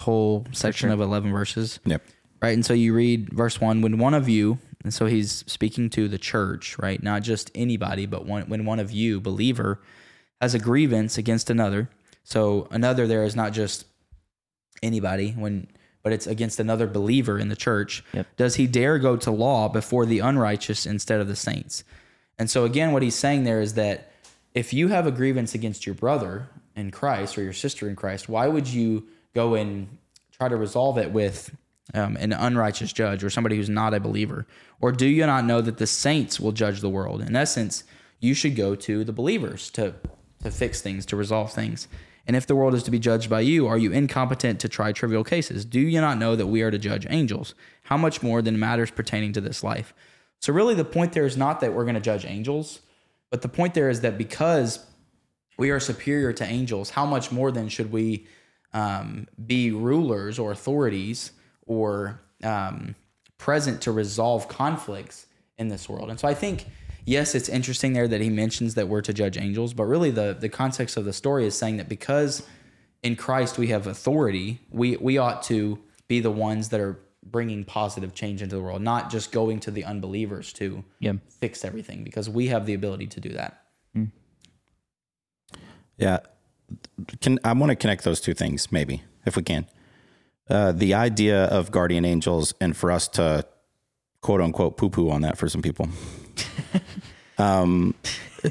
whole 0.00 0.46
section 0.52 0.88
sure. 0.88 0.94
of 0.94 1.00
11 1.00 1.32
verses 1.32 1.80
Yep. 1.84 2.02
right 2.40 2.54
and 2.54 2.64
so 2.64 2.72
you 2.72 2.94
read 2.94 3.30
verse 3.32 3.60
1 3.60 3.82
when 3.82 3.98
one 3.98 4.14
of 4.14 4.28
you 4.28 4.58
and 4.84 4.94
so 4.94 5.06
he's 5.06 5.44
speaking 5.48 5.90
to 5.90 6.06
the 6.08 6.18
church 6.18 6.78
right 6.78 7.02
not 7.02 7.22
just 7.22 7.50
anybody 7.54 8.06
but 8.06 8.26
one, 8.26 8.44
when 8.48 8.64
one 8.64 8.78
of 8.78 8.92
you 8.92 9.20
believer 9.20 9.80
has 10.40 10.54
a 10.54 10.58
grievance 10.60 11.18
against 11.18 11.50
another 11.50 11.90
so 12.22 12.68
another 12.70 13.06
there 13.08 13.24
is 13.24 13.34
not 13.34 13.52
just 13.52 13.84
anybody 14.82 15.32
when 15.32 15.66
but 16.02 16.12
it's 16.12 16.26
against 16.26 16.60
another 16.60 16.86
believer 16.86 17.38
in 17.38 17.48
the 17.48 17.56
church. 17.56 18.04
Yep. 18.12 18.26
does 18.36 18.54
he 18.56 18.66
dare 18.66 18.98
go 18.98 19.16
to 19.16 19.30
law 19.30 19.68
before 19.68 20.06
the 20.06 20.20
unrighteous 20.20 20.86
instead 20.86 21.20
of 21.20 21.28
the 21.28 21.36
saints? 21.36 21.84
And 22.38 22.50
so 22.50 22.64
again 22.64 22.92
what 22.92 23.02
he's 23.02 23.14
saying 23.14 23.44
there 23.44 23.60
is 23.60 23.74
that 23.74 24.12
if 24.54 24.72
you 24.72 24.88
have 24.88 25.06
a 25.06 25.12
grievance 25.12 25.54
against 25.54 25.86
your 25.86 25.94
brother 25.94 26.48
in 26.74 26.90
Christ 26.90 27.36
or 27.36 27.42
your 27.42 27.52
sister 27.52 27.88
in 27.88 27.96
Christ 27.96 28.28
why 28.28 28.48
would 28.48 28.66
you 28.66 29.06
go 29.34 29.54
and 29.54 29.98
try 30.32 30.48
to 30.48 30.56
resolve 30.56 30.98
it 30.98 31.12
with 31.12 31.54
um, 31.92 32.16
an 32.16 32.32
unrighteous 32.32 32.92
judge 32.92 33.22
or 33.22 33.30
somebody 33.30 33.56
who's 33.56 33.68
not 33.68 33.94
a 33.94 34.00
believer? 34.00 34.46
Or 34.80 34.92
do 34.92 35.06
you 35.06 35.26
not 35.26 35.44
know 35.44 35.60
that 35.60 35.78
the 35.78 35.86
saints 35.86 36.40
will 36.40 36.52
judge 36.52 36.80
the 36.80 36.88
world? 36.88 37.20
In 37.20 37.36
essence 37.36 37.84
you 38.20 38.34
should 38.34 38.56
go 38.56 38.74
to 38.74 39.04
the 39.04 39.12
believers 39.12 39.70
to 39.72 39.94
to 40.42 40.50
fix 40.50 40.80
things 40.80 41.04
to 41.06 41.16
resolve 41.16 41.52
things 41.52 41.86
and 42.26 42.36
if 42.36 42.46
the 42.46 42.54
world 42.54 42.74
is 42.74 42.82
to 42.84 42.90
be 42.90 42.98
judged 42.98 43.30
by 43.30 43.40
you, 43.40 43.66
are 43.66 43.78
you 43.78 43.92
incompetent 43.92 44.60
to 44.60 44.68
try 44.68 44.92
trivial 44.92 45.24
cases? 45.24 45.64
Do 45.64 45.80
you 45.80 46.00
not 46.00 46.18
know 46.18 46.36
that 46.36 46.46
we 46.46 46.62
are 46.62 46.70
to 46.70 46.78
judge 46.78 47.06
angels? 47.08 47.54
How 47.84 47.96
much 47.96 48.22
more 48.22 48.42
than 48.42 48.58
matters 48.58 48.90
pertaining 48.90 49.32
to 49.32 49.40
this 49.40 49.64
life? 49.64 49.94
So, 50.38 50.52
really, 50.52 50.74
the 50.74 50.84
point 50.84 51.12
there 51.12 51.26
is 51.26 51.36
not 51.36 51.60
that 51.60 51.74
we're 51.74 51.84
going 51.84 51.94
to 51.94 52.00
judge 52.00 52.24
angels, 52.24 52.80
but 53.30 53.42
the 53.42 53.48
point 53.48 53.74
there 53.74 53.90
is 53.90 54.00
that 54.00 54.16
because 54.16 54.86
we 55.58 55.70
are 55.70 55.80
superior 55.80 56.32
to 56.32 56.44
angels, 56.44 56.90
how 56.90 57.04
much 57.04 57.30
more 57.30 57.50
then 57.50 57.68
should 57.68 57.92
we 57.92 58.26
um, 58.72 59.26
be 59.44 59.70
rulers 59.70 60.38
or 60.38 60.52
authorities 60.52 61.32
or 61.66 62.20
um, 62.42 62.94
present 63.36 63.82
to 63.82 63.92
resolve 63.92 64.48
conflicts 64.48 65.26
in 65.58 65.68
this 65.68 65.88
world? 65.88 66.10
And 66.10 66.18
so, 66.18 66.26
I 66.26 66.34
think 66.34 66.66
yes, 67.04 67.34
it's 67.34 67.48
interesting 67.48 67.92
there 67.92 68.08
that 68.08 68.20
he 68.20 68.28
mentions 68.30 68.74
that 68.74 68.88
we're 68.88 69.00
to 69.02 69.12
judge 69.12 69.36
angels, 69.38 69.74
but 69.74 69.84
really 69.84 70.10
the 70.10 70.36
the 70.38 70.48
context 70.48 70.96
of 70.96 71.04
the 71.04 71.12
story 71.12 71.46
is 71.46 71.54
saying 71.56 71.76
that 71.78 71.88
because 71.88 72.42
in 73.02 73.16
Christ 73.16 73.58
we 73.58 73.68
have 73.68 73.86
authority, 73.86 74.60
we 74.70 74.96
we 74.96 75.18
ought 75.18 75.42
to 75.44 75.78
be 76.08 76.20
the 76.20 76.30
ones 76.30 76.68
that 76.70 76.80
are 76.80 76.98
bringing 77.24 77.64
positive 77.64 78.14
change 78.14 78.42
into 78.42 78.56
the 78.56 78.62
world, 78.62 78.82
not 78.82 79.10
just 79.10 79.30
going 79.30 79.60
to 79.60 79.70
the 79.70 79.84
unbelievers 79.84 80.52
to 80.54 80.82
Yeah. 80.98 81.12
fix 81.28 81.64
everything, 81.64 82.02
because 82.02 82.28
we 82.28 82.48
have 82.48 82.66
the 82.66 82.74
ability 82.74 83.06
to 83.08 83.20
do 83.20 83.28
that. 83.30 83.62
Yeah. 85.98 86.20
Can 87.20 87.38
I 87.44 87.52
want 87.52 87.70
to 87.70 87.76
connect 87.76 88.04
those 88.04 88.20
two 88.20 88.32
things, 88.34 88.72
maybe, 88.72 89.02
if 89.26 89.36
we 89.36 89.42
can. 89.42 89.66
Uh, 90.48 90.72
the 90.72 90.94
idea 90.94 91.44
of 91.44 91.70
guardian 91.70 92.04
angels 92.04 92.54
and 92.60 92.74
for 92.76 92.90
us 92.90 93.06
to 93.08 93.44
quote 94.22 94.40
unquote 94.40 94.76
poo 94.78 94.88
poo 94.90 95.10
on 95.10 95.20
that 95.22 95.36
for 95.36 95.48
some 95.48 95.62
people. 95.62 95.88
Um, 97.38 97.94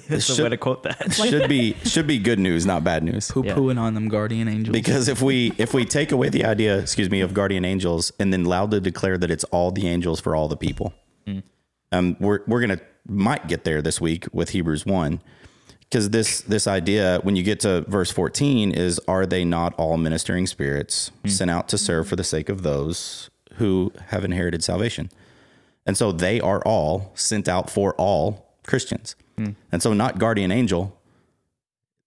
That's 0.08 0.26
should, 0.26 0.38
the 0.38 0.44
way 0.44 0.50
to 0.50 0.58
quote 0.58 0.84
that. 0.84 1.14
should 1.14 1.50
be 1.50 1.74
should 1.84 2.06
be 2.06 2.20
good 2.20 2.40
news, 2.40 2.66
not 2.66 2.84
bad 2.84 3.04
news. 3.04 3.32
Poo 3.32 3.44
pooing 3.44 3.80
on 3.80 3.96
them 3.96 4.08
guardian 4.08 4.48
angels. 4.48 4.74
Because 4.74 5.08
if 5.08 5.22
we 5.22 5.52
if 5.58 5.74
we 5.74 5.86
take 5.86 6.12
away 6.12 6.30
the 6.30 6.46
idea, 6.46 6.78
excuse 6.78 7.10
me, 7.10 7.22
of 7.22 7.34
guardian 7.34 7.66
angels 7.66 8.12
and 8.20 8.32
then 8.32 8.46
loudly 8.46 8.80
declare 8.80 9.18
that 9.18 9.32
it's 9.32 9.44
all 9.46 9.72
the 9.72 9.88
angels 9.88 10.20
for 10.20 10.36
all 10.36 10.48
the 10.48 10.58
people, 10.58 10.94
um, 11.92 12.18
we're 12.20 12.42
we're 12.48 12.62
gonna 12.62 12.80
might 13.08 13.48
get 13.48 13.64
there 13.64 13.82
this 13.82 14.00
week 14.00 14.28
with 14.32 14.50
Hebrews 14.50 14.86
one, 14.86 15.22
because 15.80 16.12
this 16.12 16.42
this 16.42 16.68
idea 16.68 17.20
when 17.24 17.36
you 17.36 17.42
get 17.42 17.60
to 17.62 17.82
verse 17.82 18.12
fourteen 18.12 18.72
is 18.72 19.00
are 19.08 19.26
they 19.26 19.44
not 19.44 19.74
all 19.76 19.98
ministering 19.98 20.46
spirits 20.46 21.12
sent 21.26 21.50
out 21.50 21.68
to 21.70 21.80
serve 21.80 22.08
for 22.08 22.16
the 22.16 22.24
sake 22.24 22.50
of 22.50 22.62
those 22.62 23.32
who 23.56 23.92
have 24.08 24.24
inherited 24.24 24.64
salvation, 24.64 25.10
and 25.90 25.98
so 25.98 26.12
they 26.12 26.40
are 26.40 26.62
all 26.68 27.12
sent 27.16 27.48
out 27.50 27.68
for 27.68 27.96
all 27.96 28.54
Christians, 28.68 29.16
and 29.72 29.82
so 29.82 29.92
not 29.92 30.20
guardian 30.20 30.52
angel, 30.52 30.96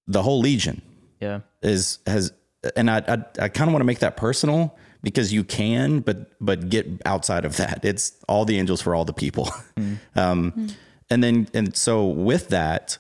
the 0.07 0.23
whole 0.23 0.39
legion 0.39 0.83
yeah. 1.21 1.41
is 1.63 1.99
has 2.07 2.33
and 2.77 2.89
I 2.89 2.99
I, 2.99 3.45
I 3.45 3.49
kind 3.49 3.69
of 3.69 3.73
want 3.73 3.81
to 3.81 3.85
make 3.85 3.99
that 3.99 4.17
personal 4.17 4.79
because 5.03 5.33
you 5.33 5.43
can 5.43 5.99
but 5.99 6.31
but 6.41 6.69
get 6.71 6.87
outside 7.05 7.45
of 7.45 7.57
that. 7.57 7.85
It's 7.85 8.13
all 8.29 8.45
the 8.45 8.57
angels 8.57 8.81
for 8.81 8.95
all 8.95 9.05
the 9.05 9.13
people. 9.13 9.51
Um 10.15 10.69
and 11.11 11.25
then 11.25 11.49
and 11.53 11.77
so 11.77 12.07
with 12.07 12.51
that 12.51 12.99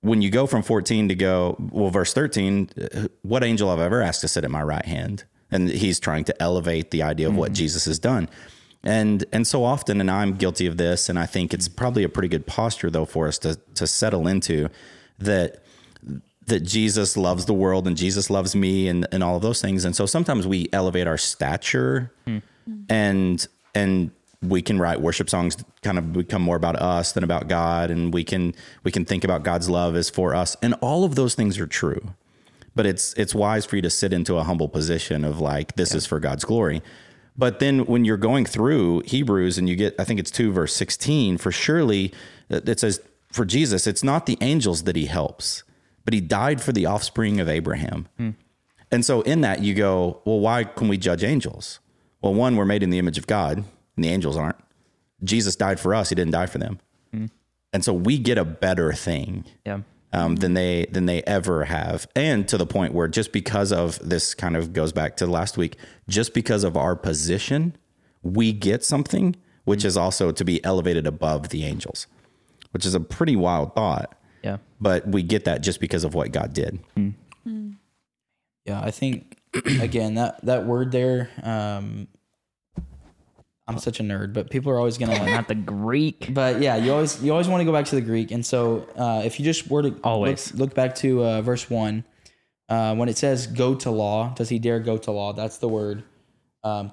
when 0.00 0.20
you 0.20 0.30
go 0.30 0.48
from 0.48 0.62
14 0.62 1.08
to 1.08 1.14
go 1.14 1.56
well 1.70 1.90
verse 1.90 2.12
13 2.12 2.70
uh, 2.76 3.08
what 3.22 3.44
angel 3.44 3.70
i've 3.70 3.78
ever 3.78 4.02
asked 4.02 4.22
to 4.22 4.28
sit 4.28 4.42
at 4.42 4.50
my 4.50 4.62
right 4.62 4.84
hand? 4.84 5.24
And 5.52 5.68
he's 5.68 6.00
trying 6.00 6.24
to 6.24 6.42
elevate 6.42 6.90
the 6.90 7.02
idea 7.02 7.28
of 7.28 7.36
what 7.36 7.52
jesus 7.52 7.84
has 7.84 7.98
done 8.00 8.28
and 8.82 9.24
and 9.32 9.46
so 9.46 9.62
often 9.62 10.00
and 10.00 10.10
i'm 10.10 10.34
guilty 10.34 10.66
of 10.66 10.76
this 10.76 11.08
and 11.08 11.18
i 11.18 11.26
think 11.26 11.52
it's 11.52 11.68
probably 11.68 12.02
a 12.02 12.08
pretty 12.08 12.28
good 12.28 12.46
posture 12.46 12.90
though 12.90 13.04
for 13.04 13.28
us 13.28 13.38
to 13.38 13.56
to 13.74 13.86
settle 13.86 14.26
into 14.26 14.68
that 15.18 15.62
that 16.50 16.60
Jesus 16.60 17.16
loves 17.16 17.46
the 17.46 17.54
world 17.54 17.86
and 17.86 17.96
Jesus 17.96 18.28
loves 18.28 18.54
me 18.54 18.88
and, 18.88 19.06
and 19.12 19.22
all 19.22 19.36
of 19.36 19.42
those 19.42 19.62
things. 19.62 19.84
And 19.84 19.96
so 19.96 20.04
sometimes 20.04 20.46
we 20.46 20.68
elevate 20.72 21.06
our 21.06 21.16
stature 21.16 22.12
hmm. 22.26 22.38
and 22.88 23.46
and 23.74 24.10
we 24.42 24.62
can 24.62 24.78
write 24.78 25.00
worship 25.00 25.28
songs 25.28 25.56
that 25.56 25.66
kind 25.82 25.98
of 25.98 26.12
become 26.12 26.42
more 26.42 26.56
about 26.56 26.76
us 26.76 27.12
than 27.12 27.24
about 27.24 27.48
God. 27.48 27.90
And 27.90 28.12
we 28.12 28.24
can 28.24 28.54
we 28.82 28.90
can 28.90 29.04
think 29.04 29.24
about 29.24 29.42
God's 29.42 29.70
love 29.70 29.96
as 29.96 30.10
for 30.10 30.34
us. 30.34 30.56
And 30.60 30.74
all 30.80 31.04
of 31.04 31.14
those 31.14 31.34
things 31.34 31.58
are 31.58 31.66
true. 31.66 32.14
But 32.74 32.86
it's 32.86 33.14
it's 33.14 33.34
wise 33.34 33.64
for 33.64 33.76
you 33.76 33.82
to 33.82 33.90
sit 33.90 34.12
into 34.12 34.36
a 34.36 34.42
humble 34.42 34.68
position 34.68 35.24
of 35.24 35.40
like, 35.40 35.76
this 35.76 35.94
is 35.94 36.06
for 36.06 36.20
God's 36.20 36.44
glory. 36.44 36.82
But 37.40 37.58
then 37.58 37.86
when 37.86 38.04
you're 38.04 38.18
going 38.18 38.44
through 38.44 39.00
Hebrews 39.06 39.56
and 39.56 39.66
you 39.66 39.74
get, 39.74 39.94
I 39.98 40.04
think 40.04 40.20
it's 40.20 40.30
2 40.30 40.52
verse 40.52 40.74
16, 40.74 41.38
for 41.38 41.50
surely 41.50 42.12
uh, 42.50 42.60
it 42.66 42.78
says, 42.78 43.00
for 43.32 43.46
Jesus, 43.46 43.86
it's 43.86 44.04
not 44.04 44.26
the 44.26 44.36
angels 44.42 44.82
that 44.82 44.94
he 44.94 45.06
helps, 45.06 45.62
but 46.04 46.12
he 46.12 46.20
died 46.20 46.60
for 46.60 46.72
the 46.72 46.84
offspring 46.84 47.40
of 47.40 47.48
Abraham. 47.48 48.08
Hmm. 48.18 48.30
And 48.92 49.06
so 49.06 49.22
in 49.22 49.40
that 49.40 49.62
you 49.62 49.72
go, 49.72 50.20
well, 50.26 50.38
why 50.38 50.64
can 50.64 50.88
we 50.88 50.98
judge 50.98 51.24
angels? 51.24 51.80
Well, 52.20 52.34
one, 52.34 52.56
we're 52.56 52.66
made 52.66 52.82
in 52.82 52.90
the 52.90 52.98
image 52.98 53.16
of 53.16 53.26
God, 53.26 53.56
and 53.96 54.04
the 54.04 54.08
angels 54.08 54.36
aren't. 54.36 54.58
Jesus 55.24 55.56
died 55.56 55.80
for 55.80 55.94
us; 55.94 56.10
he 56.10 56.14
didn't 56.14 56.32
die 56.32 56.46
for 56.46 56.58
them, 56.58 56.78
hmm. 57.12 57.26
and 57.72 57.82
so 57.84 57.94
we 57.94 58.18
get 58.18 58.36
a 58.38 58.44
better 58.44 58.92
thing 58.92 59.44
Yeah. 59.64 59.80
Um, 60.12 60.36
than 60.36 60.54
they 60.54 60.86
than 60.90 61.06
they 61.06 61.22
ever 61.22 61.64
have, 61.64 62.06
and 62.16 62.48
to 62.48 62.58
the 62.58 62.66
point 62.66 62.94
where 62.94 63.08
just 63.08 63.32
because 63.32 63.72
of 63.72 63.98
this 64.00 64.34
kind 64.34 64.56
of 64.56 64.72
goes 64.72 64.92
back 64.92 65.16
to 65.18 65.26
last 65.26 65.56
week, 65.56 65.76
just 66.08 66.34
because 66.34 66.64
of 66.64 66.76
our 66.76 66.96
position, 66.96 67.76
we 68.22 68.52
get 68.52 68.84
something 68.84 69.36
which 69.64 69.84
is 69.84 69.96
also 69.96 70.32
to 70.32 70.44
be 70.44 70.64
elevated 70.64 71.06
above 71.06 71.50
the 71.50 71.64
angels, 71.64 72.06
which 72.72 72.84
is 72.84 72.94
a 72.94 73.00
pretty 73.00 73.36
wild 73.36 73.74
thought. 73.74 74.16
Yeah. 74.42 74.56
But 74.80 75.06
we 75.06 75.22
get 75.22 75.44
that 75.44 75.60
just 75.60 75.80
because 75.80 76.02
of 76.02 76.14
what 76.14 76.32
God 76.32 76.52
did. 76.52 76.80
Yeah, 78.64 78.80
I 78.80 78.90
think 78.90 79.36
again 79.80 80.14
that 80.14 80.44
that 80.44 80.66
word 80.66 80.92
there. 80.92 81.30
Um, 81.42 82.08
I'm 83.70 83.78
such 83.78 84.00
a 84.00 84.02
nerd, 84.02 84.32
but 84.32 84.50
people 84.50 84.72
are 84.72 84.78
always 84.78 84.98
gonna. 84.98 85.24
Not 85.30 85.48
the 85.48 85.54
Greek. 85.54 86.34
but 86.34 86.60
yeah, 86.60 86.76
you 86.76 86.92
always 86.92 87.22
you 87.22 87.30
always 87.30 87.48
want 87.48 87.60
to 87.60 87.64
go 87.64 87.72
back 87.72 87.86
to 87.86 87.94
the 87.94 88.00
Greek, 88.02 88.30
and 88.30 88.44
so 88.44 88.86
uh, 88.96 89.22
if 89.24 89.38
you 89.38 89.44
just 89.44 89.70
were 89.70 89.82
to 89.82 89.98
Always. 90.02 90.52
look, 90.52 90.60
look 90.60 90.74
back 90.74 90.94
to 90.96 91.24
uh, 91.24 91.42
verse 91.42 91.70
one, 91.70 92.04
uh, 92.68 92.94
when 92.96 93.08
it 93.08 93.16
says 93.16 93.46
"go 93.46 93.74
to 93.76 93.90
law," 93.90 94.34
does 94.34 94.48
he 94.48 94.58
dare 94.58 94.80
go 94.80 94.98
to 94.98 95.10
law? 95.10 95.32
That's 95.32 95.58
the 95.58 95.68
word 95.68 96.04
um, 96.64 96.92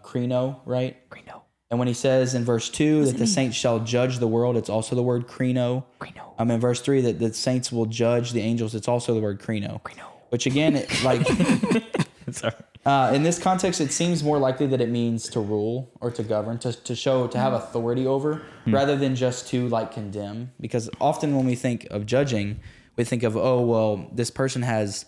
right? 0.65 0.95
Greeno. 1.09 1.41
And 1.69 1.79
when 1.79 1.87
he 1.89 1.93
says 1.93 2.33
in 2.33 2.45
verse 2.45 2.69
two 2.69 3.05
that 3.05 3.17
the 3.17 3.27
saints 3.27 3.57
shall 3.57 3.79
judge 3.79 4.19
the 4.19 4.27
world, 4.27 4.55
it's 4.55 4.69
also 4.69 4.95
the 4.95 5.03
word 5.03 5.27
krino. 5.27 5.83
Greeno. 5.99 6.33
Um, 6.39 6.49
in 6.51 6.61
verse 6.61 6.79
three 6.79 7.01
that 7.01 7.19
the 7.19 7.33
saints 7.33 7.71
will 7.71 7.85
judge 7.85 8.31
the 8.31 8.41
angels, 8.41 8.73
it's 8.73 8.87
also 8.87 9.13
the 9.13 9.19
word 9.19 9.41
krino. 9.41 9.81
Greeno. 9.81 10.05
Which 10.29 10.45
again, 10.45 10.77
it, 10.77 11.03
like 11.03 11.25
Sorry. 12.31 12.53
Uh, 12.87 13.11
in 13.13 13.21
this 13.21 13.37
context, 13.37 13.81
it 13.81 13.91
seems 13.91 14.23
more 14.23 14.39
likely 14.39 14.65
that 14.65 14.79
it 14.79 14.87
means 14.87 15.27
to 15.27 15.41
rule 15.41 15.91
or 15.99 16.09
to 16.09 16.23
govern, 16.23 16.57
to, 16.57 16.71
to 16.71 16.95
show, 16.95 17.27
to 17.27 17.37
have 17.37 17.51
authority 17.51 18.07
over, 18.07 18.41
rather 18.65 18.95
than 18.95 19.13
just 19.13 19.49
to 19.49 19.67
like 19.67 19.91
condemn. 19.91 20.53
Because 20.61 20.89
often 21.01 21.35
when 21.35 21.45
we 21.45 21.53
think 21.53 21.85
of 21.91 22.05
judging, 22.05 22.61
we 22.95 23.03
think 23.03 23.23
of, 23.23 23.35
oh, 23.35 23.59
well, 23.59 24.09
this 24.13 24.31
person 24.31 24.61
has 24.61 25.05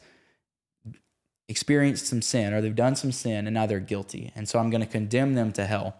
experienced 1.48 2.06
some 2.06 2.22
sin 2.22 2.54
or 2.54 2.60
they've 2.60 2.76
done 2.76 2.98
some 2.98 3.13
sin 3.13 3.48
and 3.48 3.54
now 3.54 3.65
they're 3.65 3.80
guilty. 3.80 4.34
And 4.36 4.50
so 4.50 4.60
I'm 4.60 4.70
going 4.70 4.82
to 4.82 4.88
condemn 4.88 5.36
them 5.36 5.54
to 5.54 5.65
hell. 5.65 5.96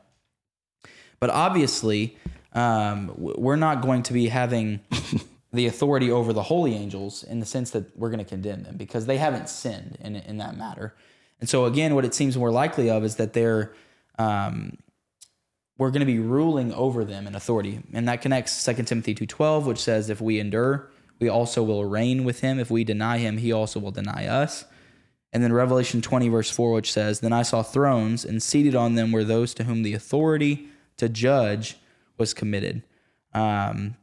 But 1.22 1.30
obviously, 1.30 2.18
um, 2.52 3.14
we're 3.16 3.56
not 3.56 3.82
going 3.82 4.04
to 4.04 4.12
be 4.12 4.28
having 4.28 4.82
the 5.54 5.66
authority 5.66 6.12
over 6.12 6.34
the 6.34 6.44
holy 6.44 6.76
angels 6.76 7.24
in 7.24 7.40
the 7.40 7.46
sense 7.46 7.72
that 7.72 7.98
we're 7.98 8.10
going 8.10 8.20
to 8.20 8.30
condemn 8.30 8.64
them 8.64 8.76
because 8.76 9.06
they 9.06 9.18
haven't 9.18 9.48
sinned 9.48 9.98
in, 10.02 10.18
in 10.18 10.40
that 10.40 10.58
matter. 10.58 10.94
And 11.40 11.48
so, 11.48 11.66
again, 11.66 11.96
what 11.96 12.06
it 12.06 12.14
seems 12.14 12.38
more 12.38 12.52
likely 12.52 12.90
of 12.90 13.04
is 13.04 13.16
that 13.16 13.34
they're, 13.34 13.74
um, 14.18 14.78
we're 15.78 15.92
going 15.92 16.02
to 16.02 16.06
be 16.06 16.20
ruling 16.20 16.74
over 16.74 17.06
them 17.06 17.28
in 17.28 17.36
authority. 17.36 17.82
And 17.94 18.08
that 18.08 18.22
connects 18.22 18.66
2 18.66 18.74
Timothy 18.84 19.16
2.12, 19.16 19.64
which 19.64 19.80
says, 19.80 20.10
if 20.10 20.20
we 20.20 20.40
endure, 20.40 20.92
we 21.20 21.30
also 21.30 21.64
will 21.64 21.86
reign 21.86 22.26
with 22.26 22.42
him. 22.42 22.60
If 22.60 22.70
we 22.70 22.84
deny 22.84 23.18
him, 23.18 23.38
he 23.38 23.52
also 23.52 23.80
will 23.80 23.92
deny 23.92 24.26
us. 24.26 24.66
And 25.32 25.44
then 25.44 25.54
Revelation 25.54 26.02
20, 26.02 26.28
verse 26.30 26.50
4, 26.50 26.74
which 26.74 26.92
says, 26.92 27.20
Then 27.20 27.34
I 27.34 27.44
saw 27.44 27.62
thrones, 27.62 28.26
and 28.26 28.42
seated 28.42 28.76
on 28.76 28.96
them 28.96 29.12
were 29.12 29.24
those 29.24 29.54
to 29.56 29.64
whom 29.64 29.84
the 29.84 29.94
authority 29.94 30.68
to 30.98 31.08
judge 31.08 31.78
was 32.18 32.34
committed. 32.34 32.84
Um, 33.34 33.96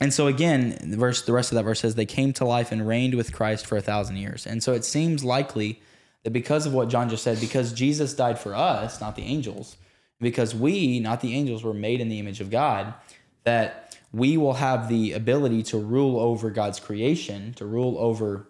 and 0.00 0.12
so 0.12 0.26
again, 0.26 0.76
the 0.82 0.96
verse, 0.96 1.22
the 1.22 1.32
rest 1.32 1.52
of 1.52 1.56
that 1.56 1.64
verse 1.64 1.80
says, 1.80 1.94
They 1.94 2.06
came 2.06 2.32
to 2.34 2.44
life 2.44 2.72
and 2.72 2.86
reigned 2.86 3.14
with 3.14 3.32
Christ 3.32 3.66
for 3.66 3.76
a 3.76 3.82
thousand 3.82 4.16
years. 4.16 4.46
And 4.46 4.62
so 4.62 4.72
it 4.72 4.84
seems 4.84 5.22
likely 5.22 5.80
that 6.24 6.30
because 6.30 6.66
of 6.66 6.72
what 6.72 6.88
John 6.88 7.08
just 7.08 7.24
said, 7.24 7.40
because 7.40 7.72
Jesus 7.72 8.14
died 8.14 8.38
for 8.38 8.54
us, 8.54 9.00
not 9.00 9.16
the 9.16 9.22
angels, 9.22 9.76
because 10.20 10.54
we, 10.54 11.00
not 11.00 11.20
the 11.20 11.34
angels, 11.34 11.64
were 11.64 11.74
made 11.74 12.00
in 12.00 12.08
the 12.08 12.18
image 12.18 12.40
of 12.40 12.50
God, 12.50 12.94
that 13.44 13.96
we 14.12 14.36
will 14.36 14.54
have 14.54 14.88
the 14.88 15.12
ability 15.12 15.62
to 15.62 15.78
rule 15.78 16.18
over 16.18 16.50
God's 16.50 16.80
creation, 16.80 17.54
to 17.54 17.64
rule 17.64 17.96
over 17.98 18.48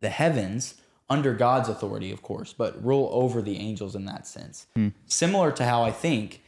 the 0.00 0.10
heavens 0.10 0.74
under 1.08 1.34
God's 1.34 1.68
authority, 1.68 2.10
of 2.10 2.22
course, 2.22 2.52
but 2.52 2.82
rule 2.84 3.08
over 3.12 3.42
the 3.42 3.58
angels 3.58 3.94
in 3.94 4.04
that 4.06 4.26
sense. 4.26 4.66
Hmm. 4.74 4.88
Similar 5.06 5.52
to 5.52 5.64
how 5.64 5.82
I 5.82 5.92
think 5.92 6.42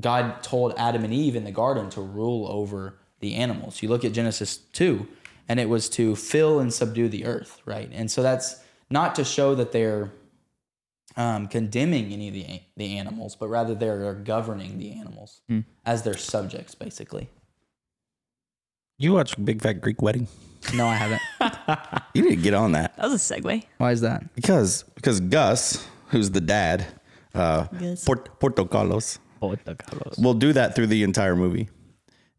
God 0.00 0.42
told 0.42 0.74
Adam 0.76 1.04
and 1.04 1.12
Eve 1.12 1.36
in 1.36 1.44
the 1.44 1.52
garden 1.52 1.90
to 1.90 2.00
rule 2.00 2.46
over 2.48 2.98
the 3.20 3.34
animals. 3.34 3.82
You 3.82 3.88
look 3.88 4.04
at 4.04 4.12
Genesis 4.12 4.56
2, 4.56 5.06
and 5.48 5.60
it 5.60 5.68
was 5.68 5.88
to 5.90 6.16
fill 6.16 6.58
and 6.58 6.72
subdue 6.72 7.08
the 7.08 7.24
earth, 7.24 7.60
right? 7.64 7.90
And 7.92 8.10
so 8.10 8.22
that's 8.22 8.56
not 8.90 9.14
to 9.16 9.24
show 9.24 9.54
that 9.54 9.72
they're 9.72 10.12
um, 11.16 11.46
condemning 11.48 12.12
any 12.12 12.28
of 12.28 12.34
the, 12.34 12.60
the 12.76 12.98
animals, 12.98 13.36
but 13.36 13.48
rather 13.48 13.74
they're 13.74 14.14
governing 14.14 14.78
the 14.78 14.92
animals 14.92 15.40
as 15.84 16.02
their 16.02 16.16
subjects, 16.16 16.74
basically. 16.74 17.28
You 18.98 19.12
watch 19.12 19.34
Big 19.44 19.62
Fat 19.62 19.80
Greek 19.80 20.00
Wedding? 20.02 20.26
No, 20.74 20.86
I 20.86 20.94
haven't. 20.94 21.22
You 22.14 22.22
need 22.22 22.36
to 22.36 22.42
get 22.42 22.54
on 22.54 22.72
that 22.72 22.96
That 22.96 23.10
was 23.10 23.30
a 23.30 23.34
segue. 23.34 23.62
Why 23.76 23.92
is 23.92 24.00
that? 24.00 24.34
because 24.34 24.84
because 24.94 25.20
Gus, 25.20 25.86
who's 26.08 26.30
the 26.30 26.40
dad, 26.40 26.86
uh, 27.34 27.64
Port- 28.06 28.40
Portokalos, 28.40 29.18
Porto 29.38 29.74
Carlos. 29.74 30.16
will 30.18 30.32
do 30.32 30.54
that 30.54 30.74
through 30.74 30.86
the 30.86 31.02
entire 31.02 31.36
movie. 31.36 31.68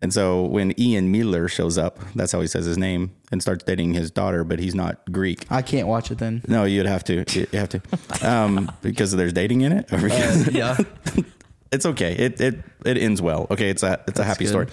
And 0.02 0.14
so 0.14 0.44
when 0.44 0.80
Ian 0.80 1.12
Miller 1.12 1.48
shows 1.48 1.78
up, 1.78 2.00
that's 2.14 2.32
how 2.32 2.40
he 2.40 2.48
says 2.48 2.66
his 2.66 2.78
name, 2.78 3.16
and 3.32 3.42
starts 3.42 3.64
dating 3.64 3.96
his 3.96 4.12
daughter, 4.12 4.44
but 4.44 4.60
he's 4.60 4.76
not 4.76 5.12
Greek. 5.12 5.52
I 5.52 5.64
can't 5.64 5.88
watch 5.88 6.12
it 6.12 6.20
then. 6.20 6.44
No, 6.48 6.66
you'd 6.66 6.86
have 6.86 7.04
to. 7.06 7.26
You 7.34 7.48
have 7.54 7.70
to, 7.70 7.82
um, 8.22 8.72
because 8.82 9.12
there's 9.12 9.34
dating 9.34 9.62
in 9.62 9.72
it. 9.72 9.92
Or 9.92 10.00
because 10.00 10.50
yeah. 10.52 10.78
it's 11.72 11.86
okay. 11.86 12.14
It 12.14 12.40
it 12.40 12.64
it 12.86 12.98
ends 12.98 13.22
well. 13.22 13.48
Okay, 13.50 13.70
it's 13.70 13.82
a 13.82 14.04
it's 14.08 14.20
a 14.20 14.24
happy 14.24 14.46
good. 14.46 14.50
story. 14.50 14.68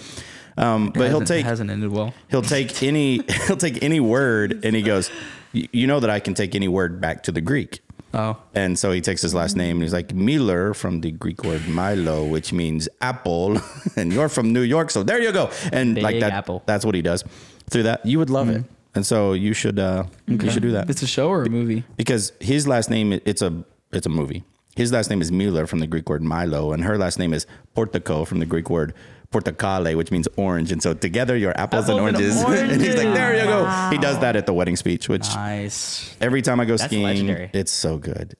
Um, 0.57 0.91
but 0.91 1.09
he'll 1.09 1.21
take 1.21 1.43
hasn't 1.43 1.69
ended 1.69 1.91
well. 1.91 2.13
he'll 2.29 2.41
take 2.41 2.81
any 2.81 3.21
he'll 3.47 3.57
take 3.57 3.83
any 3.83 3.99
word, 3.99 4.63
and 4.63 4.75
he 4.75 4.81
goes, 4.81 5.09
you 5.53 5.87
know 5.87 5.99
that 5.99 6.09
I 6.09 6.19
can 6.19 6.33
take 6.33 6.53
any 6.55 6.67
word 6.67 7.01
back 7.01 7.23
to 7.23 7.31
the 7.31 7.41
Greek. 7.41 7.79
Oh, 8.15 8.37
And 8.53 8.79
so 8.79 8.91
he 8.93 9.01
takes 9.01 9.21
his 9.21 9.33
last 9.33 9.57
name 9.57 9.75
and 9.77 9.83
he's 9.83 9.93
like 9.93 10.13
Miller 10.13 10.73
from 10.73 11.01
the 11.01 11.11
Greek 11.11 11.43
word 11.43 11.67
Milo, 11.67 12.25
which 12.25 12.53
means 12.53 12.87
apple. 13.01 13.57
and 13.97 14.13
you're 14.13 14.29
from 14.29 14.53
New 14.53 14.61
York, 14.61 14.89
so 14.89 15.03
there 15.03 15.21
you 15.21 15.33
go. 15.33 15.51
And 15.73 16.01
like 16.01 16.21
that, 16.21 16.31
apple. 16.31 16.63
that's 16.65 16.85
what 16.85 16.95
he 16.95 17.01
does. 17.01 17.25
Through 17.69 17.83
that, 17.83 18.05
you 18.05 18.17
would 18.19 18.29
love 18.29 18.49
it. 18.49 18.63
And 18.95 19.05
so 19.05 19.33
you 19.33 19.53
should 19.53 19.77
uh, 19.77 20.05
you 20.27 20.49
should 20.49 20.63
do 20.63 20.71
that 20.71 20.89
it's 20.89 21.01
a 21.01 21.07
show 21.07 21.27
or 21.27 21.43
a 21.43 21.49
movie? 21.49 21.83
because 21.97 22.31
his 22.39 22.65
last 22.65 22.89
name 22.89 23.11
it's 23.11 23.41
a 23.41 23.65
it's 23.91 24.05
a 24.05 24.09
movie. 24.09 24.43
His 24.77 24.91
last 24.91 25.09
name 25.09 25.21
is 25.21 25.31
Miller 25.31 25.67
from 25.67 25.79
the 25.79 25.87
Greek 25.87 26.09
word 26.09 26.21
Milo, 26.21 26.71
and 26.71 26.83
her 26.83 26.97
last 26.97 27.19
name 27.19 27.33
is 27.33 27.45
Portico 27.73 28.23
from 28.25 28.39
the 28.39 28.45
Greek 28.45 28.69
word 28.69 28.93
portokali, 29.39 29.95
which 29.95 30.11
means 30.11 30.27
orange. 30.37 30.71
And 30.71 30.81
so 30.81 30.93
together, 30.93 31.35
you're 31.35 31.57
apples, 31.59 31.89
and 31.89 31.99
Apples 31.99 32.15
and 32.31 32.45
oranges. 32.45 32.69
and 32.71 32.81
he's 32.81 32.95
like, 32.95 33.13
there 33.13 33.35
you 33.37 33.43
go. 33.43 33.65
He 33.91 33.97
does 33.97 34.19
that 34.19 34.35
at 34.35 34.45
the 34.45 34.53
wedding 34.53 34.75
speech, 34.75 35.09
which 35.09 35.27
Nice. 35.35 36.15
every 36.21 36.41
time 36.41 36.59
I 36.59 36.65
go 36.65 36.73
That's 36.77 36.85
skiing, 36.91 37.03
legendary. 37.03 37.49
it's 37.53 37.71
so 37.71 37.97
good. 37.97 38.35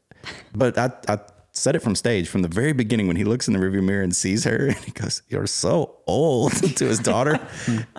But 0.53 0.77
I, 0.77 0.91
I 1.07 1.19
said 1.51 1.75
it 1.75 1.79
from 1.79 1.95
stage 1.95 2.27
from 2.27 2.41
the 2.41 2.47
very 2.47 2.73
beginning 2.73 3.07
when 3.07 3.15
he 3.15 3.23
looks 3.23 3.47
in 3.47 3.53
the 3.53 3.59
rearview 3.59 3.83
mirror 3.83 4.03
and 4.03 4.15
sees 4.15 4.43
her 4.43 4.67
and 4.69 4.77
he 4.77 4.91
goes, 4.91 5.21
You're 5.29 5.47
so 5.47 5.97
old 6.07 6.51
to 6.77 6.85
his 6.85 6.99
daughter. 6.99 7.39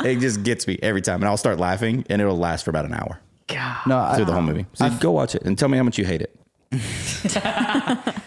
it 0.04 0.18
just 0.20 0.42
gets 0.42 0.66
me 0.66 0.78
every 0.82 1.02
time. 1.02 1.16
And 1.22 1.28
I'll 1.28 1.36
start 1.36 1.58
laughing 1.58 2.04
and 2.10 2.20
it'll 2.20 2.36
last 2.38 2.64
for 2.64 2.70
about 2.70 2.84
an 2.86 2.94
hour 2.94 3.20
No, 3.86 3.98
I, 3.98 4.16
through 4.16 4.24
the 4.26 4.32
whole 4.32 4.42
movie. 4.42 4.66
So 4.74 4.90
go 5.00 5.10
watch 5.12 5.34
it 5.34 5.42
and 5.42 5.58
tell 5.58 5.68
me 5.68 5.76
how 5.78 5.84
much 5.84 5.98
you 5.98 6.04
hate 6.04 6.22
it. 6.22 6.32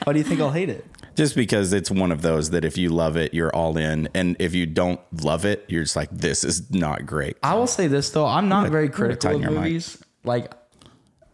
Why 0.06 0.14
do 0.14 0.18
you 0.18 0.24
think 0.24 0.40
I'll 0.42 0.52
hate 0.52 0.70
it? 0.70 0.86
Just 1.20 1.36
because 1.36 1.74
it's 1.74 1.92
one 1.92 2.14
of 2.14 2.22
those 2.22 2.52
that 2.52 2.64
if 2.64 2.78
you 2.78 2.88
love 2.90 3.18
it, 3.18 3.34
you're 3.34 3.54
all 3.54 3.76
in. 3.76 4.08
And 4.14 4.38
if 4.40 4.56
you 4.56 4.66
don't 4.66 5.02
love 5.22 5.44
it, 5.44 5.66
you're 5.68 5.84
just 5.84 5.98
like, 5.98 6.10
This 6.12 6.46
is 6.46 6.72
not 6.72 7.06
great. 7.06 7.36
I 7.44 7.56
will 7.56 7.68
say 7.68 7.88
this 7.88 8.10
though, 8.12 8.26
I'm 8.26 8.48
not 8.48 8.70
very 8.70 8.88
critical 8.88 9.30
of 9.30 9.36
tighten 9.36 9.42
your 9.42 9.52
mic. 9.52 9.64
movies. 9.70 10.02
Like 10.24 10.54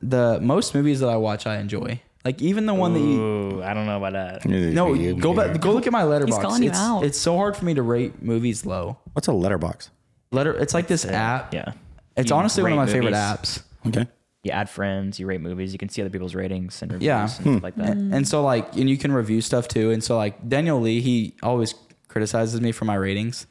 the 0.02 0.40
most 0.42 0.74
movies 0.74 1.02
that 1.02 1.10
I 1.10 1.18
watch, 1.18 1.46
I 1.46 1.58
enjoy. 1.58 2.02
Like 2.24 2.42
even 2.42 2.66
the 2.66 2.74
one 2.74 2.94
that 2.94 3.00
you 3.00 3.22
Ooh, 3.22 3.64
I 3.64 3.76
don't 3.76 3.86
know 3.86 3.98
about 3.98 4.14
that. 4.14 4.46
no 4.46 5.14
go 5.14 5.36
back 5.36 5.62
go 5.62 5.72
look 5.74 5.86
at 5.86 5.94
my 5.94 6.02
Letterboxd. 6.02 6.42
calling 6.42 6.64
you 6.64 6.70
it's, 6.70 6.80
out. 6.80 7.04
it's 7.04 7.20
so 7.20 7.38
hard 7.38 7.56
for 7.56 7.66
me 7.66 7.76
to 7.76 7.84
rate 7.84 8.24
movies 8.24 8.66
low. 8.66 8.98
What's 9.14 9.28
a 9.28 9.32
Letterboxd? 9.32 9.90
Letter 10.32 10.54
it's 10.56 10.74
like 10.74 10.88
this 10.88 11.06
app. 11.06 11.54
Yeah. 11.54 11.74
It's 12.18 12.32
You 12.32 12.36
honestly 12.36 12.64
one 12.64 12.72
of 12.72 12.78
my 12.78 12.86
rate 12.86 12.92
favorite 12.92 13.12
movies. 13.12 13.18
apps. 13.20 13.64
Okay. 13.88 14.08
You 14.46 14.52
add 14.52 14.70
friends, 14.70 15.20
you 15.20 15.26
rate 15.26 15.42
movies, 15.42 15.74
you 15.74 15.80
can 15.80 15.90
see 15.90 16.02
other 16.02 16.10
people's 16.12 16.36
ratings 16.36 16.82
and 16.84 16.92
reviews 16.92 17.06
Yeah. 17.08 17.22
and 17.24 17.30
stuff 17.32 17.64
like 17.64 17.76
that. 17.78 17.98
And 17.98 18.28
so 18.28 18.44
like 18.44 18.76
and 18.76 18.88
you 18.90 18.96
can 18.98 19.12
review 19.12 19.42
stuff 19.42 19.68
too. 19.68 19.90
And 19.92 20.04
so 20.04 20.16
like 20.18 20.48
Daniel 20.48 20.80
Lee, 20.80 21.02
he 21.02 21.34
always 21.42 21.74
criticizes 22.08 22.62
me 22.62 22.72
for 22.72 22.86
my 22.86 22.94
ratings. 22.96 23.48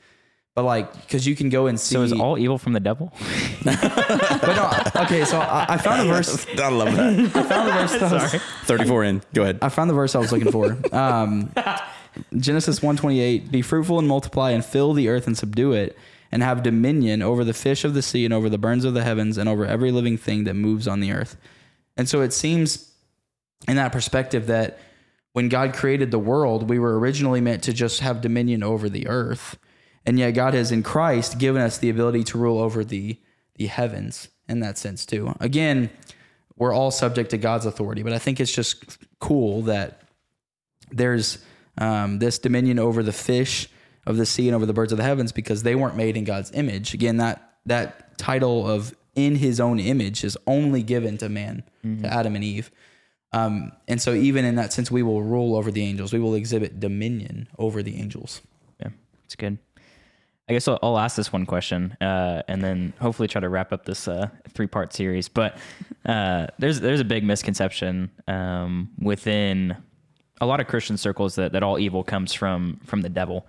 But 0.55 0.63
like, 0.63 0.93
because 1.01 1.27
you 1.27 1.35
can 1.35 1.49
go 1.49 1.67
and 1.67 1.81
see. 1.81 1.95
So 1.95 2.03
is 2.03 2.13
all 2.13 2.39
evil 2.39 2.59
from 2.59 2.75
the 2.75 2.81
devil? 2.81 3.13
But 3.65 4.55
no, 4.95 5.03
okay, 5.05 5.25
so 5.25 5.39
I, 5.41 5.67
I 5.71 5.77
found 5.79 6.03
the 6.09 6.13
verse. 6.15 6.47
I 6.59 6.69
love 6.69 6.95
that. 6.97 7.37
I 7.37 7.43
found 7.43 7.69
the 7.69 7.73
verse. 7.73 7.93
that 7.99 8.33
was- 8.33 8.43
34 8.67 9.05
in. 9.05 9.23
Go 9.35 9.43
ahead. 9.43 9.59
I 9.63 9.69
found 9.71 9.91
the 9.91 9.95
verse 9.95 10.15
I 10.15 10.19
was 10.21 10.31
looking 10.31 10.53
for. 10.53 10.79
Um, 10.95 11.51
Genesis 12.37 12.81
128, 12.83 13.51
be 13.51 13.63
fruitful 13.63 13.99
and 13.99 14.07
multiply 14.07 14.51
and 14.53 14.65
fill 14.65 14.93
the 14.93 15.09
earth 15.09 15.27
and 15.27 15.37
subdue 15.37 15.73
it 15.73 15.99
and 16.35 16.43
have 16.43 16.65
dominion 16.65 17.23
over 17.23 17.45
the 17.45 17.55
fish 17.55 17.85
of 17.85 17.95
the 17.95 18.03
sea 18.03 18.25
and 18.25 18.35
over 18.35 18.49
the 18.49 18.59
birds 18.59 18.85
of 18.85 18.93
the 18.93 19.05
heavens 19.05 19.39
and 19.39 19.49
over 19.49 19.65
every 19.65 19.93
living 19.93 20.19
thing 20.19 20.43
that 20.43 20.55
moves 20.55 20.89
on 20.89 20.99
the 20.99 21.13
earth. 21.13 21.37
And 21.97 22.09
so 22.09 22.23
it 22.23 22.33
seems 22.33 22.93
in 23.69 23.77
that 23.77 23.93
perspective 23.93 24.49
that 24.49 24.81
when 25.33 25.49
God 25.49 25.75
created 25.75 26.11
the 26.11 26.19
world, 26.19 26.69
we 26.69 26.81
were 26.81 26.99
originally 26.99 27.41
meant 27.41 27.63
to 27.63 27.73
just 27.73 28.01
have 28.01 28.21
dominion 28.21 28.65
over 28.65 28.89
the 28.89 29.07
earth. 29.07 29.57
And 30.05 30.19
yet 30.19 30.33
God 30.33 30.55
has 30.55 30.73
in 30.73 30.83
Christ 30.83 31.39
given 31.39 31.63
us 31.63 31.79
the 31.79 31.89
ability 31.89 32.25
to 32.25 32.39
rule 32.39 32.59
over 32.59 32.85
the 32.85 33.17
the 33.55 33.67
heavens 33.69 34.27
in 34.49 34.59
that 34.59 34.77
sense 34.77 35.07
too. 35.07 35.33
Again, 35.39 35.89
we're 36.57 36.75
all 36.75 36.91
subject 36.91 37.31
to 37.31 37.39
God's 37.39 37.65
authority, 37.65 38.03
but 38.03 38.13
I 38.13 38.19
think 38.19 38.41
it's 38.41 38.53
just 38.53 38.99
cool 39.21 39.63
that 39.63 40.03
there's 40.91 41.39
um, 41.79 42.19
this 42.19 42.41
dominion 42.41 42.81
over 42.81 43.05
the 43.05 43.13
fish 43.13 43.69
of 44.07 44.17
the 44.17 44.27
sea 44.27 44.49
and 44.49 44.55
over 44.55 44.67
the 44.67 44.73
birds 44.73 44.93
of 44.93 44.99
the 44.99 45.05
heavens 45.05 45.33
because 45.33 45.63
they 45.63 45.75
weren't 45.75 45.97
made 45.97 46.17
in 46.17 46.25
God's 46.25 46.51
image. 46.53 46.95
Again, 46.95 47.17
that 47.19 47.57
that 47.67 48.19
title 48.19 48.69
of 48.69 48.95
in 49.15 49.37
His 49.37 49.61
own 49.61 49.79
image 49.79 50.25
is 50.25 50.37
only 50.47 50.83
given 50.83 51.19
to 51.19 51.29
man, 51.29 51.63
to 51.83 52.13
Adam 52.13 52.35
and 52.35 52.45
Eve. 52.45 52.71
Um, 53.33 53.73
and 53.89 54.01
so, 54.01 54.13
even 54.15 54.45
in 54.45 54.55
that 54.57 54.73
sense, 54.73 54.91
we 54.91 55.03
will 55.03 55.23
rule 55.23 55.57
over 55.57 55.71
the 55.71 55.85
angels. 55.85 56.13
We 56.13 56.21
will 56.21 56.35
exhibit 56.35 56.79
dominion 56.79 57.49
over 57.59 57.83
the 57.83 57.97
angels. 57.97 58.41
Yeah, 58.81 58.91
it's 59.25 59.35
good. 59.35 59.59
I 60.49 60.53
guess 60.53 60.69
I'll, 60.69 60.79
I'll 60.83 60.99
ask 60.99 61.17
this 61.17 61.33
one 61.33 61.47
question, 61.47 61.97
uh, 62.01 62.43
and 62.49 62.63
then 62.63 62.93
hopefully 63.01 63.27
try 63.29 63.41
to 63.41 63.49
wrap 63.49 63.73
up 63.73 63.87
this 63.87 64.07
uh, 64.07 64.29
three 64.51 64.67
part 64.67 64.93
series. 64.93 65.29
But 65.29 65.57
uh, 66.05 66.49
there's 66.59 66.81
there's 66.81 67.01
a 67.01 67.05
big 67.05 67.25
misconception 67.25 68.11
um, 68.29 68.91
within 69.01 69.77
a 70.41 70.47
lot 70.47 70.61
of 70.61 70.67
Christian 70.67 70.97
circles 70.97 71.37
that, 71.37 71.53
that 71.53 71.63
all 71.63 71.79
evil 71.79 72.05
comes 72.05 72.33
from 72.35 72.81
from 72.85 73.03
the 73.03 73.09
devil. 73.09 73.47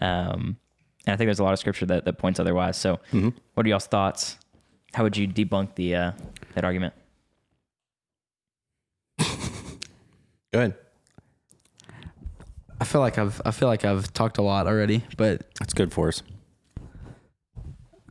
Um, 0.00 0.56
and 1.06 1.14
I 1.14 1.16
think 1.16 1.28
there's 1.28 1.38
a 1.38 1.44
lot 1.44 1.52
of 1.52 1.58
scripture 1.58 1.86
that, 1.86 2.04
that 2.04 2.18
points 2.18 2.40
otherwise. 2.40 2.76
So, 2.76 3.00
what 3.54 3.64
are 3.64 3.68
y'all's 3.68 3.86
thoughts? 3.86 4.38
How 4.92 5.02
would 5.02 5.16
you 5.16 5.28
debunk 5.28 5.74
the 5.74 5.94
uh, 5.94 6.12
that 6.54 6.64
argument? 6.64 6.94
Go 9.18 9.26
ahead. 10.54 10.74
I 12.80 12.84
feel 12.84 13.00
like 13.00 13.18
I've 13.18 13.40
I 13.44 13.50
feel 13.52 13.68
like 13.68 13.84
I've 13.84 14.12
talked 14.12 14.38
a 14.38 14.42
lot 14.42 14.66
already, 14.66 15.04
but 15.16 15.46
That's 15.58 15.74
good 15.74 15.92
for 15.92 16.08
us. 16.08 16.22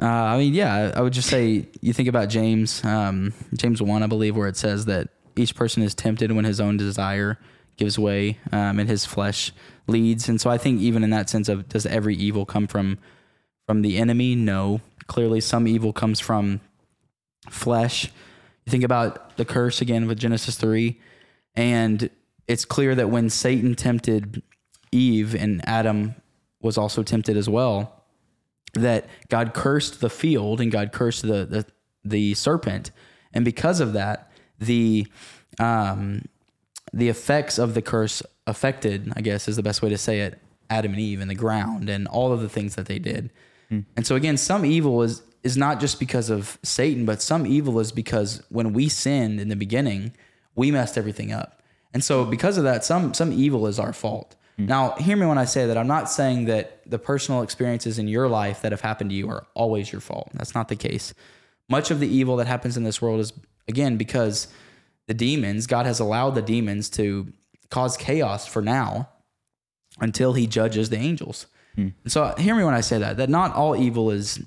Uh, 0.02 0.06
I 0.06 0.38
mean, 0.38 0.54
yeah, 0.54 0.92
I 0.94 1.02
would 1.02 1.14
just 1.14 1.30
say 1.30 1.68
you 1.82 1.94
think 1.94 2.10
about 2.10 2.28
James, 2.28 2.84
um, 2.84 3.34
James 3.56 3.82
one, 3.82 4.04
I 4.04 4.08
believe, 4.08 4.36
where 4.36 4.48
it 4.50 4.58
says 4.58 4.86
that 4.86 5.08
each 5.38 5.56
person 5.56 5.84
is 5.84 5.96
tempted 5.96 6.32
when 6.34 6.44
his 6.44 6.60
own 6.60 6.76
desire 6.76 7.40
gives 7.78 8.00
way 8.00 8.40
um, 8.52 8.80
and 8.80 8.90
his 8.90 9.06
flesh 9.06 9.52
leads. 9.88 10.30
And 10.30 10.40
so 10.40 10.50
I 10.50 10.58
think 10.58 10.82
even 10.82 11.04
in 11.04 11.10
that 11.12 11.30
sense 11.30 11.50
of 11.50 11.70
does 11.70 11.86
every 11.86 12.16
evil 12.16 12.46
come 12.46 12.68
from 12.68 12.98
from 13.66 13.82
the 13.82 13.98
enemy? 13.98 14.36
No, 14.36 14.82
clearly 15.08 15.42
some 15.42 15.68
evil 15.68 15.94
comes 15.94 16.20
from 16.20 16.62
flesh. 17.50 18.06
You 18.66 18.72
think 18.72 18.84
about 18.84 19.38
the 19.38 19.46
curse 19.46 19.82
again 19.82 20.08
with 20.08 20.20
Genesis 20.20 20.56
three, 20.56 21.00
and 21.56 22.10
it's 22.48 22.66
clear 22.66 22.96
that 22.96 23.10
when 23.10 23.30
Satan 23.30 23.76
tempted 23.76 24.42
Eve 24.92 25.36
and 25.36 25.68
Adam 25.68 26.16
was 26.62 26.78
also 26.78 27.04
tempted 27.04 27.38
as 27.38 27.50
well 27.50 27.92
that 28.74 29.08
God 29.30 29.54
cursed 29.54 30.02
the 30.02 30.10
field 30.10 30.60
and 30.60 30.72
God 30.72 30.92
cursed 30.92 31.22
the 31.22 31.46
the, 31.46 31.66
the 32.04 32.34
serpent, 32.34 32.92
and 33.34 33.46
because 33.46 33.80
of 33.80 33.94
that, 33.94 34.32
the 34.60 35.08
um, 35.60 36.24
the 36.96 37.10
effects 37.10 37.60
of 37.60 37.74
the 37.74 37.82
curse 37.82 38.24
affected, 38.48 39.12
I 39.16 39.22
guess, 39.22 39.48
is 39.48 39.58
the 39.58 39.64
best 39.64 39.82
way 39.82 39.90
to 39.90 39.98
say 39.98 40.22
it, 40.22 40.40
Adam 40.70 40.94
and 40.94 41.02
Eve 41.02 41.20
and 41.20 41.30
the 41.30 41.36
ground 41.36 41.90
and 41.90 42.08
all 42.08 42.32
of 42.32 42.42
the 42.42 42.50
things 42.50 42.76
that 42.76 42.88
they 42.88 43.00
did. 43.00 43.30
Hmm. 43.70 43.82
And 43.98 44.08
so 44.08 44.16
again, 44.16 44.38
some 44.38 44.66
evil 44.66 45.04
is 45.04 45.22
is 45.44 45.58
not 45.58 45.80
just 45.80 46.00
because 46.00 46.32
of 46.32 46.58
Satan, 46.64 47.06
but 47.06 47.22
some 47.22 47.46
evil 47.46 47.80
is 47.80 47.92
because 47.92 48.42
when 48.50 48.74
we 48.74 48.90
sinned 48.90 49.40
in 49.40 49.50
the 49.50 49.56
beginning, 49.56 50.12
we 50.56 50.72
messed 50.72 50.98
everything 50.98 51.32
up. 51.32 51.62
And 51.94 52.04
so 52.04 52.26
because 52.26 52.58
of 52.58 52.64
that, 52.64 52.84
some 52.84 53.14
some 53.14 53.32
evil 53.34 53.68
is 53.68 53.78
our 53.78 53.94
fault. 53.94 54.36
Hmm. 54.58 54.68
Now, 54.68 54.92
hear 54.92 55.18
me 55.18 55.26
when 55.26 55.38
I 55.38 55.46
say 55.46 55.68
that. 55.68 55.78
I'm 55.78 55.88
not 55.88 56.10
saying 56.10 56.46
that 56.46 56.82
the 56.90 56.98
personal 56.98 57.42
experiences 57.42 58.00
in 58.00 58.08
your 58.08 58.30
life 58.30 58.62
that 58.62 58.72
have 58.72 58.82
happened 58.82 59.10
to 59.10 59.16
you 59.16 59.30
are 59.30 59.46
always 59.54 59.92
your 59.92 60.02
fault. 60.02 60.30
That's 60.34 60.56
not 60.56 60.70
the 60.70 60.78
case. 60.78 61.14
Much 61.68 61.92
of 61.92 62.00
the 62.00 62.08
evil 62.08 62.38
that 62.38 62.48
happens 62.48 62.78
in 62.78 62.84
this 62.84 63.02
world 63.02 63.20
is 63.20 63.34
again 63.68 63.98
because 63.98 64.48
the 65.08 65.14
demons, 65.14 65.68
God 65.68 65.86
has 65.86 66.00
allowed 66.00 66.32
the 66.32 66.42
demons 66.42 66.90
to 66.92 67.32
cause 67.70 67.98
chaos 67.98 68.48
for 68.48 68.62
now 68.62 69.10
until 70.00 70.34
he 70.34 70.48
judges 70.48 70.90
the 70.90 70.98
angels. 70.98 71.48
And 72.04 72.12
so 72.12 72.34
hear 72.38 72.56
me 72.56 72.64
when 72.64 72.74
I 72.74 72.82
say 72.82 73.00
that 73.00 73.18
that 73.18 73.30
not 73.30 73.54
all 73.54 73.76
evil 73.76 74.12
is 74.12 74.42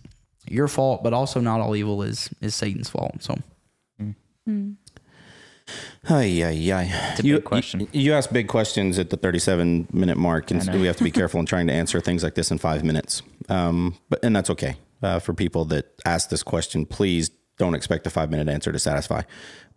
your 0.48 0.66
fault, 0.68 1.02
but 1.02 1.12
also 1.12 1.40
not 1.40 1.61
all 1.61 1.76
evil 1.76 2.02
is 2.02 2.30
is 2.40 2.54
Satan's 2.54 2.88
fault. 2.88 3.22
So 3.22 3.36
Ay, 6.09 6.42
ay, 6.42 6.72
ay. 6.72 7.14
a 7.18 7.22
you, 7.22 7.34
big 7.36 7.44
question. 7.44 7.80
You, 7.80 7.88
you 7.92 8.12
ask 8.14 8.32
big 8.32 8.48
questions 8.48 8.98
at 8.98 9.11
the 9.11 9.18
37 9.18 9.88
minute 9.92 10.16
mark, 10.16 10.50
and 10.50 10.66
we 10.72 10.86
have 10.86 10.96
to 10.96 11.04
be 11.04 11.11
careful 11.11 11.38
in 11.40 11.44
trying 11.44 11.66
to 11.66 11.72
answer 11.72 12.00
things 12.00 12.22
like 12.22 12.34
this 12.34 12.50
in 12.50 12.56
five 12.56 12.82
minutes. 12.82 13.20
Um, 13.50 13.96
but 14.09 14.20
and 14.22 14.34
that's 14.34 14.48
okay 14.50 14.76
uh, 15.02 15.18
for 15.18 15.34
people 15.34 15.66
that 15.66 15.86
ask 16.06 16.30
this 16.30 16.42
question. 16.42 16.86
Please 16.86 17.30
don't 17.59 17.74
expect 17.74 18.06
a 18.06 18.11
five 18.11 18.30
minute 18.30 18.48
answer 18.48 18.72
to 18.72 18.78
satisfy. 18.78 19.22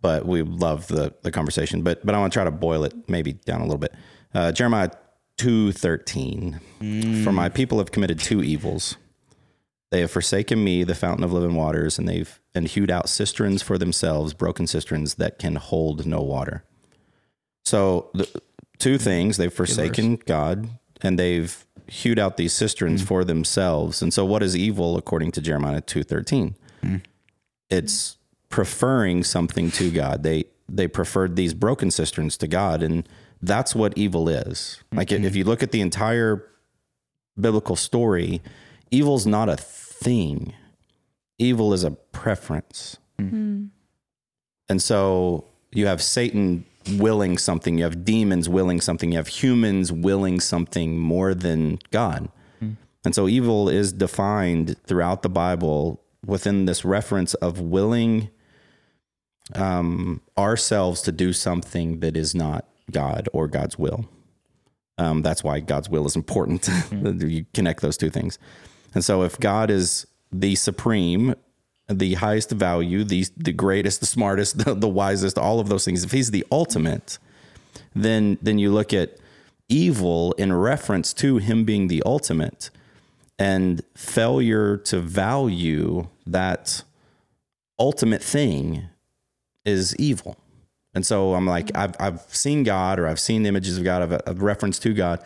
But 0.00 0.26
we 0.26 0.42
love 0.42 0.88
the 0.88 1.14
the 1.22 1.30
conversation. 1.30 1.82
But 1.82 2.04
but 2.04 2.14
I 2.14 2.18
want 2.18 2.32
to 2.32 2.36
try 2.36 2.44
to 2.44 2.50
boil 2.50 2.84
it 2.84 2.94
maybe 3.08 3.34
down 3.34 3.60
a 3.60 3.64
little 3.64 3.78
bit. 3.78 3.94
Uh, 4.34 4.52
Jeremiah 4.52 4.90
two 5.36 5.72
thirteen. 5.72 6.60
For 7.24 7.32
my 7.32 7.48
people 7.48 7.78
have 7.78 7.92
committed 7.92 8.18
two 8.18 8.42
evils. 8.42 8.96
They 9.90 10.00
have 10.00 10.10
forsaken 10.10 10.64
me, 10.64 10.84
the 10.84 10.94
fountain 10.94 11.22
of 11.22 11.32
living 11.34 11.54
waters, 11.54 11.98
and 11.98 12.08
they've 12.08 12.40
and 12.54 12.66
hewed 12.66 12.90
out 12.90 13.08
cisterns 13.08 13.62
for 13.62 13.76
themselves, 13.78 14.32
broken 14.32 14.66
cisterns 14.66 15.14
that 15.16 15.38
can 15.38 15.56
hold 15.56 16.06
no 16.06 16.20
water. 16.22 16.64
So 17.64 18.10
the 18.14 18.28
two 18.78 18.98
things, 18.98 19.36
they've 19.36 19.52
forsaken 19.52 20.16
God 20.26 20.68
and 21.02 21.18
they've 21.18 21.66
hewed 21.86 22.18
out 22.18 22.36
these 22.36 22.52
cisterns 22.52 23.02
for 23.02 23.24
themselves. 23.24 24.02
And 24.02 24.12
so 24.12 24.24
what 24.24 24.42
is 24.42 24.56
evil 24.56 24.96
according 24.96 25.32
to 25.32 25.40
Jeremiah 25.40 25.80
2:13? 25.82 26.54
It's 27.72 28.16
preferring 28.48 29.24
something 29.24 29.70
to 29.72 29.90
God. 29.90 30.22
They 30.22 30.44
they 30.68 30.86
preferred 30.88 31.36
these 31.36 31.54
broken 31.54 31.90
cisterns 31.90 32.36
to 32.38 32.46
God 32.46 32.82
and 32.82 33.08
that's 33.42 33.74
what 33.74 33.96
evil 33.98 34.28
is. 34.28 34.80
Like 34.92 35.08
mm-hmm. 35.08 35.24
if 35.24 35.34
you 35.34 35.44
look 35.44 35.62
at 35.62 35.72
the 35.72 35.80
entire 35.80 36.46
biblical 37.38 37.76
story, 37.76 38.40
evil's 38.90 39.26
not 39.26 39.48
a 39.48 39.56
thing. 39.56 40.54
Evil 41.38 41.72
is 41.72 41.82
a 41.82 41.90
preference. 41.90 42.98
Mm-hmm. 43.18 43.64
And 44.68 44.82
so 44.82 45.46
you 45.72 45.86
have 45.86 46.00
Satan 46.00 46.64
willing 46.96 47.38
something, 47.38 47.78
you 47.78 47.84
have 47.84 48.04
demons 48.04 48.48
willing 48.48 48.80
something, 48.80 49.12
you 49.12 49.18
have 49.18 49.28
humans 49.28 49.92
willing 49.92 50.40
something 50.40 50.98
more 50.98 51.34
than 51.34 51.78
God. 51.90 52.28
Mm. 52.62 52.76
And 53.04 53.14
so 53.14 53.28
evil 53.28 53.68
is 53.68 53.92
defined 53.92 54.76
throughout 54.86 55.22
the 55.22 55.28
Bible 55.28 56.01
within 56.24 56.66
this 56.66 56.84
reference 56.84 57.34
of 57.34 57.60
willing 57.60 58.30
um, 59.54 60.20
ourselves 60.38 61.02
to 61.02 61.12
do 61.12 61.32
something 61.32 62.00
that 62.00 62.16
is 62.16 62.34
not 62.34 62.66
God 62.90 63.28
or 63.32 63.48
God's 63.48 63.78
will. 63.78 64.08
Um, 64.98 65.22
that's 65.22 65.42
why 65.42 65.60
God's 65.60 65.88
will 65.88 66.06
is 66.06 66.16
important. 66.16 66.68
you 66.92 67.46
connect 67.54 67.80
those 67.80 67.96
two 67.96 68.10
things. 68.10 68.38
And 68.94 69.04
so 69.04 69.22
if 69.22 69.38
God 69.40 69.70
is 69.70 70.06
the 70.30 70.54
supreme, 70.54 71.34
the 71.88 72.14
highest 72.14 72.50
value, 72.50 73.04
the 73.04 73.26
the 73.36 73.52
greatest, 73.52 74.00
the 74.00 74.06
smartest, 74.06 74.58
the, 74.64 74.74
the 74.74 74.88
wisest, 74.88 75.38
all 75.38 75.60
of 75.60 75.68
those 75.68 75.84
things, 75.84 76.04
if 76.04 76.12
he's 76.12 76.30
the 76.30 76.46
ultimate, 76.52 77.18
then 77.94 78.38
then 78.42 78.58
you 78.58 78.70
look 78.70 78.92
at 78.92 79.18
evil 79.68 80.32
in 80.32 80.52
reference 80.52 81.14
to 81.14 81.38
him 81.38 81.64
being 81.64 81.88
the 81.88 82.02
ultimate 82.04 82.70
and 83.42 83.82
failure 83.96 84.76
to 84.76 85.00
value 85.00 86.06
that 86.26 86.84
ultimate 87.76 88.22
thing 88.22 88.84
is 89.64 89.96
evil. 89.96 90.36
And 90.94 91.04
so 91.04 91.34
I'm 91.34 91.44
like, 91.44 91.72
I've, 91.74 91.96
I've 91.98 92.20
seen 92.28 92.62
God 92.62 93.00
or 93.00 93.08
I've 93.08 93.18
seen 93.18 93.44
images 93.44 93.78
of 93.78 93.82
God, 93.82 94.02
of 94.02 94.12
a, 94.12 94.28
of 94.30 94.42
reference 94.42 94.78
to 94.80 94.94
God. 94.94 95.24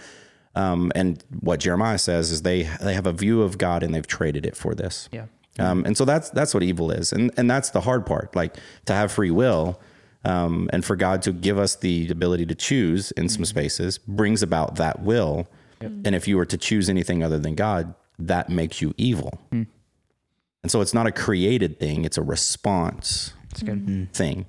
Um, 0.55 0.93
and 0.95 1.23
what 1.41 1.61
Jeremiah 1.61 1.99
says 1.99 2.31
is 2.31 2.41
they, 2.41 2.63
they 2.81 2.95
have 2.95 3.07
a 3.07 3.13
view 3.13 3.43
of 3.43 3.59
God 3.59 3.83
and 3.83 3.95
they've 3.95 4.07
traded 4.07 4.47
it 4.47 4.57
for 4.57 4.75
this. 4.75 5.11
Yeah. 5.13 5.27
Um, 5.59 5.85
and 5.85 5.95
so 5.95 6.07
that's, 6.07 6.31
that's 6.31 6.55
what 6.55 6.63
evil 6.63 6.91
is. 6.91 7.13
And, 7.13 7.31
and 7.37 7.51
that's 7.51 7.69
the 7.69 7.83
hard 7.83 8.07
part, 8.07 8.35
like 8.35 8.57
to 8.87 8.95
have 8.95 9.13
free 9.13 9.31
will. 9.31 9.79
Um, 10.25 10.71
and 10.73 10.83
for 10.87 10.97
God 10.97 11.21
to 11.23 11.33
give 11.33 11.59
us 11.59 11.77
the 11.77 12.09
ability 12.11 12.47
to 12.47 12.55
choose 12.55 13.11
in 13.11 13.29
some 13.29 13.45
spaces 13.45 13.99
brings 13.99 14.43
about 14.43 14.77
that 14.77 15.03
will. 15.03 15.49
And 15.81 16.15
if 16.15 16.27
you 16.27 16.39
were 16.39 16.47
to 16.47 16.57
choose 16.57 16.89
anything 16.89 17.23
other 17.23 17.39
than 17.39 17.55
God, 17.55 17.95
that 18.19 18.49
makes 18.49 18.81
you 18.81 18.95
evil. 18.97 19.41
And 19.51 20.71
so 20.71 20.81
it's 20.81 20.95
not 20.95 21.07
a 21.07 21.13
created 21.13 21.79
thing, 21.79 22.05
it's 22.05 22.19
a 22.19 22.23
response 22.23 23.33
It's 23.53 23.63
good. 23.63 24.09
thing. 24.13 24.47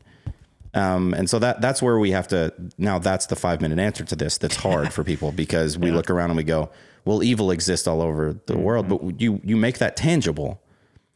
Um, 0.74 1.14
and 1.14 1.30
so 1.30 1.40
that 1.40 1.62
that's 1.62 1.82
where 1.82 1.98
we 1.98 2.12
have 2.12 2.28
to 2.30 2.54
now 2.78 3.00
that's 3.00 3.26
the 3.28 3.36
five 3.36 3.62
minute 3.62 3.80
answer 3.80 4.04
to 4.04 4.16
this 4.16 4.38
that's 4.38 4.58
hard 4.58 4.94
for 4.94 5.04
people 5.04 5.32
because 5.32 5.78
we 5.78 5.92
look 5.98 6.10
around 6.10 6.30
and 6.32 6.38
we 6.38 6.44
go, 6.44 6.70
well, 7.06 7.24
evil 7.24 7.52
exists 7.52 7.88
all 7.88 8.02
over 8.02 8.36
the 8.48 8.58
world, 8.58 8.88
but 8.90 9.20
you 9.22 9.42
you 9.44 9.56
make 9.56 9.78
that 9.80 9.96
tangible 9.96 10.62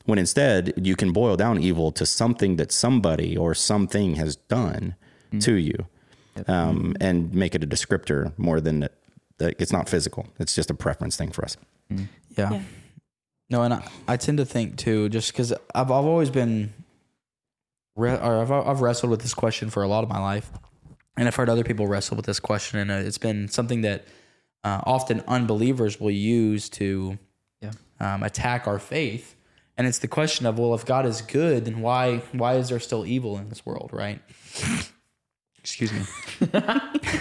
when 0.05 0.17
instead 0.17 0.73
you 0.77 0.95
can 0.95 1.11
boil 1.11 1.35
down 1.35 1.59
evil 1.61 1.91
to 1.91 2.05
something 2.05 2.55
that 2.55 2.71
somebody 2.71 3.37
or 3.37 3.53
something 3.53 4.15
has 4.15 4.35
done 4.35 4.95
to 5.39 5.53
you. 5.53 5.85
um, 6.47 6.95
and 7.01 7.33
make 7.33 7.53
it 7.55 7.63
a 7.63 7.67
descriptor 7.67 8.31
more 8.37 8.59
than 8.61 8.87
that 9.37 9.55
it's 9.59 9.71
not 9.73 9.87
physical. 9.89 10.27
It's 10.39 10.55
just 10.55 10.69
a 10.69 10.73
preference 10.73 11.15
thing 11.17 11.31
for 11.31 11.43
us. 11.45 11.57
Yeah. 11.91 12.05
Yeah. 12.51 12.61
No, 13.49 13.63
and 13.63 13.73
I, 13.73 13.87
I 14.07 14.17
tend 14.17 14.37
to 14.37 14.45
think 14.45 14.77
too, 14.77 15.09
just 15.09 15.31
because 15.31 15.51
I've, 15.51 15.91
I've 15.91 16.05
always 16.05 16.29
been, 16.29 16.73
re- 17.95 18.11
or 18.17 18.41
I've, 18.41 18.51
I've 18.51 18.81
wrestled 18.81 19.09
with 19.09 19.21
this 19.21 19.33
question 19.33 19.69
for 19.69 19.83
a 19.83 19.87
lot 19.87 20.03
of 20.03 20.09
my 20.09 20.19
life. 20.19 20.49
And 21.17 21.27
I've 21.27 21.35
heard 21.35 21.49
other 21.49 21.63
people 21.65 21.87
wrestle 21.87 22.15
with 22.15 22.25
this 22.25 22.39
question, 22.39 22.79
and 22.79 22.89
uh, 22.89 22.93
it's 22.95 23.17
been 23.17 23.49
something 23.49 23.81
that 23.81 24.05
uh, 24.63 24.79
often 24.85 25.21
unbelievers 25.27 25.99
will 25.99 26.11
use 26.11 26.69
to 26.69 27.19
Yeah. 27.61 27.71
um, 27.99 28.23
attack 28.23 28.67
our 28.67 28.79
faith. 28.79 29.35
And 29.77 29.85
it's 29.87 29.99
the 29.99 30.07
question 30.07 30.45
of, 30.45 30.57
well, 30.57 30.73
if 30.73 30.85
God 30.85 31.05
is 31.05 31.21
good, 31.21 31.65
then 31.65 31.81
why 31.81 32.17
why 32.31 32.55
is 32.55 32.69
there 32.69 32.79
still 32.79 33.05
evil 33.05 33.37
in 33.37 33.49
this 33.49 33.65
world, 33.65 33.89
right? 33.91 34.21
Excuse 35.59 35.91
me. 35.91 36.01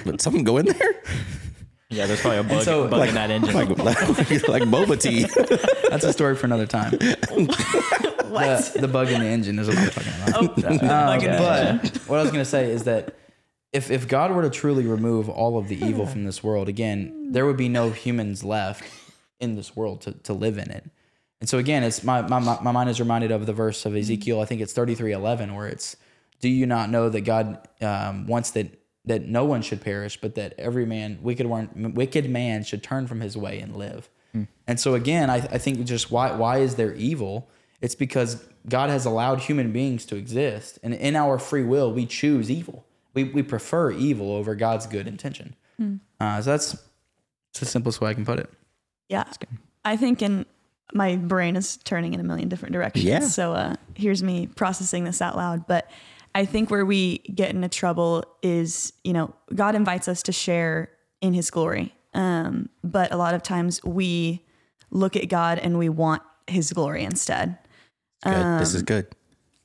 But 0.05 0.21
something 0.21 0.45
go 0.45 0.57
in 0.59 0.66
there 0.66 1.03
Yeah, 1.91 2.07
there's 2.07 2.20
probably 2.20 2.38
a 2.38 2.43
bug, 2.45 2.62
so- 2.62 2.88
bug 2.88 3.01
like 3.01 3.09
in 3.11 3.14
that 3.16 3.30
engine. 3.30 3.53
like 3.55 3.68
like, 3.78 3.78
like 4.49 4.62
boba 4.64 5.01
tea. 5.01 5.24
That's 5.91 6.05
a 6.05 6.12
story 6.12 6.36
for 6.36 6.47
another 6.47 6.66
time. 6.66 6.99
What? 8.30 8.72
The, 8.74 8.82
the 8.82 8.88
bug 8.88 9.09
in 9.09 9.20
the 9.20 9.26
engine 9.26 9.59
is 9.59 9.66
what 9.66 9.76
I'm 9.76 9.91
talking 9.91 10.12
about. 10.22 10.64
Oh, 10.64 10.78
Um, 10.78 10.78
bug 10.78 11.82
but 11.82 11.97
what 12.07 12.20
I 12.20 12.22
was 12.22 12.30
going 12.30 12.45
to 12.45 12.49
say 12.49 12.70
is 12.70 12.84
that 12.84 13.16
if 13.72 13.91
if 13.91 14.07
God 14.07 14.30
were 14.30 14.43
to 14.43 14.51
truly 14.51 14.86
remove 14.86 15.28
all 15.28 15.59
of 15.59 15.66
the 15.66 15.84
evil 15.84 16.07
from 16.07 16.24
this 16.24 16.41
world, 16.43 16.68
again, 16.68 17.32
there 17.32 17.45
would 17.45 17.57
be 17.57 17.68
no 17.68 17.91
humans 17.91 18.45
left 18.45 18.84
in 19.41 19.57
this 19.57 19.74
world 19.74 20.03
to, 20.03 20.12
to 20.12 20.32
live 20.32 20.59
in 20.59 20.70
it. 20.70 20.88
And 21.41 21.49
so 21.49 21.59
again, 21.59 21.82
it's 21.82 22.05
my, 22.05 22.22
my 22.22 22.38
my 22.38 22.70
mind 22.70 22.88
is 22.88 23.01
reminded 23.01 23.32
of 23.32 23.47
the 23.47 23.53
verse 23.53 23.84
of 23.84 23.97
Ezekiel. 23.97 24.41
I 24.41 24.45
think 24.45 24.61
it's 24.61 24.72
thirty 24.72 24.95
three 24.95 25.11
eleven, 25.12 25.57
where 25.57 25.66
it's, 25.66 25.97
"Do 26.41 26.49
you 26.49 26.66
not 26.66 26.88
know 26.88 27.09
that 27.09 27.22
God 27.22 27.66
um, 27.80 28.28
wants 28.28 28.53
that 28.53 28.80
that 29.11 29.27
no 29.27 29.45
one 29.45 29.63
should 29.63 29.81
perish, 29.81 30.21
but 30.21 30.35
that 30.37 30.55
every 30.59 30.87
man 30.87 31.19
wicked 31.21 31.47
one 31.47 31.93
wicked 31.95 32.31
man 32.31 32.65
should 32.65 32.83
turn 32.83 33.07
from 33.07 33.21
his 33.21 33.37
way 33.37 33.61
and 33.61 33.77
live." 33.77 34.09
And 34.67 34.79
so 34.79 34.95
again, 34.95 35.29
I, 35.29 35.37
I 35.37 35.59
think 35.59 35.85
just 35.85 36.11
why 36.11 36.33
why 36.33 36.59
is 36.59 36.77
there 36.77 36.95
evil? 36.95 37.51
It's 37.81 37.95
because 37.95 38.45
God 38.69 38.91
has 38.91 39.05
allowed 39.07 39.41
human 39.41 39.73
beings 39.73 40.07
to 40.07 40.17
exist, 40.17 40.79
and 40.83 40.95
in 40.95 41.17
our 41.17 41.39
free 41.39 41.65
will, 41.65 41.93
we 41.93 42.07
choose 42.07 42.51
evil. 42.51 42.87
We 43.15 43.25
we 43.25 43.43
prefer 43.43 43.91
evil 43.91 44.33
over 44.33 44.55
God's 44.55 44.87
good 44.87 45.07
intention. 45.07 45.57
Uh, 46.21 46.41
so 46.43 46.51
that's 46.51 46.75
it's 47.51 47.61
the 47.61 47.67
simplest 47.67 48.01
way 48.01 48.11
I 48.11 48.15
can 48.15 48.25
put 48.25 48.39
it. 48.39 48.51
Yeah. 49.09 49.25
I 49.85 49.97
think 49.97 50.23
in 50.23 50.47
my 50.93 51.17
brain 51.17 51.57
is 51.57 51.79
turning 51.79 52.15
in 52.15 52.21
a 52.21 52.23
million 52.23 52.49
different 52.49 52.73
directions. 52.73 53.05
Yeah. 53.05 53.21
So 53.21 53.55
uh, 53.55 53.75
here's 53.95 54.23
me 54.23 54.47
processing 54.47 55.05
this 55.05 55.21
out 55.23 55.37
loud. 55.37 55.67
But 55.67 55.91
I 56.35 56.45
think 56.45 56.70
where 56.70 56.85
we 56.85 57.18
get 57.18 57.51
into 57.51 57.68
trouble 57.68 58.24
is, 58.43 58.93
you 59.05 59.12
know, 59.12 59.35
God 59.55 59.74
invites 59.74 60.09
us 60.09 60.22
to 60.24 60.33
share 60.33 60.91
in 61.20 61.35
his 61.35 61.51
glory. 61.51 61.95
Um, 62.14 62.68
but 62.83 63.12
a 63.12 63.16
lot 63.16 63.35
of 63.35 63.43
times 63.43 63.83
we 63.85 64.45
look 64.91 65.16
at 65.16 65.28
God 65.28 65.59
and 65.59 65.78
we 65.78 65.89
want 65.89 66.22
his 66.47 66.72
glory 66.72 67.05
instead. 67.05 67.59
Good. 68.24 68.61
this 68.61 68.74
is 68.74 68.83
good. 68.83 69.07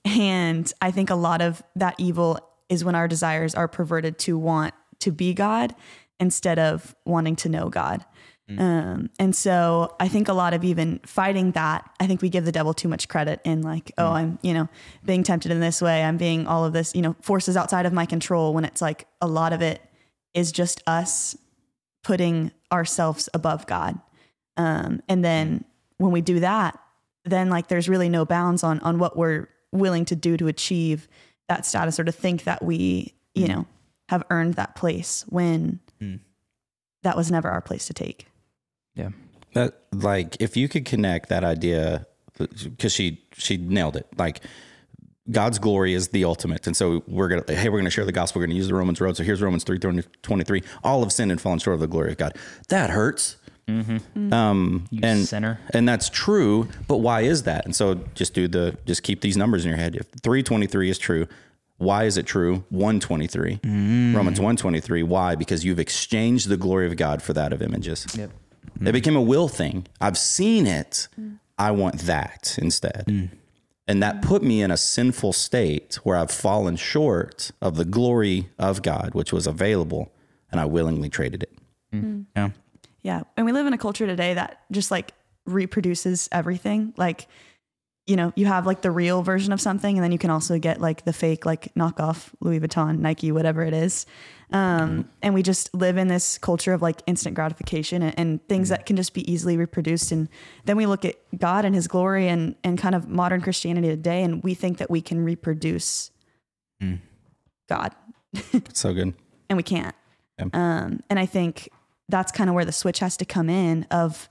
And 0.06 0.72
I 0.82 0.92
think 0.92 1.10
a 1.10 1.16
lot 1.16 1.42
of 1.42 1.64
that 1.76 1.96
evil 1.98 2.40
is 2.70 2.84
when 2.84 2.96
our 2.96 3.08
desires 3.08 3.56
are 3.56 3.68
perverted 3.68 4.18
to 4.20 4.38
want 4.38 4.74
to 5.00 5.12
be 5.12 5.34
God 5.34 5.76
instead 6.20 6.60
of 6.60 6.96
wanting 7.06 7.36
to 7.38 7.50
know 7.50 7.70
God. 7.70 8.06
Mm. 8.50 8.60
Um, 8.60 9.10
and 9.18 9.36
so 9.36 9.96
I 10.00 10.08
think 10.08 10.28
a 10.28 10.34
lot 10.34 10.54
of 10.54 10.64
even 10.64 11.00
fighting 11.06 11.52
that, 11.52 11.90
I 12.00 12.08
think 12.08 12.22
we 12.22 12.30
give 12.30 12.46
the 12.46 12.52
devil 12.52 12.74
too 12.74 12.88
much 12.88 13.08
credit 13.08 13.42
in 13.44 13.62
like, 13.62 13.92
oh, 13.98 14.04
mm. 14.04 14.12
I'm, 14.12 14.40
you 14.42 14.54
know, 14.54 14.70
being 15.04 15.24
tempted 15.24 15.52
in 15.52 15.60
this 15.60 15.82
way. 15.82 16.04
I'm 16.04 16.18
being 16.18 16.46
all 16.46 16.64
of 16.64 16.74
this, 16.74 16.94
you 16.94 17.02
know, 17.02 17.16
forces 17.22 17.58
outside 17.58 17.86
of 17.86 17.94
my 17.94 18.06
control 18.06 18.54
when 18.54 18.66
it's 18.66 18.82
like 18.82 19.08
a 19.22 19.28
lot 19.28 19.52
of 19.52 19.62
it 19.62 19.82
is 20.34 20.52
just 20.52 20.84
us 20.86 21.36
putting 22.04 22.52
ourselves 22.72 23.30
above 23.34 23.66
God. 23.66 24.00
Um, 24.58 25.02
and 25.10 25.26
then 25.26 25.60
mm. 25.60 25.64
when 25.98 26.12
we 26.12 26.22
do 26.22 26.40
that, 26.42 26.80
then 27.24 27.50
like 27.50 27.68
there's 27.68 27.90
really 27.90 28.10
no 28.10 28.26
bounds 28.26 28.64
on 28.64 28.80
on 28.82 29.00
what 29.00 29.18
we're 29.18 29.50
willing 29.72 30.06
to 30.06 30.16
do 30.16 30.38
to 30.38 30.48
achieve 30.48 31.08
that 31.50 31.66
status 31.66 32.00
or 32.00 32.04
to 32.04 32.12
think 32.12 32.44
that 32.44 32.64
we, 32.64 33.16
you 33.34 33.48
know, 33.48 33.66
have 34.10 34.24
earned 34.30 34.54
that 34.54 34.76
place 34.76 35.26
when 35.30 35.80
that 37.06 37.16
was 37.16 37.32
never 37.32 37.50
our 37.50 37.62
place 37.62 37.88
to 37.88 37.94
take. 37.94 38.28
Yeah. 38.96 39.10
That 39.54 39.78
like 39.94 40.36
if 40.42 40.58
you 40.58 40.68
could 40.68 40.86
connect 40.86 41.30
that 41.30 41.44
idea 41.44 42.06
because 42.38 42.92
she 42.94 43.22
she 43.34 43.58
nailed 43.58 43.96
it. 43.96 44.08
Like 44.18 44.42
God's 45.32 45.58
glory 45.60 45.94
is 45.94 46.10
the 46.10 46.24
ultimate. 46.26 46.68
And 46.68 46.76
so 46.78 47.04
we're 47.08 47.28
going 47.30 47.42
to, 47.44 47.56
hey, 47.56 47.70
we're 47.70 47.78
going 47.80 47.86
to 47.86 47.90
share 47.92 48.06
the 48.06 48.12
gospel. 48.12 48.40
We're 48.40 48.46
going 48.48 48.56
to 48.56 48.58
use 48.58 48.68
the 48.68 48.76
Romans 48.76 49.02
road. 49.02 49.18
So 49.18 49.24
here's 49.24 49.42
Romans 49.42 49.64
3 49.64 49.80
23. 49.80 50.64
All 50.84 51.02
of 51.02 51.12
sin 51.12 51.32
and 51.32 51.42
fallen 51.42 51.58
short 51.60 51.74
of 51.76 51.80
the 51.80 51.88
glory 51.88 52.12
of 52.12 52.18
God. 52.18 52.38
That 52.70 52.90
hurts. 52.92 53.38
Um, 53.68 54.86
You 54.92 55.00
and, 55.02 55.26
sinner. 55.26 55.60
and 55.74 55.90
that's 55.90 56.10
true. 56.10 56.68
But 56.88 56.98
why 56.98 57.22
is 57.22 57.44
that? 57.44 57.66
And 57.66 57.76
so 57.76 57.96
just 58.14 58.36
do 58.36 58.48
the, 58.48 58.78
just 58.86 59.02
keep 59.02 59.22
these 59.22 59.36
numbers 59.38 59.66
in 59.66 59.70
your 59.70 59.80
head. 59.80 59.96
If 59.96 60.06
323 60.22 60.90
is 60.92 61.00
true, 61.00 61.28
why 61.78 62.04
is 62.04 62.18
it 62.18 62.28
true? 62.28 62.64
123. 62.70 63.60
Romans 63.64 64.40
123. 64.40 65.02
Why? 65.04 65.34
Because 65.34 65.66
you've 65.66 65.80
exchanged 65.80 66.50
the 66.50 66.58
glory 66.58 66.86
of 66.86 66.96
God 66.98 67.24
for 67.24 67.34
that 67.34 67.52
of 67.52 67.62
images. 67.64 68.06
Yep. 68.16 68.30
It 68.82 68.92
became 68.92 69.16
a 69.16 69.22
will 69.22 69.48
thing. 69.48 69.88
I've 70.02 70.18
seen 70.18 70.68
it. 70.68 71.08
I 71.58 71.72
want 71.72 72.00
that 72.02 72.58
instead. 72.62 73.06
Mm. 73.08 73.30
And 73.88 74.02
that 74.02 74.22
put 74.22 74.42
me 74.44 74.62
in 74.62 74.72
a 74.72 74.78
sinful 74.78 75.34
state 75.34 75.96
where 76.04 76.18
I've 76.18 76.32
fallen 76.32 76.76
short 76.76 77.52
of 77.62 77.76
the 77.76 77.86
glory 77.86 78.50
of 78.58 78.82
God, 78.82 79.12
which 79.14 79.32
was 79.32 79.46
available, 79.46 80.12
and 80.52 80.60
I 80.60 80.66
willingly 80.66 81.10
traded 81.10 81.44
it. 81.44 81.54
Mm. 81.94 82.02
Mm. 82.04 82.26
Yeah. 82.36 82.50
Yeah. 83.04 83.24
And 83.38 83.46
we 83.46 83.52
live 83.52 83.68
in 83.68 83.74
a 83.74 83.78
culture 83.78 84.08
today 84.08 84.34
that 84.34 84.62
just 84.72 84.90
like 84.90 85.14
reproduces 85.46 86.28
everything. 86.32 86.94
Like, 86.98 87.28
you 88.08 88.16
know, 88.16 88.32
you 88.36 88.46
have 88.46 88.68
like 88.68 88.82
the 88.82 88.92
real 88.92 89.24
version 89.24 89.52
of 89.52 89.60
something, 89.60 89.98
and 89.98 90.04
then 90.04 90.12
you 90.12 90.18
can 90.20 90.30
also 90.30 90.60
get 90.60 90.80
like 90.80 91.06
the 91.06 91.14
fake, 91.14 91.46
like 91.46 91.74
knockoff 91.74 92.30
Louis 92.40 92.60
Vuitton, 92.60 93.00
Nike, 93.00 93.32
whatever 93.32 93.64
it 93.64 93.74
is. 93.74 94.06
Um, 94.52 95.10
and 95.24 95.34
we 95.34 95.42
just 95.42 95.74
live 95.74 95.98
in 95.98 96.08
this 96.08 96.38
culture 96.38 96.72
of 96.74 96.82
like 96.84 97.02
instant 97.08 97.34
gratification 97.34 98.04
and, 98.04 98.14
and 98.20 98.48
things 98.48 98.70
that 98.70 98.86
can 98.86 98.96
just 98.96 99.16
be 99.16 99.30
easily 99.32 99.58
reproduced. 99.58 100.12
And 100.12 100.30
then 100.66 100.78
we 100.78 100.86
look 100.86 101.04
at 101.04 101.16
God 101.36 101.66
and 101.66 101.74
his 101.74 101.88
glory 101.88 102.28
and, 102.28 102.56
and 102.64 102.78
kind 102.78 102.94
of 102.94 103.10
modern 103.10 103.42
Christianity 103.42 103.88
today, 103.88 104.22
and 104.22 104.44
we 104.44 104.54
think 104.54 104.78
that 104.78 104.92
we 104.92 105.02
can 105.02 105.24
reproduce 105.24 106.12
God 107.68 107.96
It's 108.54 108.80
so 108.80 108.94
good. 108.94 109.14
and 109.50 109.58
we 109.58 109.64
can't. 109.64 109.96
Yeah. 110.38 110.46
Um, 110.54 111.00
and 111.10 111.18
I 111.18 111.26
think 111.26 111.70
that's 112.10 112.32
kind 112.32 112.50
of 112.50 112.54
where 112.56 112.66
the 112.66 112.72
switch 112.72 113.00
has 113.00 113.18
to 113.18 113.26
come 113.26 113.50
in 113.50 113.88
of, 113.90 114.30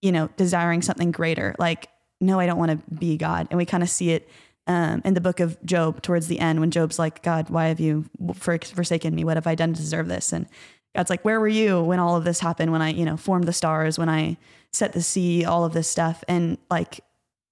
you 0.00 0.12
know, 0.12 0.28
desiring 0.36 0.80
something 0.82 1.10
greater. 1.10 1.56
Like, 1.58 1.88
no, 2.20 2.40
I 2.40 2.46
don't 2.46 2.58
want 2.58 2.70
to 2.70 2.94
be 2.94 3.16
God. 3.16 3.46
And 3.50 3.58
we 3.58 3.64
kind 3.64 3.82
of 3.82 3.90
see 3.90 4.10
it 4.10 4.28
um, 4.66 5.02
in 5.04 5.14
the 5.14 5.20
book 5.20 5.40
of 5.40 5.62
Job 5.64 6.02
towards 6.02 6.26
the 6.26 6.40
end 6.40 6.60
when 6.60 6.70
Job's 6.70 6.98
like, 6.98 7.22
God, 7.22 7.50
why 7.50 7.66
have 7.68 7.80
you 7.80 8.04
forsaken 8.34 9.14
me? 9.14 9.24
What 9.24 9.36
have 9.36 9.46
I 9.46 9.54
done 9.54 9.74
to 9.74 9.80
deserve 9.80 10.08
this? 10.08 10.32
And 10.32 10.46
God's 10.94 11.10
like, 11.10 11.24
where 11.24 11.38
were 11.38 11.48
you 11.48 11.82
when 11.82 11.98
all 11.98 12.16
of 12.16 12.24
this 12.24 12.40
happened? 12.40 12.72
When 12.72 12.82
I, 12.82 12.90
you 12.90 13.04
know, 13.04 13.16
formed 13.16 13.46
the 13.46 13.52
stars, 13.52 13.98
when 13.98 14.08
I 14.08 14.38
set 14.72 14.92
the 14.92 15.02
sea, 15.02 15.44
all 15.44 15.64
of 15.64 15.72
this 15.72 15.88
stuff. 15.88 16.24
And 16.26 16.58
like, 16.70 17.00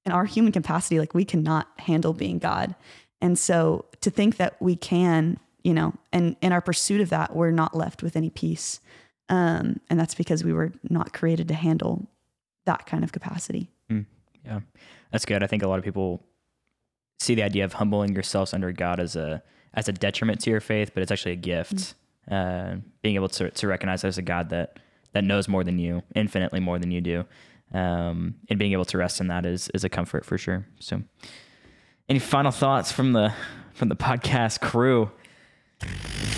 in 0.06 0.12
our 0.12 0.24
human 0.24 0.52
capacity, 0.52 0.98
like 0.98 1.14
we 1.14 1.24
cannot 1.24 1.68
handle 1.78 2.12
being 2.12 2.38
God. 2.38 2.74
And 3.20 3.38
so 3.38 3.86
to 4.02 4.10
think 4.10 4.36
that 4.36 4.60
we 4.60 4.76
can, 4.76 5.38
you 5.62 5.72
know, 5.72 5.94
and 6.12 6.36
in 6.42 6.52
our 6.52 6.60
pursuit 6.60 7.00
of 7.00 7.10
that, 7.10 7.34
we're 7.34 7.50
not 7.50 7.74
left 7.74 8.02
with 8.02 8.16
any 8.16 8.28
peace. 8.28 8.80
Um, 9.30 9.80
and 9.88 9.98
that's 9.98 10.14
because 10.14 10.44
we 10.44 10.52
were 10.52 10.72
not 10.90 11.14
created 11.14 11.48
to 11.48 11.54
handle 11.54 12.06
that 12.66 12.84
kind 12.84 13.02
of 13.02 13.12
capacity. 13.12 13.70
Yeah, 14.44 14.60
that's 15.10 15.24
good. 15.24 15.42
I 15.42 15.46
think 15.46 15.62
a 15.62 15.68
lot 15.68 15.78
of 15.78 15.84
people 15.84 16.22
see 17.20 17.34
the 17.34 17.42
idea 17.42 17.64
of 17.64 17.74
humbling 17.74 18.12
yourselves 18.12 18.52
under 18.52 18.72
God 18.72 19.00
as 19.00 19.16
a 19.16 19.42
as 19.74 19.88
a 19.88 19.92
detriment 19.92 20.40
to 20.42 20.50
your 20.50 20.60
faith, 20.60 20.92
but 20.94 21.02
it's 21.02 21.10
actually 21.12 21.32
a 21.32 21.36
gift. 21.36 21.94
Uh, 22.30 22.76
being 23.02 23.14
able 23.16 23.28
to 23.28 23.50
to 23.50 23.66
recognize 23.66 24.02
there's 24.02 24.18
a 24.18 24.22
God 24.22 24.50
that 24.50 24.78
that 25.12 25.24
knows 25.24 25.48
more 25.48 25.62
than 25.64 25.78
you, 25.78 26.02
infinitely 26.14 26.60
more 26.60 26.78
than 26.78 26.90
you 26.90 27.00
do, 27.00 27.24
um, 27.72 28.34
and 28.50 28.58
being 28.58 28.72
able 28.72 28.84
to 28.86 28.98
rest 28.98 29.20
in 29.20 29.28
that 29.28 29.46
is 29.46 29.68
is 29.74 29.84
a 29.84 29.88
comfort 29.88 30.24
for 30.24 30.36
sure. 30.38 30.66
So, 30.80 31.02
any 32.08 32.18
final 32.18 32.50
thoughts 32.50 32.90
from 32.92 33.12
the 33.12 33.32
from 33.74 33.88
the 33.88 33.96
podcast 33.96 34.60
crew 34.60 35.10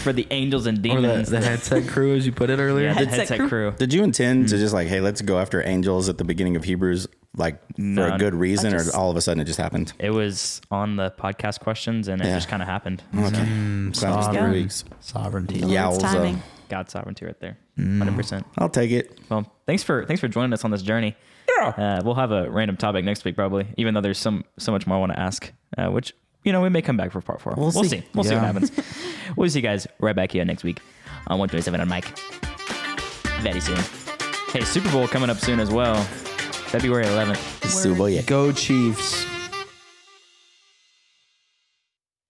for 0.03 0.13
the 0.13 0.27
angels 0.31 0.67
and 0.67 0.79
Or 0.79 0.83
demons? 0.83 1.31
the, 1.31 1.39
the 1.41 1.47
headset 1.47 1.87
crew, 1.89 2.15
as 2.17 2.27
you 2.27 2.33
put 2.33 2.51
it 2.51 2.59
earlier. 2.59 2.87
yeah, 2.89 2.95
the 2.95 2.99
Headset 3.01 3.19
headset 3.19 3.39
crew. 3.41 3.49
crew. 3.49 3.75
Did 3.79 3.93
you 3.93 4.03
intend 4.03 4.49
to 4.49 4.59
just 4.59 4.75
like, 4.75 4.89
hey, 4.89 5.01
let's 5.01 5.21
go 5.23 5.39
after 5.39 5.63
angels 5.67 6.09
at 6.09 6.19
the 6.19 6.25
beginning 6.25 6.57
of 6.57 6.65
Hebrews, 6.65 7.07
like 7.37 7.61
for 7.77 8.09
a 8.09 8.19
good 8.19 8.35
reason, 8.35 8.71
just- 8.73 8.95
or 8.95 8.97
all 8.99 9.11
of 9.11 9.17
a 9.17 9.21
sudden 9.21 9.41
it 9.41 9.45
just 9.45 9.59
happened? 9.59 9.93
It 9.99 10.11
was 10.11 10.61
on 10.71 10.97
the 10.97 11.13
podcast 11.19 11.61
questions, 11.61 12.09
and 12.09 12.21
it 12.21 12.27
Yeah. 12.27 12.35
just 12.37 12.49
kind 12.49 12.63
of 12.63 12.69
happened. 12.69 13.03
Okay. 13.15 13.29
Mm, 13.29 13.95
Sounds 13.95 14.27
sovereign- 14.27 14.51
three 14.51 14.63
weeks. 14.63 14.85
Sovereignty. 15.01 15.61
The 15.61 15.67
Lord's 15.67 15.99
Yowza. 15.99 16.13
timing. 16.13 16.43
God's 16.69 16.93
sovereignty 16.93 17.25
right 17.25 17.39
there, 17.39 17.57
hundred 17.79 18.17
percent. 18.17 18.45
I'll 18.59 18.69
take 18.69 18.91
it. 18.91 19.21
Well, 19.29 19.47
thanks 19.67 19.85
for 19.85 20.05
thanks 20.05 20.21
for 20.21 20.27
joining 20.29 20.53
us 20.53 20.65
on 20.65 20.73
this 20.73 20.83
journey. 20.83 21.15
Yeah, 21.61 21.69
uh, 21.69 22.03
we'll 22.05 22.17
have 22.17 22.33
a 22.33 22.51
random 22.51 22.77
topic 22.77 23.05
next 23.05 23.25
week 23.25 23.37
probably, 23.37 23.69
even 23.77 23.95
though 23.95 24.01
there's 24.01 24.19
some 24.19 24.43
so 24.59 24.73
much 24.73 24.85
more 24.87 24.97
I 24.97 25.01
want 25.01 25.13
to 25.13 25.19
ask, 25.21 25.53
uh, 25.79 25.87
which 25.91 26.13
you 26.43 26.53
know, 26.53 26.61
we 26.61 26.69
may 26.69 26.83
come 26.83 26.97
back 26.97 27.13
for 27.13 27.21
part 27.21 27.41
four. 27.41 27.55
We'll, 27.57 27.67
We'll 27.73 27.83
see. 27.85 27.89
see. 28.01 28.03
We'll 28.15 28.25
see 28.25 28.35
what 28.35 28.43
happens. 28.45 28.71
we'll 29.37 29.49
see 29.51 29.59
you 29.59 29.63
guys 29.63 29.87
right 30.01 30.15
back 30.17 30.31
here 30.33 30.45
next 30.45 30.65
week 30.65 30.81
on 31.29 31.39
127 31.39 31.81
on 31.81 31.89
Mic. 31.89 32.05
Very 33.43 33.61
soon. 33.61 33.79
Hey, 34.53 34.63
Super 34.63 34.91
Bowl 34.91 35.07
coming 35.09 35.29
up 35.31 35.39
soon 35.39 35.59
as 35.61 35.71
well. 35.71 36.05
February 36.67 37.05
11th. 37.07 37.39
Suboye. 37.63 38.25
Go 38.27 38.53
Chiefs. 38.53 39.36